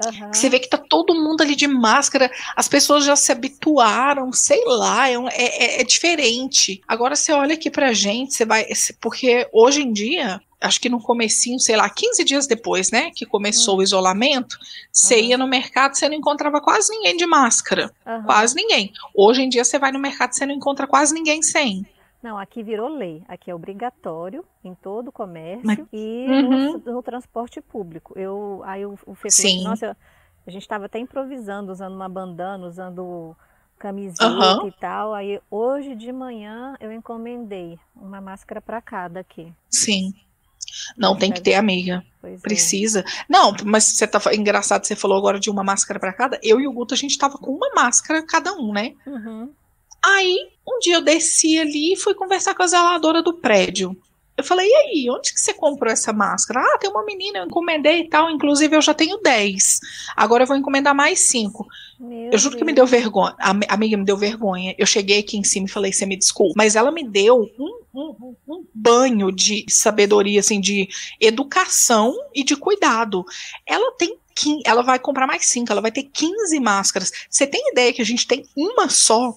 Uhum. 0.05 0.33
Você 0.33 0.49
vê 0.49 0.61
que 0.61 0.69
tá 0.69 0.79
todo 0.79 1.15
mundo 1.15 1.43
ali 1.43 1.57
de 1.57 1.67
máscara, 1.67 2.31
as 2.55 2.69
pessoas 2.69 3.05
já 3.05 3.17
se 3.17 3.33
habituaram, 3.33 4.33
sei 4.33 4.63
lá, 4.65 5.11
é, 5.11 5.17
é, 5.33 5.81
é 5.81 5.85
diferente. 5.85 6.81
Agora 6.87 7.17
você 7.17 7.33
olha 7.33 7.55
aqui 7.55 7.71
pra 7.71 7.93
gente, 7.93 8.35
você 8.35 8.45
vai. 8.45 8.67
Porque 9.01 9.49
hoje 9.53 9.83
em 9.83 9.93
dia, 9.93 10.41
acho 10.61 10.81
que 10.81 10.89
no 10.89 11.01
comecinho, 11.01 11.59
sei 11.59 11.77
lá, 11.77 11.89
15 11.89 12.25
dias 12.25 12.47
depois, 12.47 12.91
né, 12.91 13.11
que 13.15 13.25
começou 13.25 13.75
uhum. 13.75 13.81
o 13.81 13.83
isolamento, 13.83 14.59
você 14.93 15.17
uhum. 15.17 15.25
ia 15.25 15.39
no 15.39 15.47
mercado, 15.47 15.95
você 15.95 16.09
não 16.09 16.17
encontrava 16.17 16.61
quase 16.61 16.91
ninguém 16.91 17.17
de 17.17 17.27
máscara, 17.27 17.91
uhum. 18.07 18.23
quase 18.25 18.55
ninguém. 18.55 18.93
Hoje 19.15 19.43
em 19.43 19.49
dia 19.49 19.65
você 19.65 19.79
vai 19.79 19.93
no 19.93 19.99
mercado, 19.99 20.33
você 20.33 20.45
não 20.45 20.55
encontra 20.55 20.87
quase 20.87 21.15
ninguém 21.15 21.43
sem. 21.43 21.87
Não, 22.23 22.37
aqui 22.37 22.63
virou 22.63 22.89
lei. 22.89 23.23
Aqui 23.29 23.51
é 23.51 23.55
obrigatório 23.55 24.45
em 24.65 24.75
todo 24.75 25.09
o 25.09 25.13
comércio 25.13 25.65
Mas... 25.65 25.79
e 25.93 26.27
uhum. 26.29 26.73
no, 26.85 26.93
no, 26.95 27.03
transporte 27.03 27.61
público. 27.61 28.13
Eu, 28.19 28.61
aí 28.65 28.85
o, 28.85 28.99
o 29.07 29.15
Fê 29.15 29.31
falou, 29.31 29.65
nossa, 29.65 29.97
a 30.47 30.51
gente 30.51 30.63
estava 30.63 30.87
até 30.87 30.99
improvisando, 30.99 31.71
usando 31.71 31.95
uma 31.95 32.09
bandana, 32.09 32.67
usando 32.67 33.37
camiseta 33.79 34.27
uhum. 34.27 34.67
e 34.67 34.73
tal. 34.73 35.15
Aí 35.15 35.41
hoje 35.49 35.95
de 35.95 36.13
manhã 36.13 36.77
eu 36.81 36.93
encomendei 36.93 37.79
uma 37.95 38.21
máscara 38.21 38.61
para 38.61 38.83
cada 38.83 39.21
aqui. 39.21 39.53
Sim. 39.71 40.13
Não, 40.97 41.17
tem 41.17 41.33
que 41.33 41.41
ter 41.41 41.55
amiga. 41.55 42.05
Pois 42.21 42.35
é. 42.35 42.39
Precisa. 42.39 43.01
É. 43.01 43.05
Não, 43.29 43.55
mas 43.65 43.85
você 43.85 44.07
tá 44.07 44.21
engraçado, 44.35 44.85
você 44.85 44.97
falou 44.97 45.19
agora 45.19 45.39
de 45.39 45.51
uma 45.51 45.65
máscara 45.65 46.01
para 46.01 46.13
cada. 46.13 46.39
Eu 46.43 46.61
e 46.61 46.67
o 46.67 46.73
Guto, 46.73 46.95
a 46.95 46.97
gente 46.97 47.19
tava 47.19 47.39
com 47.39 47.53
uma 47.53 47.71
máscara 47.75 48.23
cada 48.23 48.53
um, 48.55 48.73
né? 48.73 48.95
Uhum. 49.07 49.51
Aí, 50.05 50.49
um 50.67 50.79
dia 50.79 50.97
eu 50.97 51.03
desci 51.03 51.59
ali 51.59 51.93
e 51.93 51.97
fui 51.97 52.15
conversar 52.15 52.55
com 52.55 52.63
a 52.63 52.67
zeladora 52.67 53.23
do 53.23 53.35
prédio. 53.35 53.97
Eu 54.39 54.45
falei, 54.45 54.69
e 54.69 54.75
aí, 54.75 55.11
onde 55.11 55.35
que 55.35 55.41
você 55.41 55.53
comprou 55.53 55.93
essa 55.93 56.13
máscara? 56.13 56.61
Ah, 56.61 56.79
tem 56.79 56.89
uma 56.89 57.05
menina, 57.05 57.41
eu 57.41 57.47
encomendei 57.47 58.03
e 58.03 58.09
tal. 58.09 58.31
Inclusive, 58.31 58.77
eu 58.77 58.81
já 58.81 58.95
tenho 58.95 59.19
10. 59.21 59.81
Agora 60.17 60.45
eu 60.45 60.47
vou 60.47 60.57
encomendar 60.57 60.95
mais 60.95 61.19
5. 61.23 61.67
eu 62.01 62.39
juro 62.39 62.53
Deus. 62.53 62.55
que 62.55 62.65
me 62.65 62.73
deu 62.73 62.87
vergonha. 62.87 63.35
A 63.41 63.75
amiga 63.75 63.97
me 63.97 64.05
deu 64.05 64.17
vergonha. 64.17 64.77
Eu 64.79 64.87
cheguei 64.87 65.19
aqui 65.19 65.37
em 65.37 65.43
cima 65.43 65.67
e 65.67 65.71
falei, 65.71 65.93
você 65.93 66.07
me 66.07 66.17
desculpa. 66.17 66.55
Mas 66.57 66.77
ela 66.77 66.93
me 66.93 67.03
deu 67.03 67.51
um, 67.59 67.81
um, 67.93 68.37
um 68.47 68.65
banho 68.73 69.33
de 69.33 69.67
sabedoria, 69.69 70.39
assim, 70.39 70.61
de 70.61 70.89
educação 71.21 72.15
e 72.33 72.45
de 72.45 72.55
cuidado. 72.55 73.25
Ela 73.67 73.91
tem 73.99 74.17
ela 74.65 74.83
vai 74.83 75.01
comprar 75.01 75.27
mais 75.27 75.47
cinco, 75.47 75.73
ela 75.73 75.81
vai 75.81 75.91
ter 75.91 76.05
15 76.05 76.61
máscaras. 76.61 77.11
Você 77.29 77.45
tem 77.45 77.73
ideia 77.73 77.93
que 77.93 78.01
a 78.01 78.05
gente 78.05 78.25
tem 78.25 78.45
uma 78.57 78.89
só? 78.89 79.35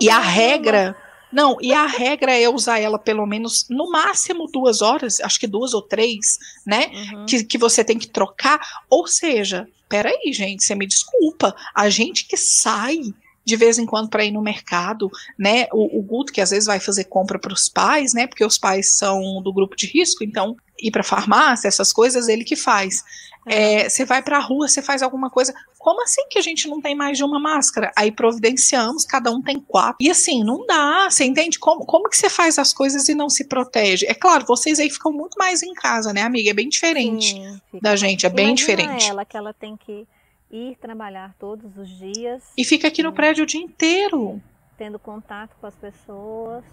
e 0.00 0.08
a 0.08 0.20
regra. 0.20 0.96
Não, 1.32 1.56
e 1.60 1.72
a 1.72 1.86
regra 1.86 2.32
é 2.32 2.48
usar 2.48 2.78
ela 2.78 2.98
pelo 2.98 3.26
menos 3.26 3.66
no 3.68 3.90
máximo 3.90 4.46
duas 4.46 4.80
horas, 4.80 5.20
acho 5.20 5.40
que 5.40 5.46
duas 5.46 5.74
ou 5.74 5.82
três, 5.82 6.38
né? 6.64 6.90
Uhum. 6.92 7.26
Que, 7.26 7.44
que 7.44 7.58
você 7.58 7.84
tem 7.84 7.98
que 7.98 8.08
trocar. 8.08 8.60
Ou 8.88 9.06
seja, 9.06 9.68
peraí, 9.88 10.32
gente, 10.32 10.64
você 10.64 10.74
me 10.74 10.86
desculpa. 10.86 11.54
A 11.74 11.88
gente 11.90 12.26
que 12.26 12.36
sai 12.36 12.98
de 13.44 13.54
vez 13.54 13.78
em 13.78 13.86
quando 13.86 14.08
para 14.08 14.24
ir 14.24 14.32
no 14.32 14.42
mercado, 14.42 15.10
né? 15.38 15.68
O, 15.72 15.98
o 15.98 16.02
Guto, 16.02 16.32
que 16.32 16.40
às 16.40 16.50
vezes 16.50 16.66
vai 16.66 16.80
fazer 16.80 17.04
compra 17.04 17.38
para 17.38 17.52
os 17.52 17.68
pais, 17.68 18.12
né? 18.12 18.26
Porque 18.26 18.44
os 18.44 18.58
pais 18.58 18.94
são 18.94 19.40
do 19.40 19.52
grupo 19.52 19.76
de 19.76 19.86
risco, 19.86 20.24
então 20.24 20.56
ir 20.78 20.90
para 20.90 21.04
farmácia, 21.04 21.68
essas 21.68 21.92
coisas, 21.92 22.28
ele 22.28 22.44
que 22.44 22.56
faz. 22.56 23.04
É, 23.46 23.88
você 23.88 24.04
vai 24.04 24.20
para 24.22 24.38
a 24.38 24.40
rua, 24.40 24.66
você 24.66 24.82
faz 24.82 25.02
alguma 25.02 25.30
coisa. 25.30 25.54
Como 25.78 26.02
assim 26.02 26.26
que 26.28 26.38
a 26.38 26.42
gente 26.42 26.68
não 26.68 26.80
tem 26.80 26.96
mais 26.96 27.16
de 27.16 27.22
uma 27.22 27.38
máscara? 27.38 27.92
Aí 27.96 28.10
providenciamos, 28.10 29.04
cada 29.04 29.30
um 29.30 29.40
tem 29.40 29.60
quatro. 29.60 29.96
E 30.00 30.10
assim, 30.10 30.42
não 30.42 30.66
dá. 30.66 31.08
Você 31.08 31.24
entende 31.24 31.58
como, 31.58 31.86
como 31.86 32.08
que 32.08 32.16
você 32.16 32.28
faz 32.28 32.58
as 32.58 32.74
coisas 32.74 33.08
e 33.08 33.14
não 33.14 33.30
se 33.30 33.44
protege? 33.44 34.04
É 34.06 34.14
claro, 34.14 34.44
vocês 34.46 34.80
aí 34.80 34.90
ficam 34.90 35.12
muito 35.12 35.38
mais 35.38 35.62
em 35.62 35.72
casa, 35.74 36.12
né, 36.12 36.22
amiga? 36.22 36.50
É 36.50 36.54
bem 36.54 36.68
diferente 36.68 37.34
Sim, 37.34 37.60
da 37.80 37.94
gente, 37.94 38.26
é 38.26 38.30
bem 38.30 38.54
diferente. 38.54 39.08
ela 39.08 39.24
que 39.24 39.36
ela 39.36 39.54
tem 39.54 39.76
que 39.76 40.06
ir 40.50 40.76
trabalhar 40.80 41.34
todos 41.38 41.76
os 41.76 41.88
dias. 41.88 42.42
E 42.56 42.64
fica 42.64 42.88
aqui 42.88 43.02
no 43.02 43.12
prédio 43.12 43.44
o 43.44 43.46
dia 43.46 43.60
inteiro. 43.60 44.42
Tendo 44.76 44.98
contato 44.98 45.56
com 45.60 45.66
as 45.66 45.74
pessoas. 45.74 46.64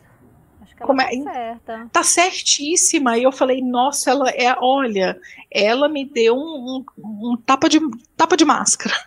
Acho 0.64 0.76
que 0.76 0.82
ela 0.82 0.88
Como 0.88 1.02
tá 1.02 1.12
é? 1.12 1.22
certa. 1.22 1.90
Tá 1.92 2.04
certíssima. 2.04 3.18
E 3.18 3.24
eu 3.24 3.32
falei, 3.32 3.62
nossa, 3.62 4.12
ela 4.12 4.30
é, 4.30 4.56
olha, 4.60 5.20
ela 5.52 5.90
me 5.90 6.06
deu 6.06 6.36
um, 6.36 6.86
um, 6.98 7.32
um 7.32 7.38
tapa, 7.38 7.68
de, 7.68 7.80
tapa 8.16 8.38
de 8.38 8.46
máscara. 8.46 8.96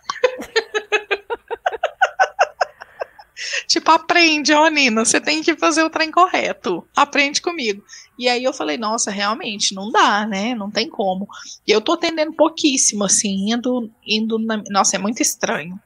tipo, 3.67 3.91
aprende, 3.91 4.53
ó, 4.53 4.69
Nina, 4.69 5.05
você 5.05 5.21
tem 5.21 5.43
que 5.43 5.57
fazer 5.57 5.83
o 5.83 5.91
trem 5.91 6.11
correto. 6.11 6.87
Aprende 6.95 7.41
comigo. 7.41 7.83
E 8.19 8.29
aí 8.29 8.45
eu 8.45 8.53
falei, 8.53 8.77
nossa, 8.77 9.11
realmente, 9.11 9.75
não 9.75 9.91
dá, 9.91 10.27
né? 10.27 10.55
Não 10.55 10.71
tem 10.71 10.89
como. 10.89 11.27
E 11.67 11.73
eu 11.73 11.81
tô 11.81 11.93
atendendo 11.93 12.35
pouquíssimo, 12.35 13.05
assim, 13.05 13.51
indo, 13.51 13.91
indo 14.07 14.39
na... 14.39 14.63
Nossa, 14.71 14.97
é 14.97 14.99
muito 14.99 15.23
estranho. 15.23 15.81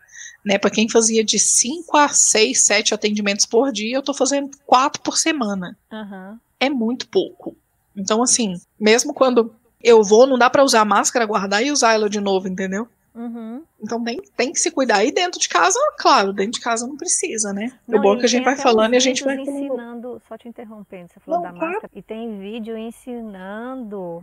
Né, 0.45 0.57
para 0.57 0.71
quem 0.71 0.89
fazia 0.89 1.23
de 1.23 1.39
5 1.39 1.97
a 1.97 2.09
6, 2.09 2.63
7 2.63 2.95
atendimentos 2.95 3.45
por 3.45 3.71
dia, 3.71 3.97
eu 3.97 4.03
tô 4.03 4.15
fazendo 4.15 4.51
4 4.67 5.03
por 5.03 5.19
semana. 5.19 5.77
Uhum. 5.93 6.39
É 6.59 6.71
muito 6.71 7.07
pouco. 7.09 7.55
Então, 7.95 8.23
assim, 8.23 8.55
mesmo 8.79 9.13
quando 9.13 9.55
eu 9.83 10.03
vou, 10.03 10.27
não 10.27 10.39
dá 10.39 10.49
para 10.49 10.65
usar 10.65 10.81
a 10.81 10.85
máscara, 10.85 11.27
guardar 11.27 11.63
e 11.63 11.71
usar 11.71 11.93
ela 11.93 12.09
de 12.09 12.21
novo, 12.21 12.49
entendeu? 12.49 12.89
Uhum. 13.15 13.63
Então 13.83 14.03
tem, 14.05 14.21
tem 14.37 14.53
que 14.53 14.61
se 14.61 14.71
cuidar. 14.71 15.05
E 15.05 15.13
dentro 15.13 15.41
de 15.41 15.49
casa, 15.49 15.79
claro, 15.99 16.33
dentro 16.33 16.53
de 16.53 16.61
casa 16.61 16.87
não 16.87 16.97
precisa, 16.97 17.53
né? 17.53 17.73
Não, 17.87 17.99
o 17.99 18.03
bom 18.03 18.15
é 18.15 18.19
que 18.21 18.27
a 18.27 18.29
gente 18.29 18.45
vai 18.45 18.57
falando 18.57 18.95
e 18.95 18.97
a 18.97 19.01
gente 19.01 19.25
vai 19.25 19.37
ensinando, 19.37 20.21
só 20.29 20.39
te 20.39 20.49
interrompendo, 20.49 21.11
você 21.13 21.21
falou 21.21 21.41
não, 21.41 21.51
da 21.51 21.59
claro. 21.59 21.73
máscara. 21.73 21.93
E 21.95 22.03
tem 22.03 22.39
vídeo 22.39 22.77
ensinando 22.77 24.23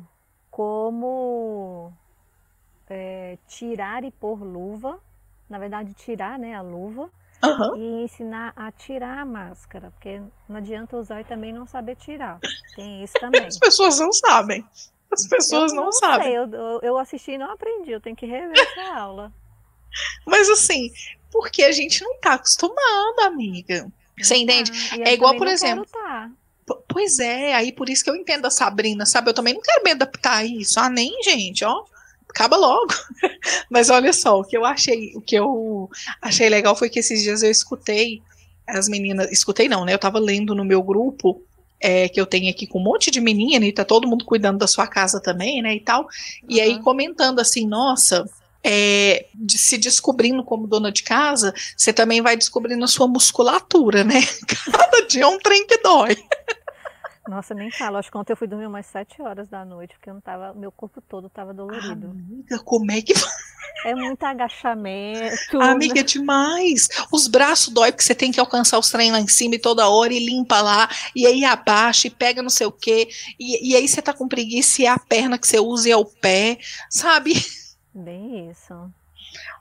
como 0.49 1.91
é, 2.89 3.37
tirar 3.47 4.03
e 4.03 4.11
pôr 4.11 4.41
luva. 4.41 4.99
Na 5.49 5.57
verdade, 5.59 5.93
tirar 5.93 6.37
né, 6.37 6.55
a 6.55 6.61
luva. 6.61 7.09
Uhum. 7.43 7.75
E 7.77 8.03
ensinar 8.03 8.51
a 8.55 8.71
tirar 8.71 9.19
a 9.19 9.25
máscara, 9.25 9.91
porque 9.91 10.19
não 10.49 10.57
adianta 10.57 10.97
usar 10.97 11.21
e 11.21 11.23
também 11.23 11.53
não 11.53 11.67
saber 11.67 11.95
tirar. 11.95 12.39
Tem 12.75 13.03
isso 13.03 13.13
também. 13.21 13.45
As 13.45 13.59
pessoas 13.59 13.99
não 13.99 14.11
sabem. 14.11 14.65
As 15.11 15.27
pessoas 15.27 15.71
não, 15.71 15.85
não, 15.85 15.91
sabem. 15.91 16.33
Eu, 16.33 16.49
eu 16.81 16.97
assisti 16.97 17.31
e 17.31 17.37
não 17.37 17.51
aprendi, 17.51 17.91
eu 17.91 18.01
tenho 18.01 18.15
que 18.15 18.25
rever 18.25 18.57
essa 18.57 18.99
aula. 18.99 19.31
Mas 20.25 20.49
assim, 20.49 20.91
porque 21.31 21.63
a 21.63 21.71
gente 21.71 22.03
não 22.03 22.19
tá 22.19 22.33
acostumado, 22.33 23.19
amiga. 23.21 23.89
Você 24.17 24.33
tá. 24.33 24.39
entende? 24.39 24.71
É 25.01 25.13
igual, 25.13 25.37
por 25.37 25.47
exemplo. 25.47 25.85
Tá. 25.85 26.29
Pois 26.87 27.19
é, 27.19 27.53
aí 27.53 27.71
por 27.71 27.89
isso 27.89 28.03
que 28.03 28.09
eu 28.09 28.15
entendo 28.15 28.45
a 28.45 28.51
Sabrina, 28.51 29.05
sabe? 29.05 29.29
Eu 29.29 29.33
também 29.33 29.53
não 29.53 29.61
quero 29.61 29.83
me 29.83 29.91
adaptar 29.91 30.37
a 30.37 30.43
isso. 30.43 30.79
Ah, 30.79 30.89
nem, 30.89 31.21
gente, 31.23 31.63
ó. 31.63 31.85
Acaba 32.37 32.55
logo. 32.55 32.93
Mas 33.69 33.89
olha 33.89 34.13
só, 34.13 34.39
o 34.39 34.43
que 34.43 34.55
eu 34.55 34.63
achei, 34.63 35.13
o 35.15 35.21
que 35.21 35.35
eu 35.35 35.89
achei 36.21 36.47
legal 36.47 36.75
foi 36.75 36.89
que 36.89 36.99
esses 36.99 37.23
dias 37.23 37.41
eu 37.41 37.49
escutei 37.49 38.21
as 38.67 38.87
meninas, 38.87 39.31
escutei 39.31 39.67
não, 39.67 39.83
né? 39.83 39.93
Eu 39.93 39.99
tava 39.99 40.19
lendo 40.19 40.53
no 40.53 40.63
meu 40.63 40.83
grupo 40.83 41.41
é, 41.79 42.07
que 42.07 42.19
eu 42.19 42.25
tenho 42.25 42.49
aqui 42.49 42.67
com 42.67 42.79
um 42.79 42.83
monte 42.83 43.09
de 43.09 43.19
menina 43.19 43.65
e 43.65 43.71
tá 43.71 43.83
todo 43.83 44.07
mundo 44.07 44.25
cuidando 44.25 44.59
da 44.59 44.67
sua 44.67 44.85
casa 44.87 45.19
também, 45.19 45.61
né, 45.61 45.75
e 45.75 45.79
tal. 45.79 46.01
Uhum. 46.01 46.09
E 46.49 46.61
aí 46.61 46.79
comentando 46.79 47.39
assim, 47.39 47.67
nossa, 47.67 48.29
é, 48.63 49.25
de 49.33 49.57
se 49.57 49.77
descobrindo 49.77 50.43
como 50.43 50.67
dona 50.67 50.91
de 50.91 51.03
casa, 51.03 51.53
você 51.75 51.93
também 51.93 52.21
vai 52.21 52.35
descobrindo 52.35 52.83
a 52.83 52.87
sua 52.87 53.07
musculatura, 53.07 54.03
né? 54.03 54.21
Cada 54.71 55.07
dia 55.07 55.23
é 55.23 55.27
um 55.27 55.39
trem 55.39 55.65
que 55.65 55.77
dói. 55.77 56.17
Nossa, 57.27 57.53
nem 57.53 57.69
falo. 57.71 57.97
Acho 57.97 58.09
que 58.09 58.17
ontem 58.17 58.33
eu 58.33 58.37
fui 58.37 58.47
dormir 58.47 58.67
umas 58.67 58.85
7 58.85 59.21
horas 59.21 59.49
da 59.49 59.65
noite, 59.65 59.93
porque 59.95 60.09
eu 60.09 60.13
não 60.13 60.21
tava, 60.21 60.53
meu 60.53 60.71
corpo 60.71 61.01
todo 61.01 61.29
tava 61.29 61.53
dolorido. 61.53 62.07
Amiga, 62.07 62.59
como 62.59 62.91
é 62.91 63.01
que. 63.01 63.13
É 63.85 63.93
muito 63.93 64.23
agachamento. 64.23 65.61
Amiga, 65.61 65.93
né? 65.93 65.99
é 65.99 66.03
demais. 66.03 66.89
Os 67.11 67.27
braços 67.27 67.71
dói 67.71 67.91
porque 67.91 68.03
você 68.03 68.15
tem 68.15 68.31
que 68.31 68.39
alcançar 68.39 68.79
os 68.79 68.89
trem 68.89 69.11
lá 69.11 69.19
em 69.19 69.27
cima 69.27 69.53
e 69.53 69.59
toda 69.59 69.87
hora 69.87 70.11
e 70.11 70.25
limpa 70.25 70.61
lá, 70.61 70.89
e 71.15 71.27
aí 71.27 71.45
abaixa 71.45 72.07
e 72.07 72.09
pega 72.09 72.41
não 72.41 72.49
sei 72.49 72.65
o 72.65 72.71
quê. 72.71 73.07
E, 73.39 73.71
e 73.71 73.75
aí 73.75 73.87
você 73.87 74.01
tá 74.01 74.13
com 74.13 74.27
preguiça 74.27 74.81
e 74.81 74.85
é 74.85 74.89
a 74.89 74.97
perna 74.97 75.37
que 75.37 75.47
você 75.47 75.59
usa 75.59 75.89
e 75.89 75.91
é 75.91 75.95
o 75.95 76.05
pé, 76.05 76.57
sabe? 76.89 77.33
Bem 77.93 78.49
isso. 78.49 78.73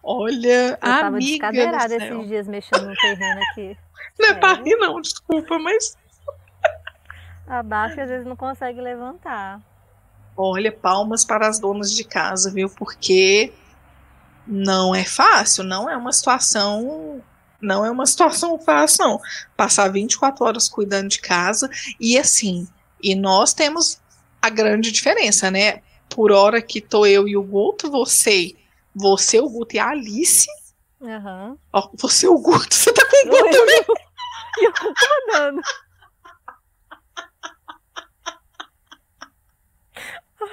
Olha, 0.03 0.71
eu 0.71 0.77
tava 0.79 1.19
descadeirada 1.19 1.97
esses 1.97 2.27
dias 2.27 2.49
mexendo 2.49 2.87
no 2.87 2.95
terreno 2.95 3.41
aqui. 3.51 3.77
Não 4.19 4.29
é 4.31 4.35
pra 4.35 4.55
rir, 4.55 4.77
não, 4.77 5.01
desculpa, 5.01 5.59
mas. 5.59 5.97
Abaixa 7.47 7.97
e 7.97 8.01
às 8.01 8.09
vezes 8.09 8.27
não 8.27 8.37
consegue 8.37 8.81
levantar. 8.81 9.61
Olha, 10.37 10.71
palmas 10.71 11.25
para 11.25 11.49
as 11.49 11.59
donas 11.59 11.93
de 11.93 12.05
casa, 12.05 12.51
viu? 12.51 12.69
Porque 12.69 13.53
não 14.47 14.95
é 14.95 15.05
fácil, 15.05 15.65
não 15.65 15.89
é 15.89 15.97
uma 15.97 16.13
situação. 16.13 17.23
Não 17.61 17.85
é 17.85 17.91
uma 17.91 18.05
situação 18.05 18.59
fácil, 18.59 19.05
não. 19.05 19.21
Passar 19.57 19.89
24 19.89 20.45
horas 20.45 20.69
cuidando 20.69 21.09
de 21.09 21.21
casa 21.21 21.71
e 21.99 22.19
assim. 22.19 22.69
E 23.03 23.15
nós 23.15 23.55
temos 23.55 24.01
a 24.43 24.51
grande 24.51 24.93
diferença, 24.93 25.51
né? 25.51 25.83
Por 26.09 26.31
hora 26.31 26.61
que 26.61 26.81
tô 26.81 27.07
eu 27.07 27.27
e 27.27 27.37
o 27.37 27.43
Guto, 27.43 27.91
você, 27.91 28.55
você, 28.95 29.41
o 29.41 29.49
Guto 29.49 29.75
e 29.75 29.79
a 29.79 29.89
Alice. 29.89 30.47
Uhum. 31.01 31.57
Ó, 31.73 31.91
você, 31.95 32.29
o 32.29 32.39
Guto, 32.39 32.75
você 32.75 32.93
tá 32.93 33.03
com 33.05 33.27
o 33.27 33.31
Guto 33.31 33.51
também? 33.51 33.85
E 34.59 34.65
eu 34.65 34.73
tô 34.73 34.89
andando. 35.29 35.61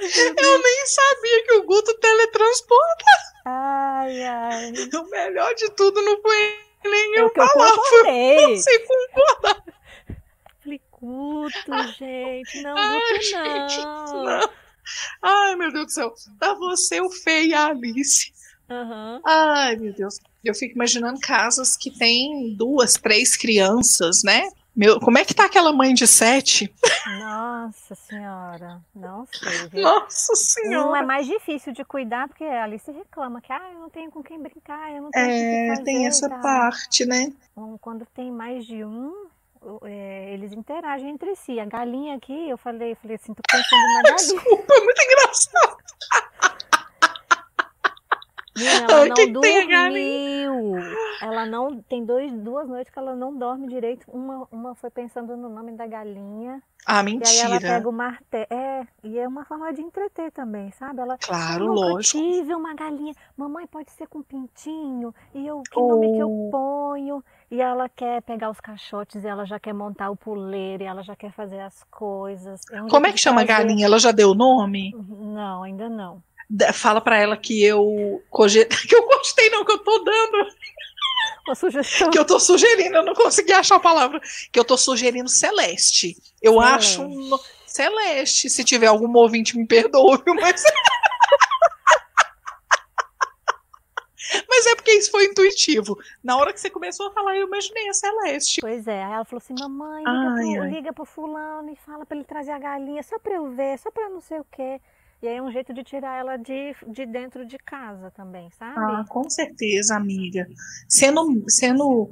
Eu 0.03 0.61
nem 0.61 0.87
sabia 0.87 1.43
que 1.45 1.53
o 1.53 1.63
Guto 1.63 1.93
teletransporta. 1.95 3.05
Ai, 3.45 4.23
ai. 4.23 4.71
O 4.71 5.09
melhor 5.09 5.53
de 5.55 5.69
tudo 5.71 6.01
não 6.01 6.21
foi 6.21 6.59
nem 6.83 7.15
eu, 7.15 7.23
eu 7.23 7.29
falar, 7.33 7.71
foi 7.71 8.55
você 8.55 8.79
concordar. 8.79 9.63
Falei, 10.61 10.81
Guto, 10.91 11.87
gente, 11.97 12.61
não, 12.61 12.75
Ai, 12.77 12.99
Guto 12.99 13.23
gente, 13.23 13.77
não. 13.83 14.23
não. 14.23 14.49
Ai, 15.21 15.55
meu 15.55 15.71
Deus 15.71 15.85
do 15.85 15.91
céu. 15.91 16.13
Tá 16.39 16.53
você, 16.53 17.01
o 17.01 17.09
Fê 17.09 17.45
e 17.45 17.53
a 17.53 17.67
Alice. 17.67 18.33
Uhum. 18.69 19.21
Ai, 19.25 19.75
meu 19.75 19.93
Deus. 19.93 20.19
Eu 20.43 20.53
fico 20.53 20.75
imaginando 20.75 21.19
casas 21.19 21.77
que 21.77 21.91
tem 21.91 22.53
duas, 22.57 22.93
três 22.93 23.37
crianças, 23.37 24.23
né? 24.23 24.49
Meu, 24.75 24.99
como 24.99 25.19
é 25.19 25.25
que 25.25 25.35
tá 25.35 25.45
aquela 25.45 25.71
mãe 25.71 25.93
de 25.93 26.07
sete? 26.07 26.73
Nossa 27.19 27.93
senhora, 27.93 28.81
não 28.95 29.27
sei. 29.31 29.67
Viu? 29.69 29.83
Nossa 29.83 30.35
senhora. 30.35 30.87
Um 30.89 30.95
é 30.95 31.03
mais 31.03 31.27
difícil 31.27 31.71
de 31.73 31.85
cuidar, 31.85 32.27
porque 32.27 32.43
a 32.43 32.63
Alice 32.63 32.91
reclama 32.91 33.39
que 33.39 33.53
ah, 33.53 33.69
eu 33.71 33.79
não 33.79 33.89
tenho 33.89 34.09
com 34.09 34.23
quem 34.23 34.39
brincar, 34.39 34.91
eu 34.91 35.03
não 35.03 35.11
tenho 35.11 35.29
É, 35.29 35.69
fazer, 35.69 35.83
tem 35.83 36.07
essa 36.07 36.27
parte, 36.27 37.05
né? 37.05 37.31
Então, 37.51 37.77
quando 37.79 38.03
tem 38.15 38.31
mais 38.31 38.65
de 38.65 38.83
um, 38.83 39.27
é, 39.83 40.33
eles 40.33 40.53
interagem 40.53 41.09
entre 41.09 41.35
si. 41.35 41.59
A 41.59 41.65
galinha 41.65 42.15
aqui, 42.15 42.49
eu 42.49 42.57
falei, 42.57 42.95
falei 42.95 43.15
assim, 43.15 43.33
tô 43.33 43.41
pensando 43.49 43.93
na 43.93 44.01
galinha. 44.01 44.15
Desculpa, 44.17 44.73
é 44.73 44.83
muito 44.83 45.01
engraçado. 45.03 45.77
ela 48.89 49.05
não 49.07 49.31
dormiu. 49.31 50.75
Ela 51.21 51.45
não. 51.45 51.81
Tem 51.81 52.05
dois, 52.05 52.31
duas 52.33 52.67
noites 52.67 52.93
que 52.93 52.99
ela 52.99 53.15
não 53.15 53.35
dorme 53.35 53.67
direito. 53.67 54.05
Uma, 54.11 54.47
uma 54.51 54.75
foi 54.75 54.89
pensando 54.89 55.35
no 55.35 55.49
nome 55.49 55.71
da 55.71 55.87
galinha. 55.87 56.61
Ah, 56.85 57.01
mentira. 57.01 57.31
E 57.31 57.39
aí 57.39 57.51
ela 57.51 57.59
pega 57.59 57.89
o 57.89 57.91
martelo. 57.91 58.45
É, 58.49 58.87
e 59.03 59.17
é 59.17 59.27
uma 59.27 59.45
forma 59.45 59.73
de 59.73 59.81
entreter 59.81 60.31
também, 60.31 60.71
sabe? 60.71 61.01
Ela. 61.01 61.17
Claro, 61.17 61.65
lógico. 61.65 62.19
Eu 62.19 62.31
tive 62.31 62.53
uma 62.53 62.75
galinha. 62.75 63.13
Mamãe 63.35 63.65
pode 63.65 63.91
ser 63.91 64.07
com 64.07 64.21
pintinho. 64.21 65.13
E 65.33 65.47
eu, 65.47 65.63
que 65.63 65.79
oh. 65.79 65.87
nome 65.87 66.11
que 66.11 66.19
eu 66.19 66.49
ponho? 66.51 67.23
E 67.49 67.61
ela 67.61 67.87
quer 67.87 68.21
pegar 68.23 68.49
os 68.49 68.59
caixotes, 68.59 69.23
e 69.23 69.27
ela 69.27 69.45
já 69.45 69.59
quer 69.59 69.73
montar 69.73 70.09
o 70.09 70.15
puleiro, 70.15 70.83
e 70.83 70.87
ela 70.87 71.03
já 71.03 71.15
quer 71.15 71.31
fazer 71.31 71.59
as 71.59 71.83
coisas. 71.85 72.61
É 72.71 72.81
Como 72.89 73.05
é 73.05 73.11
que 73.11 73.19
chama 73.19 73.41
a 73.41 73.45
galinha? 73.45 73.85
Ela 73.85 73.99
já 73.99 74.11
deu 74.11 74.31
o 74.31 74.35
nome? 74.35 74.91
Não, 75.07 75.63
ainda 75.63 75.87
não 75.87 76.21
fala 76.73 77.01
para 77.01 77.17
ela 77.17 77.37
que 77.37 77.63
eu 77.63 78.21
que 78.87 78.95
eu 78.95 79.05
gostei 79.05 79.49
não 79.49 79.65
que 79.65 79.71
eu 79.71 79.79
tô 79.79 79.99
dando 79.99 80.47
uma 81.45 81.55
sugestão 81.55 82.09
que 82.09 82.19
eu 82.19 82.25
tô 82.25 82.39
sugerindo 82.39 82.97
eu 82.97 83.05
não 83.05 83.13
consegui 83.13 83.53
achar 83.53 83.75
a 83.75 83.79
palavra 83.79 84.21
que 84.51 84.59
eu 84.59 84.65
tô 84.65 84.77
sugerindo 84.77 85.29
celeste 85.29 86.15
eu 86.41 86.53
celeste. 86.53 86.75
acho 86.75 87.03
um... 87.03 87.39
celeste 87.65 88.49
se 88.49 88.63
tiver 88.63 88.87
algum 88.87 89.11
ouvinte 89.15 89.57
me 89.57 89.65
perdoe 89.67 90.21
mas 90.39 90.63
Mas 94.49 94.65
é 94.67 94.75
porque 94.75 94.91
isso 94.91 95.11
foi 95.11 95.25
intuitivo. 95.25 95.97
Na 96.23 96.37
hora 96.37 96.53
que 96.53 96.59
você 96.59 96.69
começou 96.69 97.07
a 97.07 97.11
falar, 97.11 97.35
eu 97.37 97.47
imaginei 97.47 97.87
a 97.89 97.93
Celeste. 97.93 98.61
Pois 98.61 98.87
é. 98.87 99.03
Aí 99.03 99.13
ela 99.13 99.25
falou 99.25 99.41
assim: 99.43 99.55
mamãe, 99.59 100.03
liga, 100.03 100.11
ai, 100.11 100.53
pro, 100.53 100.61
ai. 100.61 100.69
liga 100.69 100.93
pro 100.93 101.05
fulano 101.05 101.71
e 101.71 101.75
fala 101.75 102.05
pra 102.05 102.15
ele 102.15 102.25
trazer 102.25 102.51
a 102.51 102.59
galinha, 102.59 103.03
só 103.03 103.19
pra 103.19 103.35
eu 103.35 103.51
ver, 103.51 103.77
só 103.77 103.91
pra 103.91 104.09
não 104.09 104.21
sei 104.21 104.39
o 104.39 104.45
quê. 104.51 104.79
E 105.23 105.27
aí 105.27 105.37
é 105.37 105.41
um 105.41 105.49
jeito 105.49 105.73
de 105.73 105.85
tirar 105.85 106.19
ela 106.19 106.35
de, 106.35 106.75
de 106.85 107.05
dentro 107.05 107.45
de 107.45 107.57
casa 107.57 108.11
também, 108.11 108.49
sabe? 108.59 108.77
Ah, 108.77 109.05
com 109.07 109.29
certeza, 109.29 109.95
amiga. 109.95 110.45
Sendo, 110.85 111.45
sendo 111.47 112.09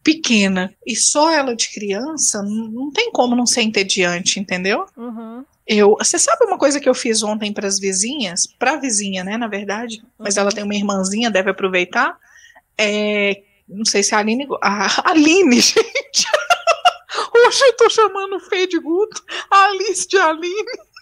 pequena 0.00 0.72
e 0.86 0.94
só 0.94 1.32
ela 1.32 1.56
de 1.56 1.72
criança, 1.72 2.40
não 2.40 2.92
tem 2.92 3.10
como 3.10 3.34
não 3.34 3.44
ser 3.44 3.62
entediante, 3.62 4.38
entendeu? 4.38 4.86
Uhum. 4.96 5.44
Eu, 5.66 5.96
você 5.98 6.16
sabe 6.16 6.44
uma 6.44 6.56
coisa 6.56 6.78
que 6.78 6.88
eu 6.88 6.94
fiz 6.94 7.20
ontem 7.24 7.52
para 7.52 7.66
as 7.66 7.80
vizinhas, 7.80 8.46
para 8.46 8.74
a 8.74 8.76
vizinha, 8.76 9.24
né, 9.24 9.36
na 9.36 9.48
verdade, 9.48 10.00
mas 10.16 10.36
ela 10.36 10.50
uhum. 10.50 10.54
tem 10.54 10.62
uma 10.62 10.76
irmãzinha, 10.76 11.32
deve 11.32 11.50
aproveitar. 11.50 12.16
É, 12.78 13.42
não 13.68 13.84
sei 13.84 14.04
se 14.04 14.14
a 14.14 14.18
Aline, 14.18 14.46
a 14.62 15.10
Aline, 15.10 15.58
gente. 15.60 16.28
Hoje 17.34 17.64
eu 17.64 17.76
tô 17.76 17.90
chamando 17.90 18.36
o 18.36 18.40
Fê 18.40 18.68
de 18.68 18.78
Guto, 18.78 19.20
a 19.50 19.64
Alice 19.64 20.06
de 20.06 20.16
Aline. 20.16 20.93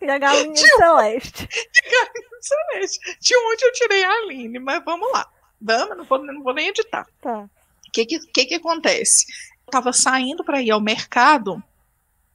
E 0.00 0.10
a 0.10 0.18
galinha 0.18 0.52
de 0.52 0.60
celeste. 0.60 1.48
E 1.50 1.88
a 1.88 1.90
galinha 1.90 2.38
celeste. 2.40 3.18
De 3.20 3.36
onde 3.36 3.64
eu 3.64 3.72
tirei 3.72 4.04
a 4.04 4.10
Aline, 4.10 4.58
mas 4.58 4.84
vamos 4.84 5.10
lá. 5.12 5.26
Vamos, 5.60 5.96
não 5.96 6.04
vou, 6.04 6.18
não 6.18 6.42
vou 6.42 6.54
nem 6.54 6.68
editar. 6.68 7.06
Tá. 7.20 7.40
O 7.42 7.92
que, 7.92 8.06
que, 8.06 8.18
que, 8.18 8.44
que 8.46 8.54
acontece? 8.54 9.26
Eu 9.66 9.70
tava 9.70 9.92
saindo 9.92 10.44
para 10.44 10.62
ir 10.62 10.70
ao 10.70 10.80
mercado 10.80 11.62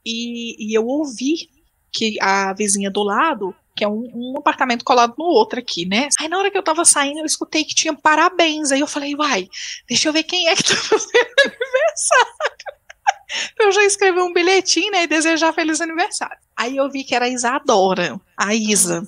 e, 0.06 0.56
e 0.60 0.78
eu 0.78 0.86
ouvi 0.86 1.50
que 1.92 2.16
a 2.22 2.54
vizinha 2.54 2.92
do 2.92 3.04
lado 3.04 3.56
que 3.78 3.84
é 3.84 3.88
um, 3.88 4.10
um, 4.12 4.34
apartamento 4.40 4.84
colado 4.84 5.14
no 5.20 5.26
outro 5.26 5.60
aqui, 5.60 5.86
né? 5.86 6.10
Aí 6.20 6.28
na 6.28 6.40
hora 6.40 6.50
que 6.50 6.58
eu 6.58 6.64
tava 6.64 6.84
saindo, 6.84 7.20
eu 7.20 7.26
escutei 7.26 7.64
que 7.64 7.76
tinha 7.76 7.94
parabéns. 7.94 8.72
Aí 8.72 8.80
eu 8.80 8.88
falei, 8.88 9.16
uai, 9.16 9.48
deixa 9.88 10.10
eu 10.10 10.14
ver 10.14 10.24
quem 10.24 10.48
é 10.48 10.56
que 10.56 10.64
tá 10.64 10.76
fazendo 10.76 11.30
aniversário. 11.46 12.77
eu 13.60 13.72
já 13.72 13.84
escrevi 13.84 14.20
um 14.20 14.34
bilhetinho, 14.34 14.92
né, 14.92 15.04
e 15.04 15.08
desejar 15.08 15.54
feliz 15.54 15.82
aniversário. 15.82 16.38
Aí 16.56 16.78
eu 16.78 16.90
vi 16.90 17.04
que 17.04 17.16
era 17.16 17.26
a 17.26 17.30
Isadora, 17.30 18.20
a 18.36 18.54
Isa. 18.54 19.08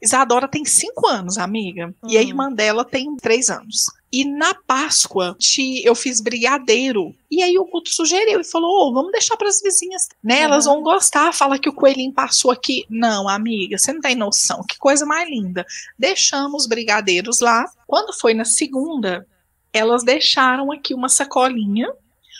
Isadora 0.00 0.48
tem 0.48 0.64
cinco 0.64 1.06
anos, 1.06 1.38
amiga, 1.38 1.94
uhum. 2.02 2.10
e 2.10 2.16
a 2.16 2.20
uhum. 2.20 2.26
irmã 2.26 2.52
dela 2.52 2.84
tem 2.84 3.16
três 3.16 3.48
anos. 3.48 3.86
E 4.12 4.26
na 4.26 4.52
Páscoa 4.52 5.36
eu 5.84 5.94
fiz 5.94 6.20
brigadeiro. 6.20 7.14
E 7.30 7.42
aí 7.42 7.56
o 7.56 7.64
Guto 7.64 7.88
sugeriu 7.88 8.40
e 8.40 8.44
falou: 8.44 8.88
oh, 8.88 8.92
vamos 8.92 9.10
deixar 9.10 9.38
para 9.38 9.48
as 9.48 9.62
vizinhas. 9.62 10.08
Né, 10.22 10.38
uhum. 10.38 10.42
Elas 10.42 10.64
vão 10.66 10.82
gostar. 10.82 11.32
Fala 11.32 11.58
que 11.58 11.68
o 11.68 11.72
coelhinho 11.72 12.12
passou 12.12 12.50
aqui. 12.50 12.84
Não, 12.90 13.26
amiga, 13.26 13.78
você 13.78 13.92
não 13.92 14.02
tem 14.02 14.14
noção. 14.14 14.62
Que 14.68 14.76
coisa 14.76 15.06
mais 15.06 15.30
linda. 15.30 15.64
Deixamos 15.98 16.66
brigadeiros 16.66 17.40
lá. 17.40 17.64
Quando 17.86 18.12
foi 18.12 18.34
na 18.34 18.44
segunda, 18.44 19.26
elas 19.72 20.02
deixaram 20.02 20.70
aqui 20.70 20.92
uma 20.92 21.08
sacolinha 21.08 21.88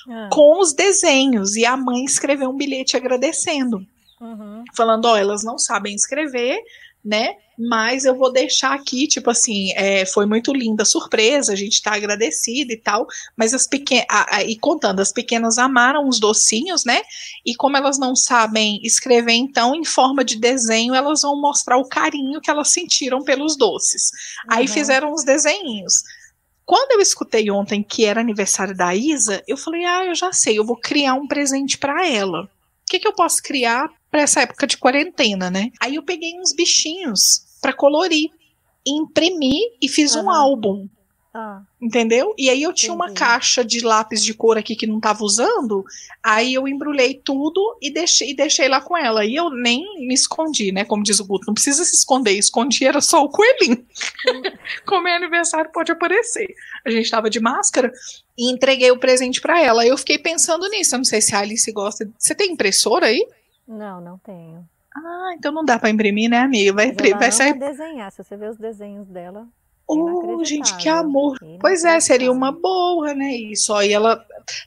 ah. 0.09 0.29
com 0.33 0.61
os 0.61 0.73
desenhos. 0.73 1.57
E 1.57 1.65
a 1.65 1.77
mãe 1.77 2.05
escreveu 2.05 2.51
um 2.51 2.57
bilhete 2.57 2.97
agradecendo. 2.97 3.87
Uhum. 4.21 4.65
Falando, 4.77 5.07
ó, 5.07 5.17
elas 5.17 5.43
não 5.43 5.59
sabem 5.59 5.95
escrever, 5.95 6.61
né? 7.05 7.35
Mas 7.59 8.05
eu 8.05 8.17
vou 8.17 8.33
deixar 8.33 8.73
aqui, 8.73 9.07
tipo 9.07 9.31
assim, 9.31 9.73
é, 9.75 10.07
foi 10.07 10.25
muito 10.25 10.53
linda 10.53 10.85
a 10.85 10.87
surpresa, 10.87 11.53
a 11.53 11.57
gente 11.57 11.83
tá 11.83 11.95
agradecida 11.95 12.73
e 12.73 12.77
tal, 12.77 13.07
mas 13.37 13.53
as 13.53 13.67
pequenas, 13.67 14.07
e 14.47 14.57
contando, 14.59 15.01
as 15.01 15.13
pequenas 15.13 15.59
amaram 15.59 16.09
os 16.09 16.19
docinhos, 16.19 16.85
né? 16.85 17.03
E 17.45 17.55
como 17.55 17.77
elas 17.77 17.99
não 17.99 18.17
sabem 18.17 18.81
escrever, 18.83 19.35
então, 19.35 19.75
em 19.75 19.85
forma 19.85 20.25
de 20.25 20.37
desenho, 20.39 20.95
elas 20.95 21.23
vão 21.23 21.41
mostrar 21.41 21.77
o 21.77 21.89
carinho 21.89 22.41
que 22.41 22.51
elas 22.51 22.69
sentiram 22.69 23.23
pelos 23.23 23.57
doces. 23.57 24.11
Uhum. 24.49 24.57
Aí 24.57 24.69
fizeram 24.69 25.13
os 25.13 25.25
desenhinhos. 25.25 26.03
Quando 26.65 26.93
eu 26.93 27.01
escutei 27.01 27.51
ontem 27.51 27.83
que 27.83 28.05
era 28.05 28.21
aniversário 28.21 28.77
da 28.77 28.95
Isa, 28.95 29.43
eu 29.47 29.57
falei: 29.57 29.85
ah, 29.85 30.05
eu 30.05 30.15
já 30.15 30.33
sei, 30.33 30.59
eu 30.59 30.65
vou 30.65 30.77
criar 30.77 31.15
um 31.15 31.27
presente 31.27 31.77
para 31.77 32.07
ela. 32.07 32.45
O 32.45 32.49
que, 32.91 32.99
que 32.99 33.09
eu 33.09 33.15
posso 33.15 33.43
criar 33.43 33.89
para 34.11 34.23
essa 34.23 34.43
época 34.43 34.67
de 34.67 34.77
quarentena, 34.77 35.51
né? 35.51 35.71
Aí 35.81 35.95
eu 35.95 36.03
peguei 36.03 36.39
uns 36.39 36.55
bichinhos 36.55 37.59
para 37.61 37.73
colorir, 37.73 38.31
imprimi 38.87 39.61
e 39.81 39.89
fiz 39.89 40.15
uhum. 40.15 40.25
um 40.25 40.31
álbum. 40.31 40.89
Ah. 41.35 41.63
Entendeu? 41.81 42.35
E 42.37 42.51
aí 42.51 42.63
eu 42.63 42.75
tinha 42.75 42.93
Entendi. 42.93 43.11
uma 43.11 43.15
caixa 43.15 43.65
de 43.65 43.81
lápis 43.81 44.23
de 44.23 44.35
cor 44.35 44.59
aqui 44.59 44.77
que 44.77 44.87
não 44.87 45.01
tava 45.01 45.25
usando, 45.25 45.83
aí 46.23 46.53
eu 46.53 46.69
embrulhei 46.69 47.15
tudo 47.15 47.79
e 47.81 47.91
deixei, 47.91 48.31
e 48.31 48.37
deixei 48.37 48.69
lá 48.69 48.83
com 48.83 48.95
ela. 48.95 49.25
E 49.25 49.35
eu 49.35 49.49
nem 49.49 49.83
me 50.07 50.13
escondi, 50.13 50.73
né? 50.73 50.85
Como 50.85 51.03
diz 51.03 51.21
o 51.21 51.25
Guto, 51.25 51.47
não 51.47 51.55
precisa 51.55 51.85
se 51.85 51.95
esconder, 51.95 52.33
escondi 52.33 52.85
era 52.85 53.01
só 53.01 53.25
o 53.25 53.31
coelhinho. 53.31 53.83
Como 54.85 55.09
é 55.09 55.17
aniversário, 55.17 55.73
pode 55.73 55.91
aparecer. 55.91 56.55
A 56.85 56.91
gente 56.91 57.11
tava 57.11 57.31
de 57.31 57.41
máscara 57.41 57.91
e 58.37 58.53
entreguei 58.53 58.91
o 58.91 58.99
presente 58.99 59.41
para 59.41 59.59
ela. 59.59 59.87
Eu 59.87 59.97
fiquei 59.97 60.19
pensando 60.19 60.69
nisso, 60.69 60.95
eu 60.95 60.99
não 60.99 61.05
sei 61.05 61.23
se 61.23 61.35
a 61.35 61.39
Alice 61.39 61.73
gosta. 61.73 62.07
Você 62.19 62.35
tem 62.35 62.53
impressora 62.53 63.07
aí? 63.07 63.27
Não, 63.67 64.03
não 64.03 64.19
tenho. 64.19 64.69
Ah, 64.95 65.33
então 65.35 65.51
não 65.51 65.65
dá 65.65 65.79
para 65.79 65.89
imprimir, 65.89 66.29
né, 66.29 66.41
amiga? 66.41 66.75
Vai, 66.75 66.93
vai 66.93 67.33
sair. 67.33 67.59
desenhar, 67.59 68.13
se 68.13 68.23
você 68.23 68.37
ver 68.37 68.51
os 68.51 68.59
desenhos 68.59 69.09
dela. 69.09 69.49
Oh, 69.87 70.43
gente, 70.45 70.77
que 70.77 70.89
amor. 70.89 71.39
Pois 71.61 71.85
é, 71.85 72.01
seria 72.01 72.33
uma 72.33 72.53
boa, 72.53 73.15
né? 73.15 73.35
Isso 73.35 73.75
aí 73.75 73.93
ela 73.93 74.25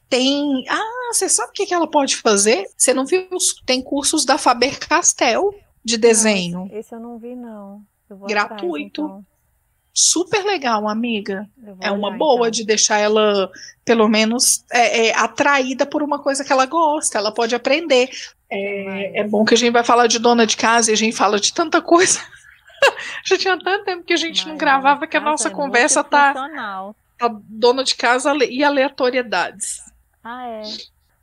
tem. 0.09 0.65
Ah, 0.69 1.13
você 1.13 1.27
sabe 1.29 1.49
o 1.49 1.53
que, 1.53 1.65
que 1.65 1.73
ela 1.73 1.87
pode 1.87 2.17
fazer? 2.17 2.67
Você 2.77 2.93
não 2.93 3.05
viu? 3.05 3.27
Tem 3.65 3.81
cursos 3.81 4.25
da 4.25 4.37
Faber 4.37 4.77
Castell 4.79 5.53
de 5.83 5.97
desenho. 5.97 6.59
Não, 6.59 6.77
esse 6.77 6.93
eu 6.93 6.99
não 6.99 7.17
vi, 7.17 7.35
não. 7.35 7.81
Gratuito. 8.27 9.03
Atrás, 9.03 9.21
então. 9.21 9.25
Super 9.97 10.43
legal, 10.43 10.89
amiga. 10.89 11.47
É 11.79 11.89
uma 11.89 12.09
olhar, 12.09 12.17
boa 12.17 12.39
então. 12.39 12.51
de 12.51 12.65
deixar 12.65 12.97
ela, 12.97 13.49
pelo 13.85 14.09
menos, 14.09 14.65
é, 14.69 15.07
é, 15.07 15.15
atraída 15.15 15.85
por 15.85 16.03
uma 16.03 16.19
coisa 16.19 16.43
que 16.43 16.51
ela 16.51 16.65
gosta. 16.65 17.17
Ela 17.17 17.31
pode 17.31 17.55
aprender. 17.55 18.09
É, 18.49 19.21
é 19.21 19.23
bom 19.23 19.45
que 19.45 19.53
a 19.53 19.57
gente 19.57 19.71
vai 19.71 19.85
falar 19.85 20.07
de 20.07 20.19
dona 20.19 20.45
de 20.45 20.57
casa 20.57 20.91
e 20.91 20.93
a 20.93 20.97
gente 20.97 21.15
fala 21.15 21.39
de 21.39 21.53
tanta 21.53 21.81
coisa. 21.81 22.19
Já 23.25 23.37
tinha 23.37 23.57
tanto 23.57 23.85
tempo 23.85 24.03
que 24.03 24.13
a 24.13 24.17
gente 24.17 24.43
Mas 24.43 24.47
não 24.47 24.57
gravava 24.57 25.07
que 25.07 25.17
a 25.17 25.21
nossa 25.21 25.47
é 25.47 25.51
conversa 25.51 26.03
tá, 26.03 26.33
tá 27.17 27.29
dona 27.47 27.83
de 27.83 27.95
casa 27.95 28.33
e 28.49 28.63
aleatoriedades. 28.63 29.79
Ah, 30.23 30.47
é. 30.47 30.61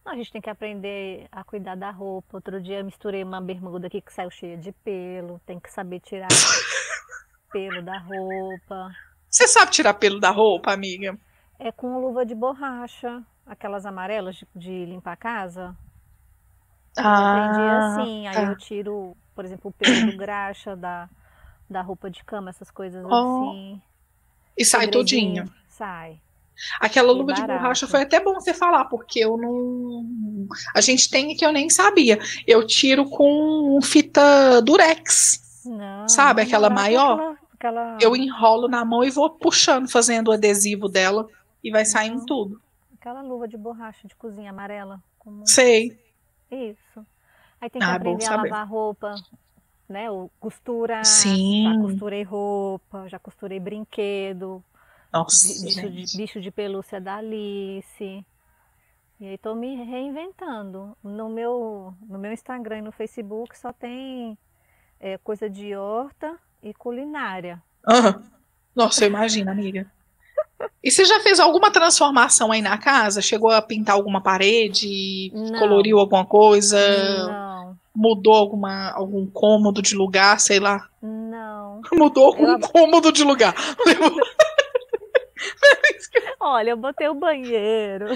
a 0.06 0.14
gente 0.14 0.32
tem 0.32 0.40
que 0.40 0.50
aprender 0.50 1.26
a 1.30 1.42
cuidar 1.44 1.76
da 1.76 1.90
roupa. 1.90 2.36
Outro 2.36 2.60
dia 2.60 2.78
eu 2.78 2.84
misturei 2.84 3.22
uma 3.22 3.40
bermuda 3.40 3.86
aqui 3.86 4.00
que 4.00 4.12
saiu 4.12 4.30
cheia 4.30 4.56
de 4.56 4.72
pelo. 4.72 5.40
Tem 5.46 5.58
que 5.58 5.72
saber 5.72 6.00
tirar 6.00 6.28
pelo 7.52 7.82
da 7.82 7.98
roupa. 7.98 8.90
Você 9.28 9.48
sabe 9.48 9.72
tirar 9.72 9.94
pelo 9.94 10.20
da 10.20 10.30
roupa, 10.30 10.72
amiga? 10.72 11.18
É 11.58 11.72
com 11.72 11.98
luva 12.00 12.26
de 12.26 12.34
borracha, 12.34 13.22
aquelas 13.46 13.86
amarelas 13.86 14.36
de, 14.36 14.46
de 14.54 14.84
limpar 14.84 15.12
a 15.12 15.16
casa. 15.16 15.76
Ah, 16.96 17.02
eu 17.02 17.26
aprendi 17.26 17.70
assim, 17.70 18.26
aí 18.26 18.34
tá. 18.34 18.42
eu 18.42 18.56
tiro, 18.56 19.16
por 19.34 19.44
exemplo, 19.44 19.70
o 19.70 19.72
pelo 19.72 20.10
do 20.10 20.16
graxa, 20.16 20.76
da, 20.76 21.08
da 21.72 21.82
roupa 21.82 22.10
de 22.10 22.22
cama, 22.24 22.50
essas 22.50 22.70
coisas 22.70 23.04
oh. 23.04 23.08
assim. 23.08 23.82
E 24.56 24.64
sai 24.64 24.88
todinho. 24.88 25.50
Sai. 25.68 26.20
Aquela 26.80 27.12
luva 27.12 27.32
de 27.32 27.40
borracha 27.42 27.86
foi 27.86 28.02
até 28.02 28.20
bom 28.20 28.34
você 28.34 28.52
falar, 28.52 28.84
porque 28.84 29.20
eu 29.20 29.36
não. 29.36 30.46
A 30.74 30.80
gente 30.80 31.10
tem 31.10 31.34
que 31.34 31.44
eu 31.44 31.52
nem 31.52 31.68
sabia. 31.70 32.18
Eu 32.46 32.66
tiro 32.66 33.08
com 33.08 33.78
fita 33.82 34.60
durex. 34.62 35.62
Não, 35.64 36.08
sabe? 36.08 36.42
Aquela 36.42 36.68
maior. 36.68 37.36
Aquela, 37.54 37.94
aquela... 37.94 37.98
Eu 38.00 38.14
enrolo 38.14 38.68
na 38.68 38.84
mão 38.84 39.02
e 39.02 39.10
vou 39.10 39.30
puxando, 39.30 39.90
fazendo 39.90 40.28
o 40.28 40.32
adesivo 40.32 40.88
dela 40.88 41.26
e 41.64 41.70
vai 41.70 41.84
saindo 41.84 42.18
não. 42.18 42.26
tudo. 42.26 42.60
Aquela 42.98 43.22
luva 43.22 43.48
de 43.48 43.56
borracha 43.56 44.06
de 44.06 44.14
cozinha 44.14 44.50
amarela. 44.50 45.02
Como... 45.18 45.46
Sei. 45.48 45.98
Isso. 46.50 47.06
Aí 47.60 47.70
tem 47.70 47.80
que 47.80 47.86
ah, 47.86 47.94
aprender 47.94 48.26
a 48.26 48.36
lavar 48.36 48.68
roupa, 48.68 49.14
né? 49.92 50.10
O 50.10 50.30
costurar. 50.40 51.04
Sim. 51.04 51.64
Já 51.64 51.80
costurei 51.80 52.22
roupa, 52.22 53.08
já 53.08 53.18
costurei 53.18 53.60
brinquedo. 53.60 54.64
Nossa. 55.12 55.64
Bicho 55.64 55.90
de, 55.90 56.16
bicho 56.16 56.40
de 56.40 56.50
pelúcia 56.50 57.00
da 57.00 57.16
Alice. 57.16 58.26
E 59.20 59.26
aí 59.26 59.38
tô 59.38 59.54
me 59.54 59.76
reinventando. 59.84 60.96
No 61.04 61.28
meu, 61.28 61.94
no 62.08 62.18
meu 62.18 62.32
Instagram 62.32 62.78
e 62.78 62.82
no 62.82 62.90
Facebook 62.90 63.56
só 63.56 63.72
tem 63.72 64.36
é, 64.98 65.18
coisa 65.18 65.48
de 65.48 65.76
horta 65.76 66.36
e 66.62 66.72
culinária. 66.72 67.62
Uhum. 67.86 68.22
Nossa, 68.74 69.04
eu 69.04 69.08
imagino, 69.08 69.50
amiga. 69.50 69.86
E 70.82 70.90
você 70.90 71.04
já 71.04 71.20
fez 71.20 71.38
alguma 71.38 71.70
transformação 71.70 72.50
aí 72.50 72.62
na 72.62 72.78
casa? 72.78 73.20
Chegou 73.20 73.50
a 73.50 73.60
pintar 73.60 73.94
alguma 73.94 74.20
parede? 74.20 75.30
Não. 75.34 75.58
Coloriu 75.58 75.98
alguma 75.98 76.24
coisa? 76.24 76.78
Não 77.28 77.51
mudou 77.94 78.34
alguma, 78.34 78.90
algum 78.92 79.26
cômodo 79.26 79.82
de 79.82 79.94
lugar, 79.94 80.40
sei 80.40 80.58
lá? 80.58 80.88
Não. 81.00 81.80
Mudou 81.92 82.26
algum 82.26 82.52
eu... 82.52 82.60
cômodo 82.60 83.12
de 83.12 83.22
lugar. 83.24 83.54
Olha, 86.38 86.70
eu 86.70 86.76
botei 86.76 87.08
o 87.08 87.14
banheiro 87.14 88.06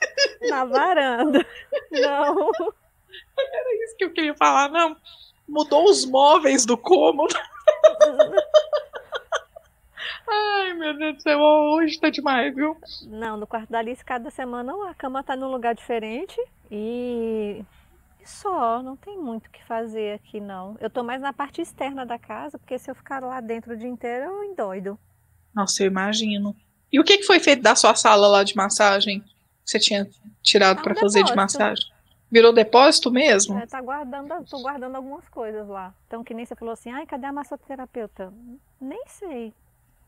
na 0.48 0.64
varanda. 0.64 1.44
Não. 1.90 2.50
Era 3.38 3.84
isso 3.84 3.96
que 3.96 4.04
eu 4.04 4.12
queria 4.12 4.34
falar, 4.34 4.70
não. 4.70 4.96
Mudou 5.46 5.84
os 5.84 6.04
móveis 6.06 6.64
do 6.64 6.76
cômodo. 6.76 7.34
Ai, 10.26 10.72
meu 10.74 10.96
Deus 10.96 11.16
do 11.16 11.22
céu, 11.22 11.38
hoje 11.38 12.00
tá 12.00 12.08
demais, 12.08 12.54
viu? 12.54 12.76
Não, 13.06 13.36
no 13.36 13.46
quarto 13.46 13.70
da 13.70 13.78
Alice, 13.78 14.04
cada 14.04 14.30
semana 14.30 14.72
a 14.88 14.94
cama 14.94 15.22
tá 15.22 15.36
num 15.36 15.50
lugar 15.50 15.74
diferente 15.74 16.40
e 16.70 17.62
só, 18.24 18.82
não 18.82 18.96
tem 18.96 19.18
muito 19.18 19.46
o 19.46 19.50
que 19.50 19.64
fazer 19.64 20.14
aqui 20.14 20.40
não. 20.40 20.76
Eu 20.80 20.90
tô 20.90 21.02
mais 21.02 21.20
na 21.20 21.32
parte 21.32 21.60
externa 21.60 22.04
da 22.04 22.18
casa, 22.18 22.58
porque 22.58 22.78
se 22.78 22.90
eu 22.90 22.94
ficar 22.94 23.22
lá 23.22 23.40
dentro 23.40 23.74
o 23.74 23.76
dia 23.76 23.88
inteiro, 23.88 24.26
eu 24.26 24.44
endoido. 24.44 24.98
Nossa, 25.54 25.82
eu 25.82 25.86
imagino. 25.86 26.54
E 26.92 27.00
o 27.00 27.04
que, 27.04 27.18
que 27.18 27.24
foi 27.24 27.40
feito 27.40 27.62
da 27.62 27.74
sua 27.74 27.94
sala 27.94 28.26
lá 28.26 28.44
de 28.44 28.56
massagem? 28.56 29.20
Que 29.20 29.70
você 29.70 29.78
tinha 29.78 30.08
tirado 30.42 30.78
é 30.78 30.80
um 30.80 30.84
para 30.84 30.94
fazer 30.94 31.24
de 31.24 31.34
massagem? 31.34 31.84
Virou 32.30 32.52
depósito 32.52 33.10
mesmo? 33.10 33.58
É, 33.58 33.66
tá 33.66 33.80
guardando, 33.80 34.44
tô 34.44 34.60
guardando 34.60 34.96
algumas 34.96 35.28
coisas 35.28 35.68
lá. 35.68 35.94
Então, 36.06 36.24
que 36.24 36.34
nem 36.34 36.44
você 36.44 36.56
falou 36.56 36.72
assim, 36.72 36.90
ai, 36.90 37.06
cadê 37.06 37.26
a 37.26 37.32
massoterapeuta? 37.32 38.32
Nem 38.80 39.02
sei. 39.06 39.54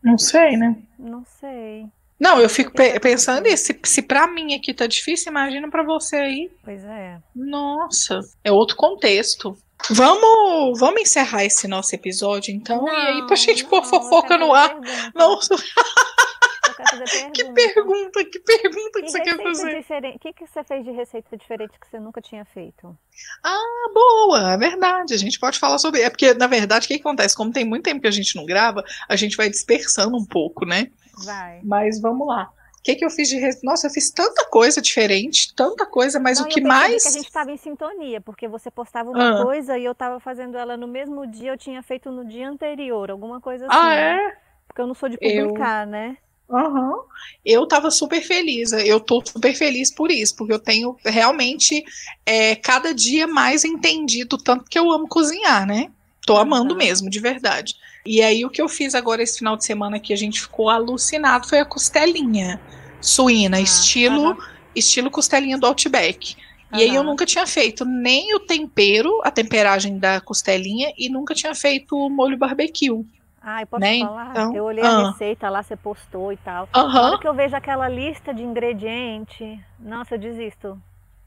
Não 0.03 0.19
sei, 0.19 0.57
né? 0.57 0.77
Não 0.99 1.25
sei. 1.25 1.89
Não, 2.19 2.41
eu 2.41 2.49
fico 2.49 2.73
pe 2.73 2.99
pensando 2.99 3.43
nisso. 3.43 3.67
Se, 3.67 3.81
se 3.85 4.03
pra 4.03 4.27
mim 4.27 4.55
aqui 4.55 4.73
tá 4.73 4.87
difícil, 4.87 5.31
imagina 5.31 5.69
para 5.71 5.83
você 5.83 6.17
aí. 6.17 6.51
Pois 6.65 6.83
é. 6.85 7.19
Nossa, 7.35 8.21
é 8.43 8.51
outro 8.51 8.77
contexto. 8.77 9.57
Vamos, 9.91 10.81
vamos 10.81 11.03
encerrar 11.03 11.45
esse 11.45 11.69
nosso 11.69 11.95
episódio, 11.95 12.53
então, 12.53 12.83
não, 12.83 12.89
e 12.89 12.97
aí 12.97 13.27
pra 13.27 13.37
gente 13.37 13.65
pôr 13.67 13.85
fofoca 13.85 14.39
no 14.39 14.53
ar. 14.55 14.75
Nossa. 15.15 15.55
que 17.35 17.45
pergunta, 17.45 18.25
que 18.25 18.41
pergunta 18.41 19.01
que, 19.01 19.03
que 19.03 19.11
você 19.11 19.21
quer 19.21 19.37
fazer? 19.37 19.79
O 20.15 20.19
que, 20.19 20.33
que 20.33 20.47
você 20.47 20.65
fez 20.65 20.85
de 20.85 20.91
receita 20.91 21.37
diferente 21.37 21.79
que 21.79 21.89
você 21.89 22.01
nunca 22.01 22.21
tinha 22.21 22.45
feito? 22.47 22.97
Ah, 23.45 23.91
boa, 23.93 24.53
é 24.55 24.57
verdade. 24.57 25.15
A 25.15 25.19
gente 25.19 25.39
pode 25.39 25.59
falar 25.59 25.79
sobre. 25.79 26.01
É 26.01 26.11
porque, 26.11 26.35
na 26.35 26.47
verdade, 26.47 26.87
o 26.87 26.89
que 26.89 26.95
acontece? 26.95 27.37
Como 27.37 27.53
tem 27.53 27.65
muito 27.65 27.85
tempo 27.85 28.01
que 28.01 28.09
a 28.09 28.13
gente 28.13 28.35
não 28.35 28.45
grava, 28.45 28.83
a 29.09 29.15
gente 29.17 29.37
vai 29.37 29.49
dispersando 29.49 30.17
um 30.17 30.25
pouco, 30.25 30.65
né? 30.65 30.91
Vai. 31.25 31.61
Mas 31.63 32.01
vamos 32.01 32.27
lá. 32.27 32.51
O 32.79 32.83
que, 32.83 32.95
que 32.95 33.05
eu 33.05 33.11
fiz 33.11 33.29
de. 33.29 33.41
Nossa, 33.65 33.89
eu 33.89 33.91
fiz 33.91 34.11
tanta 34.11 34.47
coisa 34.47 34.81
diferente, 34.81 35.53
tanta 35.55 35.85
coisa, 35.85 36.21
mas 36.21 36.39
Não, 36.39 36.47
o 36.47 36.49
que 36.49 36.61
mais. 36.61 37.03
que 37.03 37.09
a 37.09 37.13
gente 37.13 37.27
estava 37.27 37.51
em 37.51 37.57
sintonia, 37.57 38.21
porque 38.21 38.47
você 38.47 38.71
postava 38.71 39.11
uma 39.11 39.41
ah. 39.41 39.43
coisa 39.43 39.77
e 39.77 39.85
eu 39.85 39.93
estava 39.93 40.21
fazendo 40.21 40.57
ela 40.57 40.77
no 40.77 40.87
mesmo 40.87 41.27
dia, 41.27 41.51
eu 41.51 41.59
tinha 41.59 41.83
feito 41.83 42.13
no 42.13 42.25
dia 42.25 42.49
anterior, 42.49 43.11
alguma 43.11 43.41
coisa 43.41 43.67
assim. 43.67 43.77
Ah, 43.77 43.89
né? 43.89 44.17
é? 44.17 44.37
Porque 44.69 44.81
eu 44.81 44.87
não 44.87 44.95
sou 44.95 45.09
de 45.09 45.19
publicar, 45.19 45.85
eu... 45.85 45.91
né? 45.91 46.17
Uhum. 46.49 47.03
Eu 47.45 47.67
tava 47.67 47.91
super 47.91 48.23
feliz, 48.23 48.73
eu 48.73 49.01
tô 49.01 49.21
super 49.25 49.53
feliz 49.55 49.91
por 49.91 50.11
isso, 50.13 50.37
porque 50.37 50.53
eu 50.53 50.59
tenho 50.61 50.97
realmente 51.05 51.85
é, 52.25 52.55
cada 52.55 52.95
dia 52.95 53.27
mais 53.27 53.65
entendido 53.65 54.39
tanto 54.39 54.71
que 54.71 54.79
eu 54.79 54.93
amo 54.93 55.09
cozinhar, 55.09 55.67
né? 55.67 55.91
Tô 56.25 56.37
amando 56.37 56.73
uhum. 56.73 56.79
mesmo, 56.79 57.11
de 57.11 57.19
verdade. 57.19 57.75
E 58.07 58.23
aí 58.23 58.45
o 58.45 58.51
que 58.51 58.63
eu 58.63 58.69
fiz 58.69 58.95
agora 58.95 59.23
esse 59.23 59.39
final 59.39 59.57
de 59.57 59.65
semana 59.65 59.99
que 59.99 60.13
a 60.13 60.17
gente 60.17 60.41
ficou 60.41 60.71
alucinado 60.71 61.49
foi 61.49 61.59
a 61.59 61.65
costelinha 61.65 62.61
suína, 63.01 63.57
ah, 63.57 63.61
estilo 63.61 64.37
estilo 64.77 65.11
costelinha 65.11 65.59
do 65.59 65.67
Outback. 65.67 66.37
E 66.73 66.83
aí 66.83 66.95
eu 66.95 67.03
nunca 67.03 67.25
tinha 67.25 67.47
feito 67.47 67.85
nem 67.85 68.35
o 68.35 68.41
tempero, 68.41 69.21
a 69.25 69.31
temperagem 69.31 69.99
da 69.99 70.21
costelinha, 70.21 70.93
e 70.99 71.09
nunca 71.09 71.35
tinha 71.35 71.55
feito 71.55 71.97
o 71.97 72.11
molho 72.11 72.37
barbecue. 72.37 73.07
Ai, 73.41 73.65
posso 73.65 73.81
né? 73.81 74.01
falar? 74.01 74.31
Então, 74.31 74.55
eu 74.55 74.65
olhei 74.65 74.85
a 74.85 75.11
receita 75.11 75.49
lá, 75.49 75.63
você 75.63 75.77
postou 75.77 76.33
e 76.33 76.37
tal. 76.37 76.69
Uhum. 76.77 76.93
Na 76.93 77.03
hora 77.07 77.19
que 77.19 77.29
eu 77.29 77.33
vejo 77.33 77.55
aquela 77.55 77.89
lista 77.89 78.35
de 78.35 78.43
ingredientes, 78.43 79.59
nossa, 79.79 80.17
eu 80.17 80.19
desisto. 80.19 80.81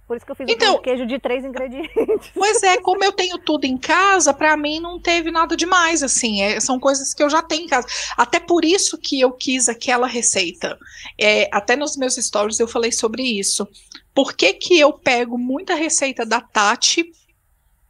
Por 0.10 0.18
isso 0.18 0.26
que 0.26 0.32
eu 0.32 0.36
fiz 0.36 0.50
então, 0.50 0.78
um 0.78 0.82
queijo 0.82 1.06
de 1.06 1.20
três 1.20 1.46
ingredientes. 1.46 2.32
Pois 2.34 2.64
é, 2.64 2.78
como 2.82 3.04
eu 3.04 3.12
tenho 3.12 3.38
tudo 3.38 3.66
em 3.66 3.78
casa, 3.78 4.34
para 4.34 4.58
mim 4.58 4.80
não 4.80 5.00
teve 5.00 5.30
nada 5.30 5.56
demais, 5.56 6.02
assim. 6.02 6.42
É, 6.42 6.60
são 6.60 6.80
coisas 6.80 7.14
que 7.14 7.22
eu 7.22 7.30
já 7.30 7.44
tenho 7.44 7.66
em 7.66 7.68
casa. 7.68 7.86
Até 8.18 8.40
por 8.40 8.66
isso 8.66 8.98
que 8.98 9.22
eu 9.22 9.32
quis 9.32 9.70
aquela 9.70 10.08
receita. 10.08 10.80
É, 11.16 11.48
até 11.54 11.76
nos 11.76 11.96
meus 11.96 12.16
stories 12.16 12.60
eu 12.60 12.68
falei 12.68 12.92
sobre 12.92 13.22
isso. 13.22 13.68
Por 14.12 14.34
que, 14.34 14.54
que 14.54 14.80
eu 14.80 14.92
pego 14.92 15.38
muita 15.38 15.76
receita 15.76 16.26
da 16.26 16.42
Tati, 16.42 17.12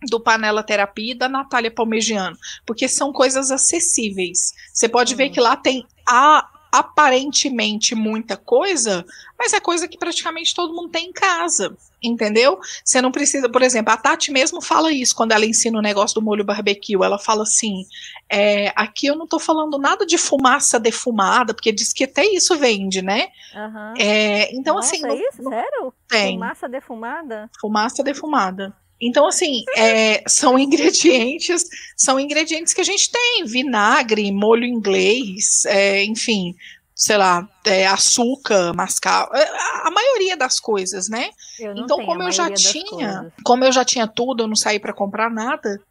do 0.10 0.20
Panela 0.20 0.62
Terapia 0.62 1.14
e 1.14 1.18
da 1.18 1.30
Natália 1.30 1.72
Palmegiano? 1.72 2.36
Porque 2.66 2.90
são 2.90 3.14
coisas 3.14 3.50
acessíveis. 3.50 4.52
Você 4.74 4.90
pode 4.90 5.16
ver 5.16 5.30
que 5.30 5.40
lá 5.40 5.56
tem 5.56 5.88
a 6.06 6.46
aparentemente 6.72 7.96
muita 7.96 8.38
coisa, 8.38 9.06
mas 9.38 9.54
é 9.54 9.60
coisa 9.60 9.88
que 9.88 9.98
praticamente 9.98 10.54
todo 10.54 10.74
mundo 10.74 10.90
tem 10.90 11.10
em 11.10 11.14
casa, 11.14 11.76
entendeu? 12.02 12.60
Você 12.84 13.02
não 13.02 13.12
precisa, 13.12 13.50
por 13.50 13.62
exemplo, 13.62 13.94
a 13.94 13.98
Tati 13.98 14.32
mesmo 14.32 14.62
fala 14.62 14.92
isso 14.92 15.16
quando 15.16 15.32
ela 15.32 15.46
ensina 15.46 15.78
o 15.78 15.82
negócio 15.82 16.16
do 16.16 16.26
molho 16.26 16.44
barbecue. 16.44 17.04
Ela 17.04 17.18
fala 17.18 17.44
assim: 17.44 17.86
é, 18.30 18.72
aqui 18.76 19.08
eu 19.08 19.16
não 19.16 19.28
tô 19.28 19.40
falando 19.40 19.78
nada 19.78 20.06
de 20.06 20.18
fumaça 20.18 20.80
defumada, 20.80 21.54
porque 21.54 21.72
diz 21.72 21.92
que 21.92 22.04
até 22.04 22.26
isso 22.26 22.58
vende, 22.58 23.02
né? 23.02 23.30
Uhum. 23.56 23.94
É, 23.98 24.54
então, 24.54 24.76
Nossa, 24.76 24.96
assim. 24.96 25.06
É 25.06 25.16
isso? 25.16 25.44
Sério? 25.50 25.94
Tem. 26.08 26.34
Fumaça 26.34 26.70
defumada? 26.70 27.50
Fumaça 27.60 28.04
defumada. 28.04 28.76
Então, 29.02 29.28
assim, 29.28 29.64
é, 29.76 30.24
são 30.28 30.58
ingredientes, 30.60 31.64
são 31.96 32.20
ingredientes 32.20 32.74
que 32.74 32.82
a 32.82 32.86
gente 32.86 33.10
tem, 33.10 33.46
vinagre, 33.46 34.32
molho 34.32 34.66
inglês, 34.66 35.66
é, 35.66 36.04
enfim, 36.04 36.56
sei 36.94 37.16
lá, 37.16 37.48
é, 37.66 37.88
açúcar, 37.88 38.74
mascar, 38.74 39.30
é, 39.34 39.48
a 39.88 39.90
maioria 39.90 40.36
das 40.36 40.60
coisas, 40.60 41.08
né? 41.08 41.30
então, 41.78 42.06
como 42.06 42.24
eu 42.24 42.32
já 42.32 42.52
tinha, 42.52 43.32
como 43.44 43.64
eu 43.64 43.72
já 43.72 43.86
tinha 43.86 44.06
tudo, 44.06 44.44
eu 44.44 44.48
não 44.48 44.56
saí 44.56 44.80
para 44.80 44.94
comprar 44.94 45.32
nada. 45.32 45.82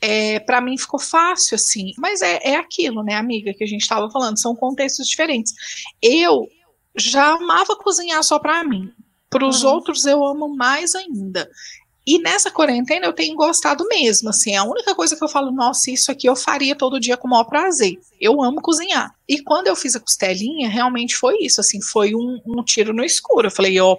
É, 0.00 0.38
para 0.40 0.60
mim 0.60 0.76
ficou 0.76 1.00
fácil 1.00 1.54
assim, 1.54 1.92
mas 1.96 2.20
é, 2.20 2.38
é 2.42 2.56
aquilo, 2.56 3.02
né, 3.02 3.14
amiga, 3.14 3.54
que 3.54 3.64
a 3.64 3.66
gente 3.66 3.82
estava 3.82 4.10
falando, 4.10 4.38
são 4.38 4.54
contextos 4.54 5.06
diferentes. 5.06 5.54
Eu 6.00 6.48
já 6.96 7.32
amava 7.34 7.76
cozinhar 7.76 8.22
só 8.22 8.38
para 8.38 8.64
mim, 8.64 8.92
para 9.30 9.46
os 9.46 9.64
uhum. 9.64 9.70
outros 9.70 10.04
eu 10.04 10.24
amo 10.24 10.48
mais 10.48 10.94
ainda. 10.94 11.50
E 12.06 12.18
nessa 12.18 12.50
quarentena 12.50 13.06
eu 13.06 13.12
tenho 13.14 13.34
gostado 13.34 13.86
mesmo, 13.88 14.28
assim, 14.28 14.54
a 14.54 14.62
única 14.62 14.94
coisa 14.94 15.16
que 15.16 15.24
eu 15.24 15.28
falo, 15.28 15.50
nossa, 15.50 15.90
isso 15.90 16.12
aqui 16.12 16.28
eu 16.28 16.36
faria 16.36 16.76
todo 16.76 17.00
dia 17.00 17.16
com 17.16 17.26
o 17.26 17.30
maior 17.30 17.44
prazer. 17.44 17.98
Eu 18.20 18.42
amo 18.42 18.60
cozinhar. 18.60 19.14
E 19.26 19.40
quando 19.42 19.68
eu 19.68 19.76
fiz 19.76 19.96
a 19.96 20.00
costelinha, 20.00 20.68
realmente 20.68 21.16
foi 21.16 21.38
isso, 21.40 21.62
assim, 21.62 21.80
foi 21.80 22.14
um, 22.14 22.38
um 22.46 22.62
tiro 22.62 22.92
no 22.92 23.02
escuro. 23.02 23.46
Eu 23.46 23.50
falei, 23.50 23.80
ó, 23.80 23.94
oh, 23.94 23.98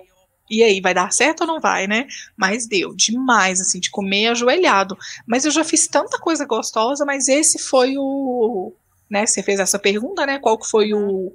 e 0.50 0.64
aí, 0.64 0.80
vai 0.80 0.94
dar 0.94 1.12
certo 1.12 1.42
ou 1.42 1.48
não 1.48 1.60
vai, 1.60 1.88
né? 1.88 2.08
Mas 2.38 2.68
deu 2.68 2.94
demais, 2.96 3.60
assim, 3.60 3.80
de 3.80 3.90
comer 3.90 4.28
ajoelhado. 4.28 4.96
Mas 5.26 5.44
eu 5.46 5.52
já 5.52 5.64
fiz 5.64 5.88
tanta 5.88 6.20
coisa 6.20 6.46
gostosa, 6.46 7.04
mas 7.04 7.28
esse 7.28 7.58
foi 7.58 7.96
o. 7.98 8.72
Né, 9.10 9.26
você 9.26 9.42
fez 9.42 9.60
essa 9.60 9.80
pergunta, 9.80 10.26
né? 10.26 10.38
Qual 10.40 10.58
que 10.58 10.68
foi 10.68 10.94
o, 10.94 11.34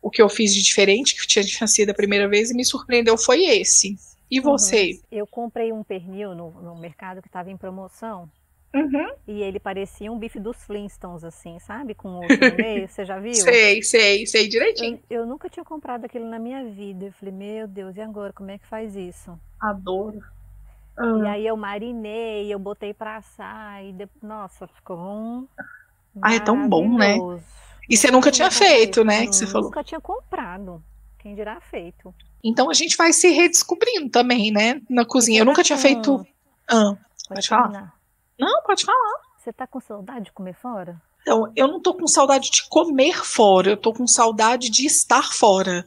o 0.00 0.10
que 0.10 0.22
eu 0.22 0.28
fiz 0.28 0.54
de 0.54 0.62
diferente, 0.62 1.16
que 1.16 1.26
tinha, 1.26 1.44
tinha 1.44 1.66
sido 1.66 1.90
a 1.90 1.94
primeira 1.94 2.28
vez, 2.28 2.50
e 2.50 2.54
me 2.54 2.64
surpreendeu 2.64 3.18
foi 3.18 3.46
esse. 3.46 3.96
E 4.30 4.40
você? 4.40 4.92
Uhum. 4.92 5.00
Eu 5.10 5.26
comprei 5.26 5.72
um 5.72 5.82
pernil 5.82 6.34
no, 6.34 6.50
no 6.50 6.76
mercado 6.76 7.22
que 7.22 7.28
estava 7.28 7.50
em 7.50 7.56
promoção. 7.56 8.28
Uhum. 8.74 9.10
E 9.26 9.42
ele 9.42 9.58
parecia 9.58 10.12
um 10.12 10.18
bife 10.18 10.38
dos 10.38 10.62
Flintstones, 10.64 11.24
assim, 11.24 11.58
sabe? 11.60 11.94
Com 11.94 12.18
o 12.18 12.20
no 12.20 12.26
meio, 12.56 12.86
você 12.88 13.04
já 13.04 13.18
viu? 13.18 13.34
sei, 13.34 13.82
sei, 13.82 14.26
sei 14.26 14.48
direitinho. 14.48 15.00
Eu, 15.08 15.20
eu, 15.20 15.26
nunca 15.26 15.48
tinha 15.48 15.64
comprado 15.64 16.04
aquilo 16.04 16.28
na 16.28 16.38
minha 16.38 16.64
vida. 16.64 17.06
Eu 17.06 17.12
falei, 17.12 17.32
meu 17.32 17.66
Deus, 17.66 17.96
e 17.96 18.00
agora? 18.00 18.32
Como 18.32 18.50
é 18.50 18.58
que 18.58 18.66
faz 18.66 18.94
isso? 18.94 19.38
Adoro. 19.60 20.20
Uhum. 20.98 21.24
E 21.24 21.28
aí 21.28 21.46
eu 21.46 21.56
marinei, 21.56 22.52
eu 22.52 22.58
botei 22.58 22.92
pra 22.92 23.16
assar 23.16 23.84
e 23.84 23.92
de... 23.92 24.08
nossa, 24.22 24.66
ficou 24.66 24.98
um. 24.98 25.46
Ah, 26.22 26.34
é 26.34 26.40
tão 26.40 26.68
bom, 26.68 26.96
né? 26.96 27.18
E 27.88 27.96
você 27.96 28.10
nunca 28.10 28.30
tinha 28.30 28.50
feito, 28.50 29.04
né? 29.04 29.26
Que 29.26 29.36
você 29.36 29.46
falou. 29.46 29.68
Nunca 29.68 29.84
tinha 29.84 30.00
comprado. 30.00 30.82
Quem 31.26 31.34
dirá 31.34 31.60
feito. 31.60 32.14
Então 32.44 32.70
a 32.70 32.72
gente 32.72 32.96
vai 32.96 33.12
se 33.12 33.26
redescobrindo 33.30 34.08
também, 34.08 34.52
né? 34.52 34.80
Na 34.88 35.04
cozinha. 35.04 35.40
Eu 35.40 35.44
nunca 35.44 35.64
tinha 35.64 35.76
feito. 35.76 36.24
Ah, 36.70 36.94
pode, 37.28 37.48
falar? 37.48 37.92
Não, 38.38 38.62
pode 38.62 38.84
falar. 38.84 39.20
Você 39.36 39.52
tá 39.52 39.66
com 39.66 39.80
saudade 39.80 40.26
de 40.26 40.32
comer 40.32 40.54
fora? 40.54 41.02
Então, 41.22 41.52
eu 41.56 41.66
não 41.66 41.80
tô 41.80 41.94
com 41.94 42.06
saudade 42.06 42.48
de 42.48 42.68
comer 42.68 43.24
fora, 43.24 43.70
eu 43.70 43.76
tô 43.76 43.92
com 43.92 44.06
saudade 44.06 44.70
de 44.70 44.86
estar 44.86 45.32
fora. 45.32 45.84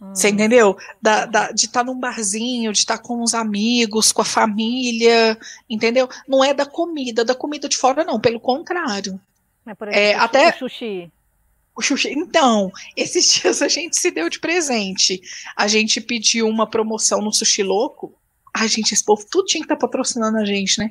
Hum. 0.00 0.14
Você 0.14 0.30
entendeu? 0.30 0.78
Da, 1.00 1.26
da, 1.26 1.52
de 1.52 1.66
estar 1.66 1.80
tá 1.80 1.84
num 1.84 2.00
barzinho, 2.00 2.72
de 2.72 2.78
estar 2.78 2.96
tá 2.96 3.02
com 3.02 3.22
os 3.22 3.34
amigos, 3.34 4.12
com 4.12 4.22
a 4.22 4.24
família, 4.24 5.38
entendeu? 5.68 6.08
Não 6.26 6.42
é 6.42 6.54
da 6.54 6.64
comida, 6.64 7.22
da 7.22 7.34
comida 7.34 7.68
de 7.68 7.76
fora, 7.76 8.02
não, 8.02 8.18
pelo 8.18 8.40
contrário. 8.40 9.20
Por 9.76 9.88
exemplo, 9.88 10.06
é, 10.06 10.14
até 10.14 10.52
sushi. 10.52 11.12
O 11.76 11.82
Xuxa. 11.82 12.08
Então, 12.10 12.70
esses 12.96 13.32
dias 13.32 13.62
a 13.62 13.68
gente 13.68 13.96
se 13.96 14.10
deu 14.10 14.28
de 14.28 14.40
presente. 14.40 15.20
A 15.56 15.66
gente 15.66 16.00
pediu 16.00 16.46
uma 16.46 16.68
promoção 16.68 17.20
no 17.20 17.32
Sushi 17.32 17.62
Louco. 17.62 18.14
Ai, 18.54 18.68
gente, 18.68 18.92
esse 18.92 19.04
povo 19.04 19.24
tudo 19.28 19.46
tinha 19.46 19.60
que 19.60 19.66
estar 19.66 19.76
tá 19.76 19.86
patrocinando 19.86 20.38
a 20.38 20.44
gente, 20.44 20.78
né? 20.78 20.88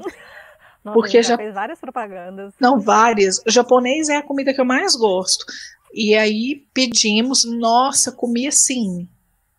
Nossa, 0.84 1.00
Porque 1.00 1.24
já 1.24 1.38
fez 1.38 1.54
várias 1.54 1.80
propagandas. 1.80 2.54
Não, 2.60 2.78
várias. 2.78 3.40
O 3.48 3.50
japonês 3.50 4.10
é 4.10 4.18
a 4.18 4.24
comida 4.24 4.54
que 4.54 4.60
eu 4.60 4.66
mais 4.66 4.96
gosto. 4.96 5.46
E 5.94 6.14
aí 6.14 6.66
pedimos, 6.74 7.46
nossa, 7.46 8.12
comi 8.12 8.48
assim, 8.48 9.08